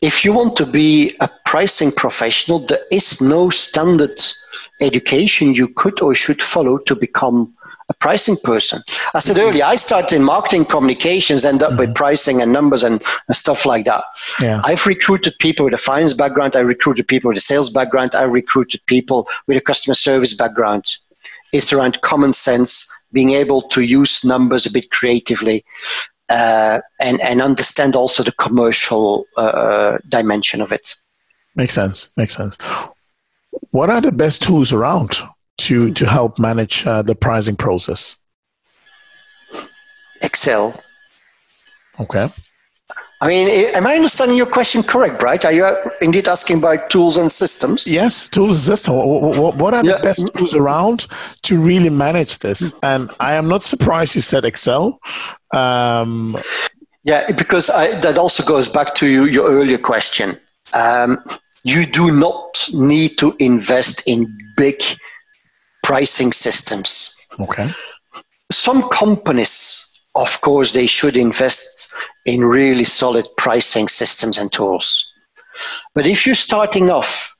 If 0.00 0.24
you 0.24 0.32
want 0.32 0.56
to 0.56 0.66
be 0.66 1.16
a 1.20 1.28
pricing 1.44 1.90
professional, 1.92 2.60
there 2.60 2.84
is 2.90 3.20
no 3.20 3.50
standard 3.50 4.22
education 4.80 5.54
you 5.54 5.68
could 5.68 6.00
or 6.00 6.14
should 6.14 6.42
follow 6.42 6.78
to 6.78 6.94
become 6.94 7.54
a 7.88 7.94
pricing 7.94 8.36
person. 8.44 8.82
I 9.14 9.18
said 9.18 9.38
earlier, 9.38 9.64
I 9.64 9.76
started 9.76 10.14
in 10.14 10.22
marketing 10.22 10.64
communications, 10.64 11.44
end 11.44 11.62
up 11.62 11.70
mm-hmm. 11.72 11.80
with 11.80 11.94
pricing 11.94 12.40
and 12.40 12.52
numbers 12.52 12.84
and, 12.84 13.02
and 13.26 13.36
stuff 13.36 13.66
like 13.66 13.84
that. 13.86 14.04
Yeah. 14.40 14.62
I've 14.64 14.86
recruited 14.86 15.34
people 15.40 15.64
with 15.64 15.74
a 15.74 15.78
finance 15.78 16.14
background, 16.14 16.56
I 16.56 16.60
recruited 16.60 17.08
people 17.08 17.28
with 17.28 17.38
a 17.38 17.40
sales 17.40 17.68
background, 17.68 18.14
I 18.14 18.22
recruited 18.22 18.80
people 18.86 19.28
with 19.46 19.56
a 19.56 19.60
customer 19.60 19.94
service 19.94 20.34
background. 20.34 20.84
It's 21.52 21.72
around 21.72 22.00
common 22.02 22.32
sense, 22.32 22.88
being 23.12 23.30
able 23.30 23.62
to 23.62 23.80
use 23.82 24.24
numbers 24.24 24.66
a 24.66 24.70
bit 24.70 24.90
creatively. 24.90 25.64
Uh, 26.28 26.80
and, 27.00 27.20
and 27.20 27.42
understand 27.42 27.96
also 27.96 28.22
the 28.22 28.30
commercial 28.30 29.26
uh, 29.36 29.98
dimension 30.08 30.60
of 30.60 30.70
it. 30.70 30.94
Makes 31.56 31.74
sense. 31.74 32.08
Makes 32.16 32.36
sense. 32.36 32.56
What 33.70 33.90
are 33.90 34.00
the 34.00 34.12
best 34.12 34.42
tools 34.42 34.72
around 34.72 35.18
to 35.58 35.92
to 35.92 36.06
help 36.06 36.38
manage 36.38 36.86
uh, 36.86 37.02
the 37.02 37.14
pricing 37.14 37.56
process? 37.56 38.16
Excel. 40.22 40.80
Okay. 41.98 42.30
I 43.22 43.28
mean, 43.28 43.48
am 43.74 43.86
I 43.86 43.96
understanding 43.96 44.38
your 44.38 44.46
question 44.46 44.82
correct, 44.82 45.22
right? 45.22 45.44
Are 45.44 45.52
you 45.52 45.68
indeed 46.00 46.26
asking 46.26 46.58
about 46.58 46.88
tools 46.88 47.18
and 47.18 47.30
systems? 47.30 47.86
Yes, 47.86 48.30
tools 48.30 48.54
and 48.54 48.78
systems. 48.78 48.96
What 48.96 49.74
are 49.74 49.82
the 49.82 49.90
yeah. 49.90 50.00
best 50.00 50.26
tools 50.34 50.54
around 50.54 51.06
to 51.42 51.60
really 51.60 51.90
manage 51.90 52.38
this? 52.38 52.72
And 52.82 53.10
I 53.20 53.34
am 53.34 53.46
not 53.46 53.62
surprised 53.62 54.14
you 54.14 54.22
said 54.22 54.46
Excel. 54.46 54.98
Um, 55.50 56.34
yeah, 57.04 57.30
because 57.32 57.68
I, 57.68 58.00
that 58.00 58.16
also 58.16 58.42
goes 58.42 58.68
back 58.68 58.94
to 58.96 59.06
your 59.06 59.50
earlier 59.50 59.78
question. 59.78 60.40
Um, 60.72 61.22
you 61.64 61.86
do 61.86 62.10
not 62.10 62.68
need 62.72 63.18
to 63.18 63.34
invest 63.38 64.02
in 64.06 64.38
big 64.56 64.82
pricing 65.82 66.32
systems. 66.32 67.16
Okay. 67.38 67.70
Some 68.50 68.88
companies, 68.88 70.00
of 70.14 70.40
course, 70.40 70.72
they 70.72 70.86
should 70.86 71.16
invest 71.16 71.92
in 72.24 72.44
really 72.44 72.84
solid 72.84 73.26
pricing 73.36 73.88
systems 73.88 74.38
and 74.38 74.52
tools. 74.52 75.10
But 75.94 76.06
if 76.06 76.26
you're 76.26 76.34
starting 76.34 76.90
off 76.90 77.34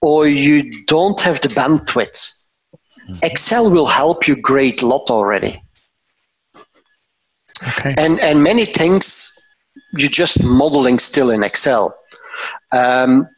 or 0.00 0.26
you 0.26 0.84
don't 0.86 1.20
have 1.20 1.40
the 1.40 1.48
bandwidth, 1.48 2.34
mm-hmm. 3.08 3.14
Excel 3.22 3.70
will 3.70 3.86
help 3.86 4.28
you 4.28 4.36
great 4.36 4.82
lot 4.82 5.10
already. 5.10 5.62
Okay. 7.62 7.94
And 7.96 8.18
and 8.20 8.42
many 8.42 8.64
things 8.64 9.38
you're 9.92 10.08
just 10.08 10.42
modeling 10.42 10.98
still 10.98 11.30
in 11.30 11.44
Excel. 11.44 11.96
Um, 12.72 13.28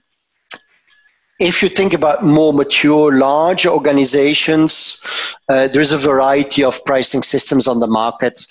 if 1.39 1.63
you 1.63 1.69
think 1.69 1.93
about 1.93 2.25
more 2.25 2.53
mature, 2.53 3.13
large 3.13 3.67
organizations, 3.67 5.01
uh, 5.49 5.69
there's 5.69 5.93
a 5.93 5.99
variety 5.99 6.63
of 6.65 6.85
pricing 6.85 7.23
systems 7.23 7.67
on 7.67 7.81
the 7.81 7.87
market. 7.87 8.47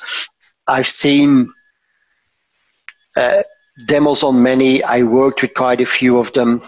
I've 0.68 0.88
seen 0.88 1.54
uh, 3.16 3.44
demos 3.86 4.24
on 4.24 4.44
many. 4.44 4.84
I 4.84 5.04
worked 5.04 5.42
with 5.42 5.54
quite 5.54 5.82
a 5.82 5.86
few 5.86 6.20
of 6.20 6.34
them. 6.34 6.62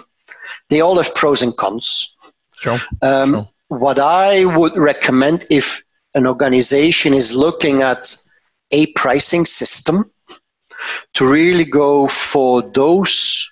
They 0.70 0.82
all 0.82 0.98
have 0.98 1.14
pros 1.16 1.42
and 1.42 1.56
cons. 1.56 2.16
Sure. 2.58 2.80
Um, 3.02 3.32
sure. 3.32 3.50
What 3.68 4.00
I 4.00 4.46
would 4.46 4.78
recommend 4.78 5.46
if 5.50 5.84
an 6.14 6.28
organization 6.28 7.14
is 7.14 7.34
looking 7.34 7.82
at 7.82 8.16
a 8.72 8.88
pricing 8.88 9.46
system, 9.46 10.12
to 11.14 11.26
really 11.26 11.66
go 11.66 12.08
for 12.08 12.62
those 12.62 13.50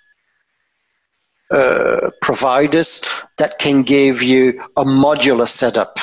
uh, 1.51 2.09
providers 2.21 3.03
that 3.37 3.59
can 3.59 3.83
give 3.83 4.23
you 4.23 4.61
a 4.77 4.83
modular 4.83 5.47
setup. 5.47 5.99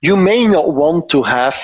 You 0.00 0.16
may 0.16 0.46
not 0.46 0.74
want 0.74 1.08
to 1.10 1.22
have 1.22 1.56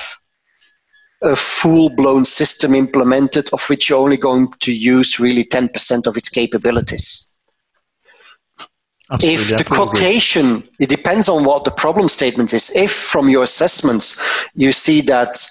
a 1.21 1.35
full-blown 1.35 2.25
system 2.25 2.73
implemented 2.73 3.49
of 3.53 3.63
which 3.69 3.89
you're 3.89 3.99
only 3.99 4.17
going 4.17 4.51
to 4.61 4.73
use 4.73 5.19
really 5.19 5.43
10% 5.43 6.07
of 6.07 6.17
its 6.17 6.29
capabilities. 6.29 7.31
Absolutely, 9.11 9.43
if 9.43 9.57
the 9.57 9.63
quotation, 9.65 10.55
agree. 10.55 10.69
it 10.79 10.89
depends 10.89 11.27
on 11.27 11.43
what 11.43 11.65
the 11.65 11.71
problem 11.71 12.07
statement 12.07 12.53
is. 12.53 12.71
If 12.73 12.93
from 12.93 13.29
your 13.29 13.43
assessments 13.43 14.19
you 14.55 14.71
see 14.71 15.01
that 15.01 15.45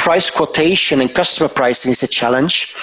price 0.00 0.30
quotation 0.30 1.02
and 1.02 1.14
customer 1.14 1.48
pricing 1.48 1.90
is 1.92 2.02
a 2.02 2.08
challenge, 2.08 2.74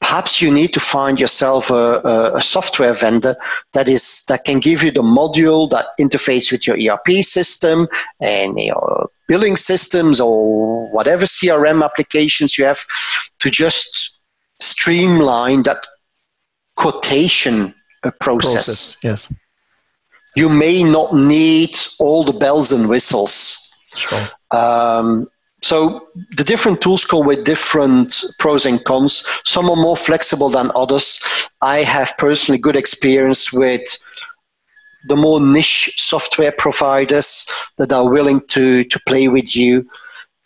perhaps 0.00 0.40
you 0.40 0.50
need 0.50 0.72
to 0.72 0.80
find 0.80 1.20
yourself 1.20 1.70
a, 1.70 1.74
a, 1.74 2.36
a, 2.36 2.40
software 2.40 2.94
vendor 2.94 3.36
that 3.74 3.90
is 3.90 4.24
that 4.28 4.44
can 4.44 4.58
give 4.58 4.82
you 4.82 4.90
the 4.90 5.02
module 5.02 5.68
that 5.68 5.88
interface 6.00 6.50
with 6.50 6.66
your 6.66 6.76
ERP 6.80 7.22
system 7.22 7.86
and 8.20 8.58
your 8.58 9.10
billing 9.28 9.54
systems 9.54 10.18
or 10.18 10.90
whatever 10.90 11.26
CRM 11.26 11.84
applications 11.84 12.56
you 12.56 12.64
have 12.64 12.80
to 13.40 13.50
just 13.50 14.18
streamline 14.58 15.60
that 15.64 15.86
quotation 16.76 17.74
uh, 18.02 18.10
process. 18.18 18.52
process 18.52 18.96
yes. 19.02 19.32
You 20.34 20.48
may 20.48 20.82
not 20.82 21.14
need 21.14 21.76
all 21.98 22.24
the 22.24 22.32
bells 22.32 22.72
and 22.72 22.88
whistles. 22.88 23.58
Sure. 23.94 24.26
Um, 24.50 25.28
so 25.62 26.08
the 26.36 26.44
different 26.44 26.80
tools 26.80 27.04
come 27.04 27.24
with 27.24 27.44
different 27.44 28.24
pros 28.38 28.66
and 28.66 28.84
cons. 28.84 29.24
Some 29.44 29.70
are 29.70 29.76
more 29.76 29.96
flexible 29.96 30.50
than 30.50 30.72
others. 30.74 31.20
I 31.60 31.82
have 31.84 32.14
personally 32.18 32.58
good 32.58 32.76
experience 32.76 33.52
with 33.52 33.82
the 35.08 35.16
more 35.16 35.40
niche 35.40 35.94
software 35.96 36.52
providers 36.52 37.46
that 37.78 37.92
are 37.92 38.08
willing 38.08 38.40
to, 38.48 38.84
to 38.84 39.00
play 39.06 39.28
with 39.28 39.54
you 39.54 39.88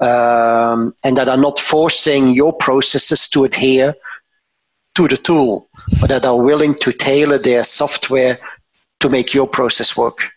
um, 0.01 0.95
and 1.05 1.17
that 1.17 1.29
are 1.29 1.37
not 1.37 1.59
forcing 1.59 2.29
your 2.29 2.53
processes 2.53 3.29
to 3.29 3.45
adhere 3.45 3.95
to 4.95 5.09
the 5.09 5.17
tool, 5.17 5.69
but 6.01 6.09
that 6.09 6.25
are 6.25 6.41
willing 6.41 6.75
to 6.75 6.93
tailor 6.93 7.39
their 7.39 7.65
software 7.65 8.39
to 9.01 9.09
make 9.09 9.35
your 9.35 9.47
process 9.47 9.97
work. 9.97 10.31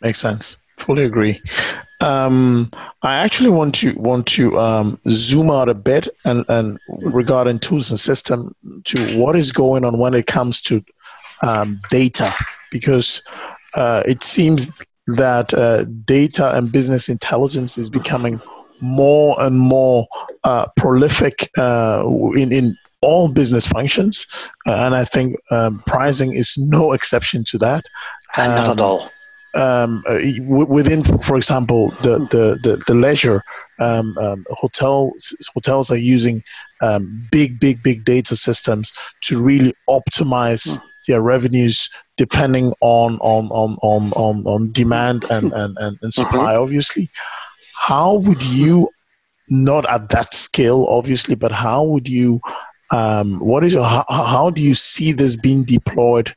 Makes 0.00 0.20
sense. 0.20 0.56
Fully 0.78 1.04
agree. 1.04 1.40
Um, 2.04 2.68
I 3.02 3.14
actually 3.16 3.48
want 3.48 3.74
to 3.76 3.94
want 3.94 4.26
to 4.28 4.58
um, 4.58 5.00
zoom 5.08 5.50
out 5.50 5.70
a 5.70 5.74
bit 5.74 6.06
and, 6.26 6.44
and 6.48 6.78
regarding 6.88 7.60
tools 7.60 7.88
and 7.90 7.98
system 7.98 8.54
to 8.84 9.18
what 9.18 9.36
is 9.36 9.50
going 9.50 9.86
on 9.86 9.98
when 9.98 10.12
it 10.12 10.26
comes 10.26 10.60
to 10.62 10.84
um, 11.42 11.80
data, 11.88 12.30
because 12.70 13.22
uh, 13.74 14.02
it 14.04 14.22
seems 14.22 14.82
that 15.06 15.54
uh, 15.54 15.84
data 16.04 16.54
and 16.54 16.70
business 16.70 17.08
intelligence 17.08 17.78
is 17.78 17.88
becoming 17.88 18.38
more 18.80 19.40
and 19.40 19.58
more 19.58 20.06
uh, 20.44 20.66
prolific 20.76 21.50
uh, 21.56 22.04
in 22.34 22.52
in 22.52 22.76
all 23.00 23.28
business 23.28 23.66
functions, 23.66 24.26
uh, 24.66 24.74
and 24.74 24.94
I 24.94 25.04
think 25.04 25.36
um, 25.50 25.82
pricing 25.86 26.34
is 26.34 26.54
no 26.58 26.92
exception 26.96 27.44
to 27.44 27.58
that. 27.58 27.86
And 28.36 28.52
not 28.52 28.70
at 28.70 28.78
um, 28.78 28.80
all 28.80 29.10
um, 29.54 30.02
uh, 30.08 30.18
within, 30.46 31.04
for 31.04 31.36
example, 31.36 31.90
the 32.02 32.18
the 32.30 32.58
the, 32.62 32.82
the 32.86 32.94
leisure 32.94 33.42
um, 33.78 34.16
um, 34.18 34.44
hotels 34.50 35.34
hotels 35.54 35.90
are 35.90 35.96
using 35.96 36.42
um, 36.82 37.26
big 37.30 37.60
big 37.60 37.82
big 37.82 38.04
data 38.04 38.36
systems 38.36 38.92
to 39.22 39.42
really 39.42 39.74
optimize 39.88 40.78
hmm. 40.78 40.84
their 41.06 41.20
revenues 41.20 41.88
depending 42.16 42.72
on 42.80 43.18
on 43.20 43.48
on 43.50 43.76
on 43.82 44.12
on, 44.12 44.46
on 44.46 44.72
demand 44.72 45.24
and, 45.30 45.52
and, 45.52 45.76
and, 45.80 45.98
and 46.02 46.14
supply 46.14 46.54
mm-hmm. 46.54 46.62
obviously 46.62 47.10
how 47.74 48.14
would 48.14 48.42
you 48.42 48.88
not 49.48 49.88
at 49.90 50.08
that 50.10 50.32
scale 50.32 50.86
obviously 50.88 51.34
but 51.34 51.52
how 51.52 51.82
would 51.82 52.08
you 52.08 52.40
um, 52.90 53.40
what 53.40 53.64
is 53.64 53.72
your, 53.72 53.84
how, 53.84 54.04
how 54.08 54.50
do 54.50 54.62
you 54.62 54.74
see 54.74 55.10
this 55.10 55.36
being 55.36 55.64
deployed 55.64 56.34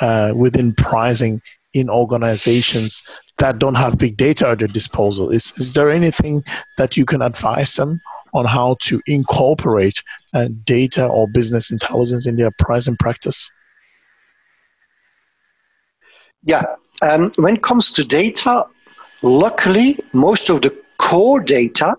uh, 0.00 0.32
within 0.34 0.74
pricing 0.74 1.40
in 1.72 1.88
organizations 1.88 3.02
that 3.38 3.58
don't 3.58 3.76
have 3.76 3.98
big 3.98 4.16
data 4.16 4.48
at 4.48 4.58
their 4.58 4.68
disposal? 4.68 5.30
Is, 5.30 5.52
is 5.56 5.72
there 5.72 5.90
anything 5.90 6.42
that 6.78 6.96
you 6.96 7.04
can 7.04 7.22
advise 7.22 7.74
them 7.74 8.00
on 8.32 8.44
how 8.44 8.76
to 8.82 9.00
incorporate 9.06 10.02
uh, 10.34 10.48
data 10.64 11.06
or 11.06 11.28
business 11.28 11.70
intelligence 11.70 12.26
in 12.26 12.36
their 12.36 12.50
pricing 12.58 12.96
practice? 12.96 13.50
Yeah, 16.42 16.62
um, 17.02 17.30
when 17.36 17.56
it 17.56 17.62
comes 17.62 17.92
to 17.92 18.04
data, 18.04 18.64
luckily, 19.22 19.98
most 20.12 20.48
of 20.48 20.62
the 20.62 20.74
core 20.98 21.40
data 21.40 21.94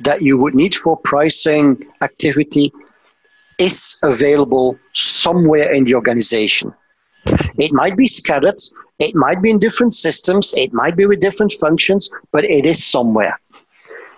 that 0.00 0.22
you 0.22 0.38
would 0.38 0.54
need 0.54 0.74
for 0.74 0.96
pricing 0.96 1.86
activity 2.02 2.72
is 3.58 3.98
available 4.02 4.78
somewhere 4.94 5.72
in 5.72 5.84
the 5.84 5.94
organization. 5.94 6.72
It 7.58 7.72
might 7.72 7.96
be 7.96 8.06
scattered, 8.06 8.60
it 8.98 9.14
might 9.14 9.40
be 9.40 9.50
in 9.50 9.58
different 9.58 9.94
systems, 9.94 10.54
it 10.56 10.72
might 10.72 10.96
be 10.96 11.06
with 11.06 11.20
different 11.20 11.52
functions, 11.52 12.10
but 12.32 12.44
it 12.44 12.66
is 12.66 12.84
somewhere. 12.84 13.38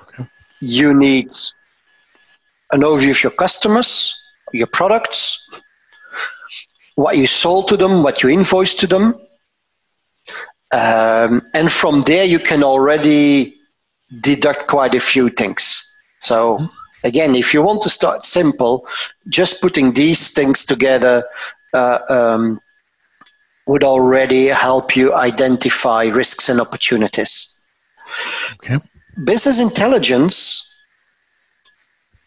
Okay. 0.08 0.26
You 0.60 0.94
need 0.94 1.32
an 2.72 2.80
overview 2.80 3.10
of 3.10 3.22
your 3.22 3.32
customers, 3.32 4.14
your 4.52 4.66
products, 4.68 5.48
what 6.94 7.16
you 7.16 7.26
sold 7.26 7.68
to 7.68 7.76
them, 7.76 8.02
what 8.02 8.22
you 8.22 8.30
invoiced 8.30 8.80
to 8.80 8.86
them. 8.86 9.14
Um, 10.72 11.42
and 11.52 11.70
from 11.70 12.02
there, 12.02 12.24
you 12.24 12.38
can 12.38 12.62
already 12.62 13.56
deduct 14.20 14.66
quite 14.68 14.94
a 14.94 15.00
few 15.00 15.28
things. 15.28 15.92
So, 16.20 16.58
mm-hmm. 16.58 16.66
again, 17.04 17.34
if 17.34 17.52
you 17.52 17.62
want 17.62 17.82
to 17.82 17.90
start 17.90 18.24
simple, 18.24 18.86
just 19.28 19.60
putting 19.60 19.92
these 19.92 20.30
things 20.32 20.64
together 20.64 21.24
uh, 21.74 21.98
um, 22.08 22.60
would 23.70 23.84
already 23.84 24.48
help 24.48 24.96
you 24.96 25.14
identify 25.14 26.02
risks 26.06 26.48
and 26.48 26.60
opportunities. 26.60 27.56
Okay. 28.54 28.78
Business 29.22 29.60
intelligence 29.60 30.68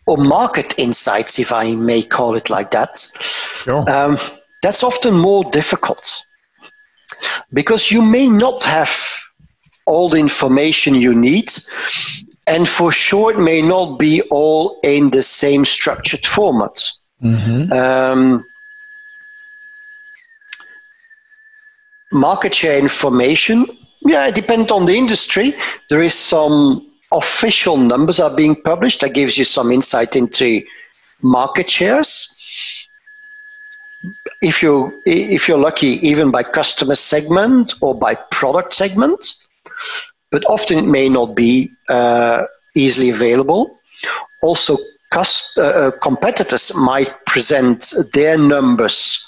or 0.08 0.16
market 0.16 0.74
insights, 0.78 1.40
if 1.40 1.52
I 1.52 1.76
may 1.76 2.02
call 2.02 2.38
it 2.38 2.50
like 2.50 2.72
that, 2.72 2.98
sure. 3.66 3.84
um, 3.90 4.18
that's 4.62 4.84
often 4.84 5.18
more 5.18 5.44
difficult 5.52 6.22
because 7.52 7.92
you 7.92 8.02
may 8.02 8.30
not 8.30 8.64
have 8.64 8.94
all 9.86 10.08
the 10.08 10.20
information 10.20 10.96
you 10.96 11.14
need, 11.14 11.52
and 12.48 12.70
for 12.70 12.90
sure, 12.94 13.32
it 13.32 13.40
may 13.40 13.62
not 13.62 14.00
be 14.00 14.22
all 14.32 14.80
in 14.82 15.10
the 15.10 15.22
same 15.22 15.66
structured 15.66 16.26
format. 16.26 16.90
Mm-hmm. 17.22 17.74
Um, 17.74 18.46
market 22.14 22.54
share 22.54 22.78
information, 22.78 23.66
yeah, 24.02 24.28
it 24.28 24.36
depends 24.36 24.72
on 24.72 24.86
the 24.86 24.96
industry. 24.96 25.54
There 25.90 26.02
is 26.02 26.14
some 26.14 26.90
official 27.12 27.78
numbers 27.78 28.20
are 28.20 28.36
being 28.36 28.56
published 28.56 29.02
that 29.02 29.14
gives 29.14 29.38
you 29.38 29.46
some 29.46 29.72
insight 29.72 30.16
into 30.16 30.64
market 31.22 31.70
shares. 31.70 32.36
If 34.42 34.62
you 34.62 35.02
if 35.06 35.48
you're 35.48 35.58
lucky, 35.58 36.06
even 36.08 36.32
by 36.32 36.44
customer 36.44 36.96
segment 36.96 37.76
or 37.82 37.96
by 37.96 38.16
product 38.16 38.74
segment, 38.74 39.36
but 40.32 40.44
often 40.46 40.80
it 40.80 40.88
may 40.88 41.08
not 41.08 41.36
be 41.36 41.72
uh, 41.88 42.44
easily 42.76 43.10
available. 43.10 43.78
Also, 44.42 44.78
cost, 45.12 45.58
uh, 45.58 45.62
uh 45.62 45.92
competitors 45.92 46.76
might 46.76 47.26
present 47.26 47.94
their 48.14 48.38
numbers 48.38 49.26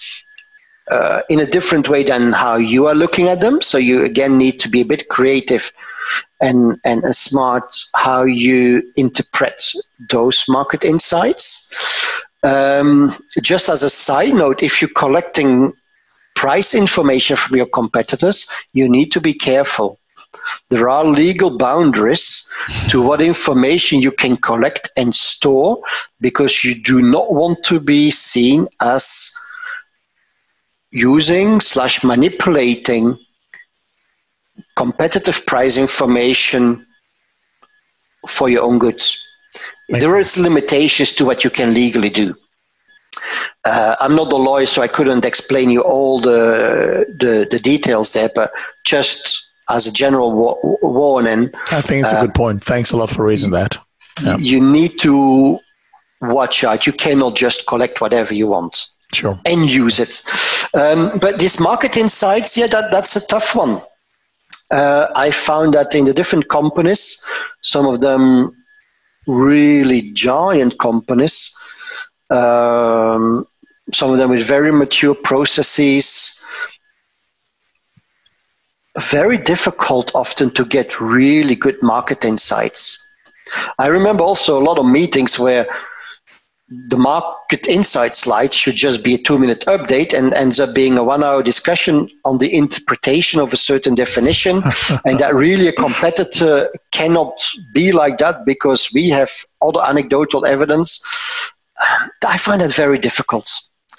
uh, 0.90 1.22
in 1.30 1.40
a 1.40 1.46
different 1.46 1.90
way 1.90 2.04
than 2.04 2.32
how 2.32 2.56
you 2.56 2.88
are 2.88 2.96
looking 2.96 3.28
at 3.28 3.42
them. 3.42 3.62
So 3.62 3.78
you 3.78 4.06
again 4.06 4.38
need 4.38 4.60
to 4.62 4.70
be 4.70 4.82
a 4.82 4.86
bit 4.86 5.10
creative 5.10 5.72
and, 6.42 6.80
and, 6.84 7.04
smart 7.16 7.76
how 7.96 8.24
you 8.24 8.84
interpret 8.96 9.64
those 10.10 10.46
market 10.48 10.84
insights. 10.84 11.74
Um, 12.44 13.16
just 13.42 13.70
as 13.70 13.82
a 13.82 13.90
side 13.90 14.36
note, 14.36 14.62
if 14.62 14.82
you're 14.82 14.92
collecting 14.96 15.74
price 16.36 16.76
information 16.76 17.36
from 17.38 17.58
your 17.58 17.66
competitors, 17.66 18.48
you 18.74 18.88
need 18.88 19.12
to 19.14 19.22
be 19.22 19.34
careful. 19.34 19.98
There 20.70 20.90
are 20.90 21.06
legal 21.06 21.58
boundaries 21.58 22.48
to 22.90 23.02
what 23.02 23.22
information 23.22 24.02
you 24.02 24.12
can 24.12 24.38
collect 24.38 24.92
and 24.98 25.16
store 25.16 25.82
because 26.22 26.64
you 26.64 26.76
do 26.76 27.02
not 27.02 27.34
want 27.34 27.64
to 27.66 27.80
be 27.80 28.12
seen 28.12 28.68
as 28.82 29.34
using 30.96 31.60
slash 31.60 32.06
manipulating 32.06 33.20
competitive 34.78 35.46
price 35.46 35.76
information 35.76 36.88
for 38.30 38.48
your 38.50 38.64
own 38.64 38.80
goods. 38.80 39.20
Makes 39.90 40.06
there 40.06 40.14
sense. 40.16 40.38
is 40.38 40.44
limitations 40.44 41.14
to 41.14 41.26
what 41.26 41.44
you 41.44 41.50
can 41.50 41.74
legally 41.74 42.10
do. 42.10 42.34
Uh, 43.66 43.98
I'm 44.00 44.16
not 44.16 44.32
a 44.32 44.38
lawyer, 44.38 44.66
so 44.66 44.82
I 44.82 44.88
couldn't 44.88 45.26
explain 45.26 45.70
you 45.70 45.82
all 45.82 46.22
the, 46.22 47.06
the, 47.20 47.46
the 47.52 47.60
details 47.60 48.14
there, 48.14 48.30
but 48.34 48.54
just 48.86 49.38
as 49.70 49.88
a 49.88 49.92
general 49.92 50.32
wa- 50.32 50.78
warning. 50.82 51.50
I 51.72 51.82
think 51.82 52.06
it's 52.06 52.14
uh, 52.14 52.20
a 52.20 52.22
good 52.22 52.34
point. 52.34 52.64
Thanks 52.64 52.92
a 52.92 52.98
lot 52.98 53.10
for 53.10 53.24
raising 53.26 53.52
that. 53.52 53.78
Yeah. 54.24 54.38
You 54.38 54.62
need 54.62 54.98
to 55.00 55.60
watch 56.22 56.64
out. 56.64 56.88
You 56.88 56.94
cannot 56.94 57.36
just 57.36 57.68
collect 57.68 58.00
whatever 58.00 58.34
you 58.34 58.48
want 58.48 58.88
sure. 59.16 59.40
and 59.46 59.70
use 59.70 60.00
it. 60.00 60.22
Um, 60.74 61.18
but 61.20 61.40
this 61.40 61.60
market 61.60 61.98
insights, 61.98 62.58
yeah, 62.58 62.68
that, 62.68 62.92
that's 62.92 63.16
a 63.16 63.26
tough 63.28 63.56
one. 63.56 63.82
Uh, 64.72 65.08
I 65.16 65.32
found 65.32 65.74
that 65.74 65.96
in 65.96 66.06
the 66.06 66.14
different 66.14 66.50
companies, 66.50 67.24
some 67.62 67.86
of 67.86 68.02
them 68.02 68.56
really 69.28 70.12
giant 70.14 70.78
companies, 70.80 71.56
um, 72.30 73.48
some 73.94 74.12
of 74.12 74.18
them 74.18 74.32
with 74.32 74.44
very 74.44 74.72
mature 74.72 75.16
processes, 75.16 76.42
very 79.00 79.38
difficult 79.38 80.12
often 80.16 80.50
to 80.52 80.66
get 80.66 81.00
really 81.00 81.56
good 81.56 81.82
market 81.84 82.26
insights. 82.26 83.02
I 83.78 83.88
remember 83.88 84.24
also 84.24 84.60
a 84.60 84.64
lot 84.64 84.80
of 84.80 84.86
meetings 84.86 85.38
where 85.38 85.68
the 86.68 86.98
market 86.98 87.68
insight 87.68 88.16
slide 88.16 88.54
should 88.54 88.76
just 88.76 89.04
be 89.04 89.14
a 89.14 89.18
two 89.20 89.38
minute 89.38 89.64
update 89.68 90.14
and 90.14 90.34
ends 90.34 90.60
up 90.60 90.74
being 90.74 90.98
a 90.98 91.04
one 91.04 91.24
hour 91.24 91.44
discussion 91.44 92.10
on 92.26 92.40
the 92.40 92.52
interpretation 92.54 93.40
of 93.40 93.54
a 93.54 93.58
certain 93.58 93.94
definition. 93.94 94.64
and 95.06 95.20
that 95.20 95.36
really 95.36 95.68
a 95.68 95.74
competitor 95.74 96.70
cannot 96.92 97.46
be 97.74 97.92
like 97.92 98.18
that 98.18 98.46
because 98.46 98.92
we 98.94 99.10
have 99.10 99.32
other 99.62 99.82
anecdotal 99.82 100.46
evidence. 100.46 101.04
I 102.26 102.38
find 102.38 102.62
that 102.62 102.74
very 102.74 102.98
difficult. 102.98 103.52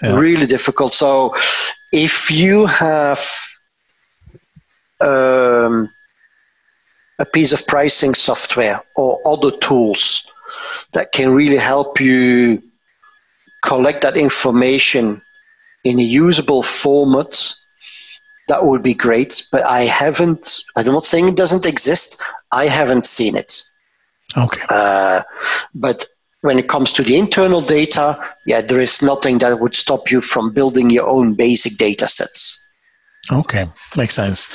Yeah. 0.03 0.19
Really 0.19 0.47
difficult. 0.47 0.93
So 0.93 1.37
if 1.93 2.31
you 2.31 2.67
have 2.67 3.21
um, 5.01 5.89
a 7.19 7.25
piece 7.33 7.53
of 7.53 7.64
pricing 7.67 8.14
software 8.14 8.83
or 8.97 9.21
other 9.25 9.53
tools 9.59 10.27
that 10.92 11.12
can 11.12 11.30
really 11.30 11.57
help 11.57 12.00
you 12.00 12.62
collect 13.62 14.02
that 14.02 14.16
information 14.16 15.22
in 15.84 15.98
a 15.98 16.02
usable 16.02 16.62
format, 16.62 17.52
that 18.48 18.64
would 18.64 18.82
be 18.82 18.94
great. 18.94 19.46
But 19.50 19.64
I 19.64 19.84
haven't, 19.84 20.61
I'm 20.74 20.86
not 20.86 21.04
saying 21.04 21.28
it 21.28 21.36
doesn't 21.36 21.66
exist, 21.66 22.20
I 22.50 22.66
haven't 22.66 23.07
seen 23.07 23.36
it. 23.36 23.62
Okay. 24.36 24.62
Uh, 24.68 25.22
but 25.74 26.07
when 26.40 26.59
it 26.59 26.68
comes 26.68 26.92
to 26.94 27.02
the 27.02 27.16
internal 27.16 27.61
data, 27.61 28.34
yeah, 28.46 28.61
there 28.61 28.80
is 28.80 29.02
nothing 29.02 29.38
that 29.38 29.59
would 29.59 29.76
stop 29.76 30.11
you 30.11 30.20
from 30.20 30.52
building 30.52 30.90
your 30.90 31.09
own 31.09 31.34
basic 31.34 31.76
data 31.76 32.07
sets. 32.07 32.66
Okay, 33.33 33.66
makes 33.97 34.14
sense. 34.14 34.47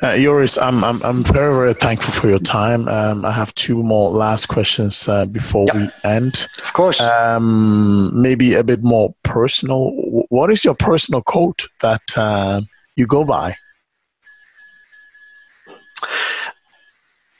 Uh, 0.00 0.16
Joris, 0.16 0.56
I'm, 0.56 0.84
I'm, 0.84 1.02
I'm 1.02 1.24
very, 1.24 1.52
very 1.52 1.74
thankful 1.74 2.12
for 2.12 2.28
your 2.28 2.38
time. 2.38 2.88
Um, 2.88 3.24
I 3.24 3.32
have 3.32 3.52
two 3.56 3.82
more 3.82 4.10
last 4.10 4.46
questions 4.46 5.08
uh, 5.08 5.26
before 5.26 5.66
yep. 5.68 5.76
we 5.76 6.10
end. 6.10 6.46
Of 6.62 6.72
course. 6.74 7.00
Um, 7.00 8.10
maybe 8.14 8.54
a 8.54 8.62
bit 8.62 8.84
more 8.84 9.12
personal. 9.24 9.90
What 10.28 10.52
is 10.52 10.64
your 10.64 10.74
personal 10.74 11.22
quote 11.22 11.66
that 11.80 12.02
uh, 12.16 12.60
you 12.94 13.06
go 13.06 13.24
by? 13.24 13.56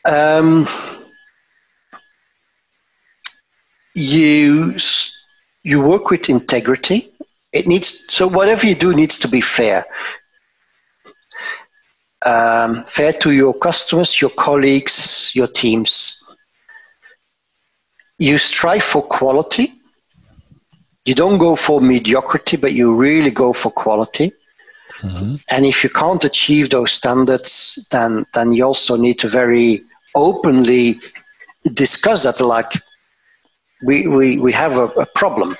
Um, 0.04 0.66
you 3.94 4.76
you 5.62 5.80
work 5.80 6.10
with 6.10 6.28
integrity. 6.28 7.10
It 7.52 7.66
needs 7.66 8.04
so 8.10 8.26
whatever 8.26 8.66
you 8.66 8.74
do 8.74 8.92
needs 8.92 9.18
to 9.20 9.28
be 9.28 9.40
fair. 9.40 9.86
Um, 12.24 12.84
fair 12.84 13.12
to 13.12 13.30
your 13.30 13.52
customers, 13.52 14.20
your 14.20 14.30
colleagues, 14.30 15.30
your 15.34 15.46
teams. 15.46 16.22
You 18.18 18.38
strive 18.38 18.84
for 18.84 19.02
quality. 19.02 19.72
You 21.04 21.14
don't 21.14 21.38
go 21.38 21.54
for 21.54 21.80
mediocrity, 21.80 22.56
but 22.56 22.72
you 22.72 22.94
really 22.94 23.30
go 23.30 23.52
for 23.52 23.70
quality. 23.70 24.32
Mm-hmm. 25.00 25.34
And 25.50 25.66
if 25.66 25.84
you 25.84 25.90
can't 25.90 26.24
achieve 26.24 26.70
those 26.70 26.92
standards, 26.92 27.86
then 27.90 28.24
then 28.32 28.52
you 28.52 28.64
also 28.64 28.96
need 28.96 29.18
to 29.18 29.28
very 29.28 29.84
openly 30.14 31.00
discuss 31.74 32.22
that. 32.22 32.40
Like 32.40 32.72
we 33.84 34.06
we, 34.06 34.38
we 34.38 34.52
have 34.52 34.78
a, 34.78 34.84
a 34.84 35.06
problem. 35.14 35.56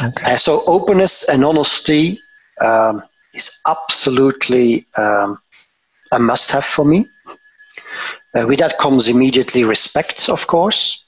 Okay. 0.00 0.24
And 0.24 0.38
so 0.38 0.62
openness 0.66 1.24
and 1.28 1.44
honesty 1.44 2.20
um, 2.60 3.02
is 3.34 3.58
absolutely 3.66 4.86
um, 4.96 5.38
a 6.12 6.18
must-have 6.18 6.64
for 6.64 6.84
me. 6.84 7.08
Uh, 8.34 8.46
with 8.46 8.58
that 8.58 8.78
comes 8.78 9.08
immediately 9.08 9.64
respect, 9.64 10.28
of 10.28 10.46
course. 10.46 11.04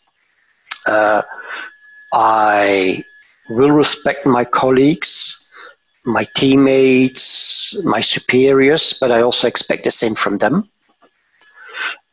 Uh, 0.87 1.23
I 2.13 3.05
will 3.51 3.71
respect 3.71 4.27
my 4.27 4.45
colleagues 4.45 5.49
my 6.09 6.27
teammates, 6.35 7.77
my 7.85 8.01
superiors, 8.01 8.95
but 8.99 9.13
I 9.13 9.23
also 9.23 9.47
expect 9.47 9.85
the 9.85 9.91
same 9.91 10.15
from 10.15 10.39
them. 10.39 10.69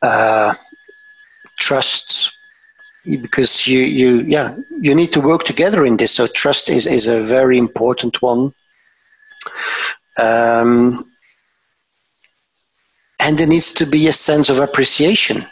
Uh, 0.02 0.54
trust, 1.58 2.32
because 3.04 3.66
you, 3.66 3.80
you, 3.80 4.20
yeah, 4.22 4.56
you 4.70 4.94
need 4.94 5.12
to 5.12 5.20
work 5.20 5.44
together 5.44 5.84
in 5.84 5.96
this. 5.96 6.12
So 6.12 6.26
trust 6.26 6.68
is, 6.68 6.86
is 6.86 7.08
a 7.08 7.22
very 7.22 7.56
important 7.58 8.20
one. 8.20 8.52
Um, 10.18 11.10
and 13.26 13.36
there 13.36 13.48
needs 13.48 13.72
to 13.72 13.84
be 13.84 14.06
a 14.06 14.12
sense 14.12 14.48
of 14.48 14.60
appreciation. 14.60 15.44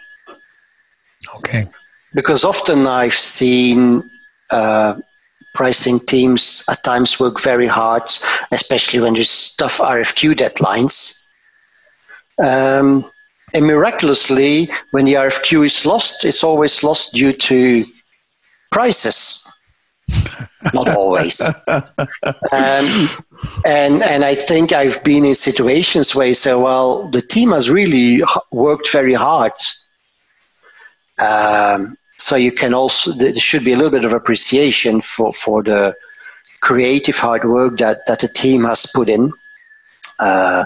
Okay. 1.35 1.67
Because 2.15 2.45
often 2.45 2.87
I've 2.87 3.15
seen 3.15 4.09
uh, 4.51 4.95
pricing 5.55 5.99
teams 5.99 6.63
at 6.69 6.85
times 6.85 7.19
work 7.19 7.41
very 7.41 7.67
hard, 7.67 8.05
especially 8.53 9.01
when 9.01 9.15
there's 9.15 9.55
tough 9.57 9.79
RFQ 9.79 10.37
deadlines. 10.37 11.19
Um, 12.39 13.11
and 13.53 13.67
miraculously, 13.67 14.71
when 14.93 15.05
the 15.05 15.15
RFQ 15.15 15.67
is 15.67 15.85
lost, 15.85 16.25
it's 16.25 16.45
always 16.45 16.85
lost 16.85 17.13
due 17.13 17.33
to 17.33 17.85
prices. 18.71 19.44
Not 20.73 20.89
always. 20.89 21.41
um, 21.41 23.09
and 23.65 24.03
and 24.03 24.25
I 24.25 24.35
think 24.35 24.73
I've 24.73 25.03
been 25.05 25.25
in 25.25 25.35
situations 25.35 26.15
where 26.15 26.27
you 26.27 26.35
say, 26.35 26.55
well, 26.55 27.09
the 27.11 27.21
team 27.21 27.53
has 27.53 27.71
really 27.71 28.23
worked 28.51 28.91
very 28.91 29.15
hard. 29.15 29.53
Um, 31.19 31.97
so 32.19 32.37
you 32.37 32.53
can 32.53 32.75
also 32.75 33.13
there 33.13 33.35
should 33.35 33.65
be 33.65 33.73
a 33.73 33.77
little 33.77 33.91
bit 33.91 34.05
of 34.05 34.13
appreciation 34.13 35.01
for 35.01 35.33
for 35.33 35.63
the 35.63 35.95
creative 36.61 37.17
hard 37.19 37.45
work 37.45 37.79
that 37.79 38.07
that 38.07 38.21
the 38.21 38.29
team 38.29 38.65
has 38.65 38.87
put 38.87 39.09
in 39.09 39.33
uh, 40.19 40.65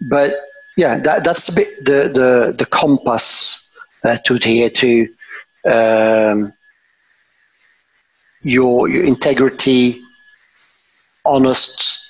but 0.00 0.34
yeah 0.76 0.98
that, 0.98 1.24
that's 1.24 1.48
a 1.48 1.54
bit 1.54 1.84
the 1.84 2.10
the 2.12 2.54
the 2.56 2.66
compass 2.66 3.70
uh, 4.04 4.16
to 4.18 4.34
adhere 4.34 4.70
to 4.70 5.08
um, 5.64 6.52
your 8.42 8.88
your 8.88 9.04
integrity 9.04 10.00
honest 11.24 12.06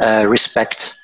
uh, 0.00 0.24
respect 0.26 0.94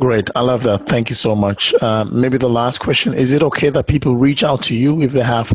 Great. 0.00 0.30
I 0.34 0.40
love 0.40 0.64
that. 0.64 0.86
Thank 0.86 1.10
you 1.10 1.14
so 1.14 1.36
much. 1.36 1.72
Um, 1.80 2.18
maybe 2.18 2.36
the 2.36 2.48
last 2.48 2.78
question 2.78 3.14
Is 3.14 3.30
it 3.30 3.42
okay 3.42 3.70
that 3.70 3.86
people 3.86 4.16
reach 4.16 4.42
out 4.42 4.60
to 4.62 4.74
you 4.74 5.00
if 5.00 5.12
they 5.12 5.22
have 5.22 5.48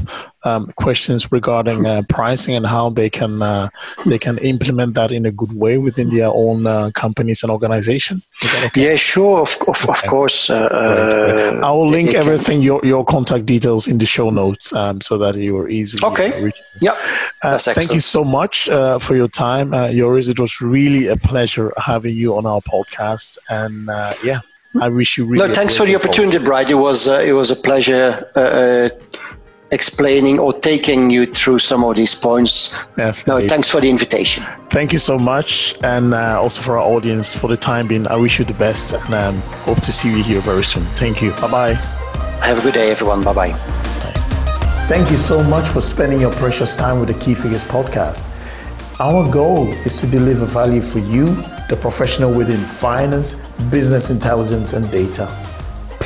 um, 0.43 0.71
questions 0.75 1.31
regarding 1.31 1.85
uh, 1.85 2.03
pricing 2.09 2.55
and 2.55 2.65
how 2.65 2.89
they 2.89 3.09
can 3.09 3.41
uh, 3.41 3.69
they 4.05 4.19
can 4.19 4.37
implement 4.39 4.93
that 4.95 5.11
in 5.11 5.25
a 5.25 5.31
good 5.31 5.53
way 5.53 5.77
within 5.77 6.09
their 6.09 6.27
own 6.27 6.67
uh, 6.67 6.91
companies 6.93 7.43
and 7.43 7.51
organization? 7.51 8.21
Okay? 8.65 8.91
Yeah, 8.91 8.95
sure. 8.95 9.41
Of, 9.41 9.57
of, 9.67 9.83
okay. 9.83 9.91
of 9.91 10.03
course. 10.09 10.49
Uh. 10.49 11.59
I 11.63 11.71
will 11.71 11.89
link 11.89 12.13
everything, 12.13 12.61
your, 12.61 12.79
your 12.85 13.03
contact 13.03 13.45
details 13.45 13.87
in 13.87 13.97
the 13.97 14.05
show 14.05 14.29
notes 14.29 14.73
um, 14.73 15.01
so 15.01 15.17
that 15.17 15.35
you 15.35 15.57
are 15.57 15.69
easily 15.69 16.05
Okay. 16.11 16.29
Reachable. 16.43 16.65
Yep. 16.81 16.97
Uh, 17.43 17.57
thank 17.57 17.93
you 17.93 17.99
so 17.99 18.23
much 18.23 18.69
uh, 18.69 18.99
for 18.99 19.15
your 19.15 19.27
time. 19.27 19.71
Joris, 19.71 20.27
it 20.27 20.39
was 20.39 20.61
really 20.61 21.07
a 21.07 21.17
pleasure 21.17 21.73
having 21.77 22.15
you 22.15 22.35
on 22.35 22.45
our 22.45 22.61
podcast. 22.61 23.37
And 23.49 23.87
yeah. 24.23 24.41
I 24.81 24.89
wish 24.89 25.17
you 25.17 25.25
really. 25.25 25.47
No, 25.47 25.53
thanks 25.53 25.75
for 25.75 25.85
the 25.85 25.95
opportunity, 25.95 26.37
Bright. 26.37 26.69
It 26.69 26.75
was 26.75 27.07
uh, 27.07 27.19
it 27.19 27.31
was 27.31 27.51
a 27.51 27.55
pleasure 27.55 28.29
uh, 28.35 28.39
uh, 28.39 28.89
explaining 29.71 30.39
or 30.39 30.53
taking 30.53 31.09
you 31.09 31.25
through 31.25 31.59
some 31.59 31.83
of 31.83 31.95
these 31.95 32.15
points. 32.15 32.73
Yes. 32.97 33.27
No, 33.27 33.35
indeed. 33.35 33.49
thanks 33.49 33.69
for 33.69 33.81
the 33.81 33.89
invitation. 33.89 34.45
Thank 34.69 34.93
you 34.93 34.99
so 34.99 35.17
much, 35.17 35.75
and 35.83 36.13
uh, 36.13 36.41
also 36.41 36.61
for 36.61 36.77
our 36.77 36.85
audience 36.85 37.29
for 37.29 37.47
the 37.47 37.57
time 37.57 37.87
being. 37.87 38.07
I 38.07 38.15
wish 38.15 38.39
you 38.39 38.45
the 38.45 38.53
best, 38.53 38.93
and 38.93 39.13
um, 39.13 39.41
hope 39.65 39.81
to 39.81 39.91
see 39.91 40.09
you 40.09 40.23
here 40.23 40.41
very 40.41 40.63
soon. 40.63 40.85
Thank 40.95 41.21
you. 41.21 41.31
Bye 41.31 41.51
bye. 41.51 41.73
Have 42.41 42.59
a 42.59 42.61
good 42.61 42.73
day, 42.73 42.91
everyone. 42.91 43.23
Bye 43.23 43.33
bye. 43.33 43.53
Thank 44.87 45.11
you 45.11 45.17
so 45.17 45.43
much 45.43 45.67
for 45.67 45.81
spending 45.81 46.21
your 46.21 46.31
precious 46.33 46.75
time 46.75 46.99
with 46.99 47.09
the 47.09 47.19
Key 47.19 47.35
Figures 47.35 47.63
podcast. 47.63 48.29
Our 48.99 49.29
goal 49.31 49.67
is 49.85 49.95
to 49.97 50.07
deliver 50.07 50.45
value 50.45 50.81
for 50.81 50.99
you 50.99 51.25
the 51.69 51.77
professional 51.79 52.33
within 52.33 52.59
finance, 52.59 53.35
business 53.69 54.09
intelligence, 54.09 54.73
and 54.73 54.89
data. 54.89 55.27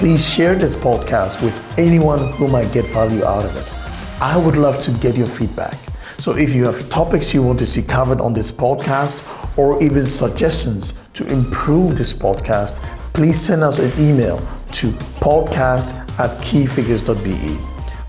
Please 0.01 0.27
share 0.27 0.55
this 0.55 0.73
podcast 0.73 1.39
with 1.43 1.53
anyone 1.77 2.33
who 2.33 2.47
might 2.47 2.73
get 2.73 2.85
value 2.85 3.23
out 3.23 3.45
of 3.45 3.55
it. 3.55 4.19
I 4.19 4.35
would 4.35 4.55
love 4.55 4.81
to 4.81 4.91
get 4.93 5.15
your 5.15 5.27
feedback. 5.27 5.77
So 6.17 6.35
if 6.35 6.55
you 6.55 6.65
have 6.65 6.89
topics 6.89 7.35
you 7.35 7.43
want 7.43 7.59
to 7.59 7.67
see 7.67 7.83
covered 7.83 8.19
on 8.19 8.33
this 8.33 8.51
podcast 8.51 9.21
or 9.59 9.79
even 9.83 10.07
suggestions 10.07 10.95
to 11.13 11.31
improve 11.31 11.99
this 11.99 12.13
podcast, 12.13 12.81
please 13.13 13.39
send 13.39 13.61
us 13.61 13.77
an 13.77 13.91
email 14.03 14.39
to 14.71 14.87
podcast 15.21 15.93
at 16.17 16.31
keyfigures.be. 16.41 17.59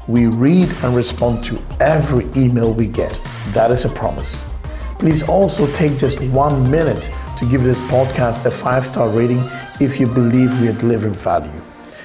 We 0.09 0.29
read 0.29 0.73
and 0.83 0.97
respond 0.97 1.45
to 1.45 1.61
every 1.79 2.27
email 2.35 2.73
we 2.73 2.87
get. 2.87 3.21
That 3.49 3.71
is 3.71 3.85
a 3.85 3.91
promise. 3.91 4.51
Please 4.99 5.29
also 5.29 5.71
take 5.75 5.99
just 5.99 6.23
one 6.23 6.71
minute 6.71 7.11
to 7.37 7.45
give 7.45 7.65
this 7.65 7.83
podcast 7.83 8.47
a 8.47 8.51
five 8.51 8.87
star 8.87 9.11
rating 9.11 9.47
if 9.79 10.01
you 10.01 10.07
believe 10.07 10.59
we 10.59 10.69
are 10.69 10.73
delivering 10.73 11.13
value. 11.13 11.62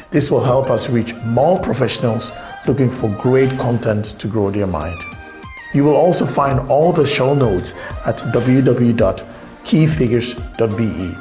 This 0.10 0.32
will 0.32 0.43
help 0.43 0.70
us 0.70 0.89
reach 0.89 1.14
more 1.26 1.60
professionals 1.60 2.32
looking 2.66 2.89
for 2.89 3.10
great 3.22 3.49
content 3.60 4.18
to 4.20 4.28
grow 4.28 4.49
their 4.51 4.68
mind. 4.68 4.97
You 5.74 5.84
will 5.84 5.95
also 5.95 6.26
find 6.26 6.60
all 6.70 6.93
the 6.93 7.05
show 7.05 7.34
notes 7.34 7.76
at 8.05 8.18
www.keyfigures.be. 8.18 11.12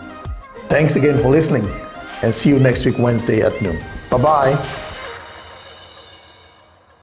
Thanks 0.68 0.96
again 0.96 1.18
for 1.18 1.30
listening 1.30 1.68
and 2.22 2.34
see 2.34 2.50
you 2.50 2.58
next 2.58 2.84
week, 2.84 2.98
Wednesday 2.98 3.42
at 3.42 3.60
noon. 3.60 3.78
Bye 4.10 4.18
bye. 4.18 4.82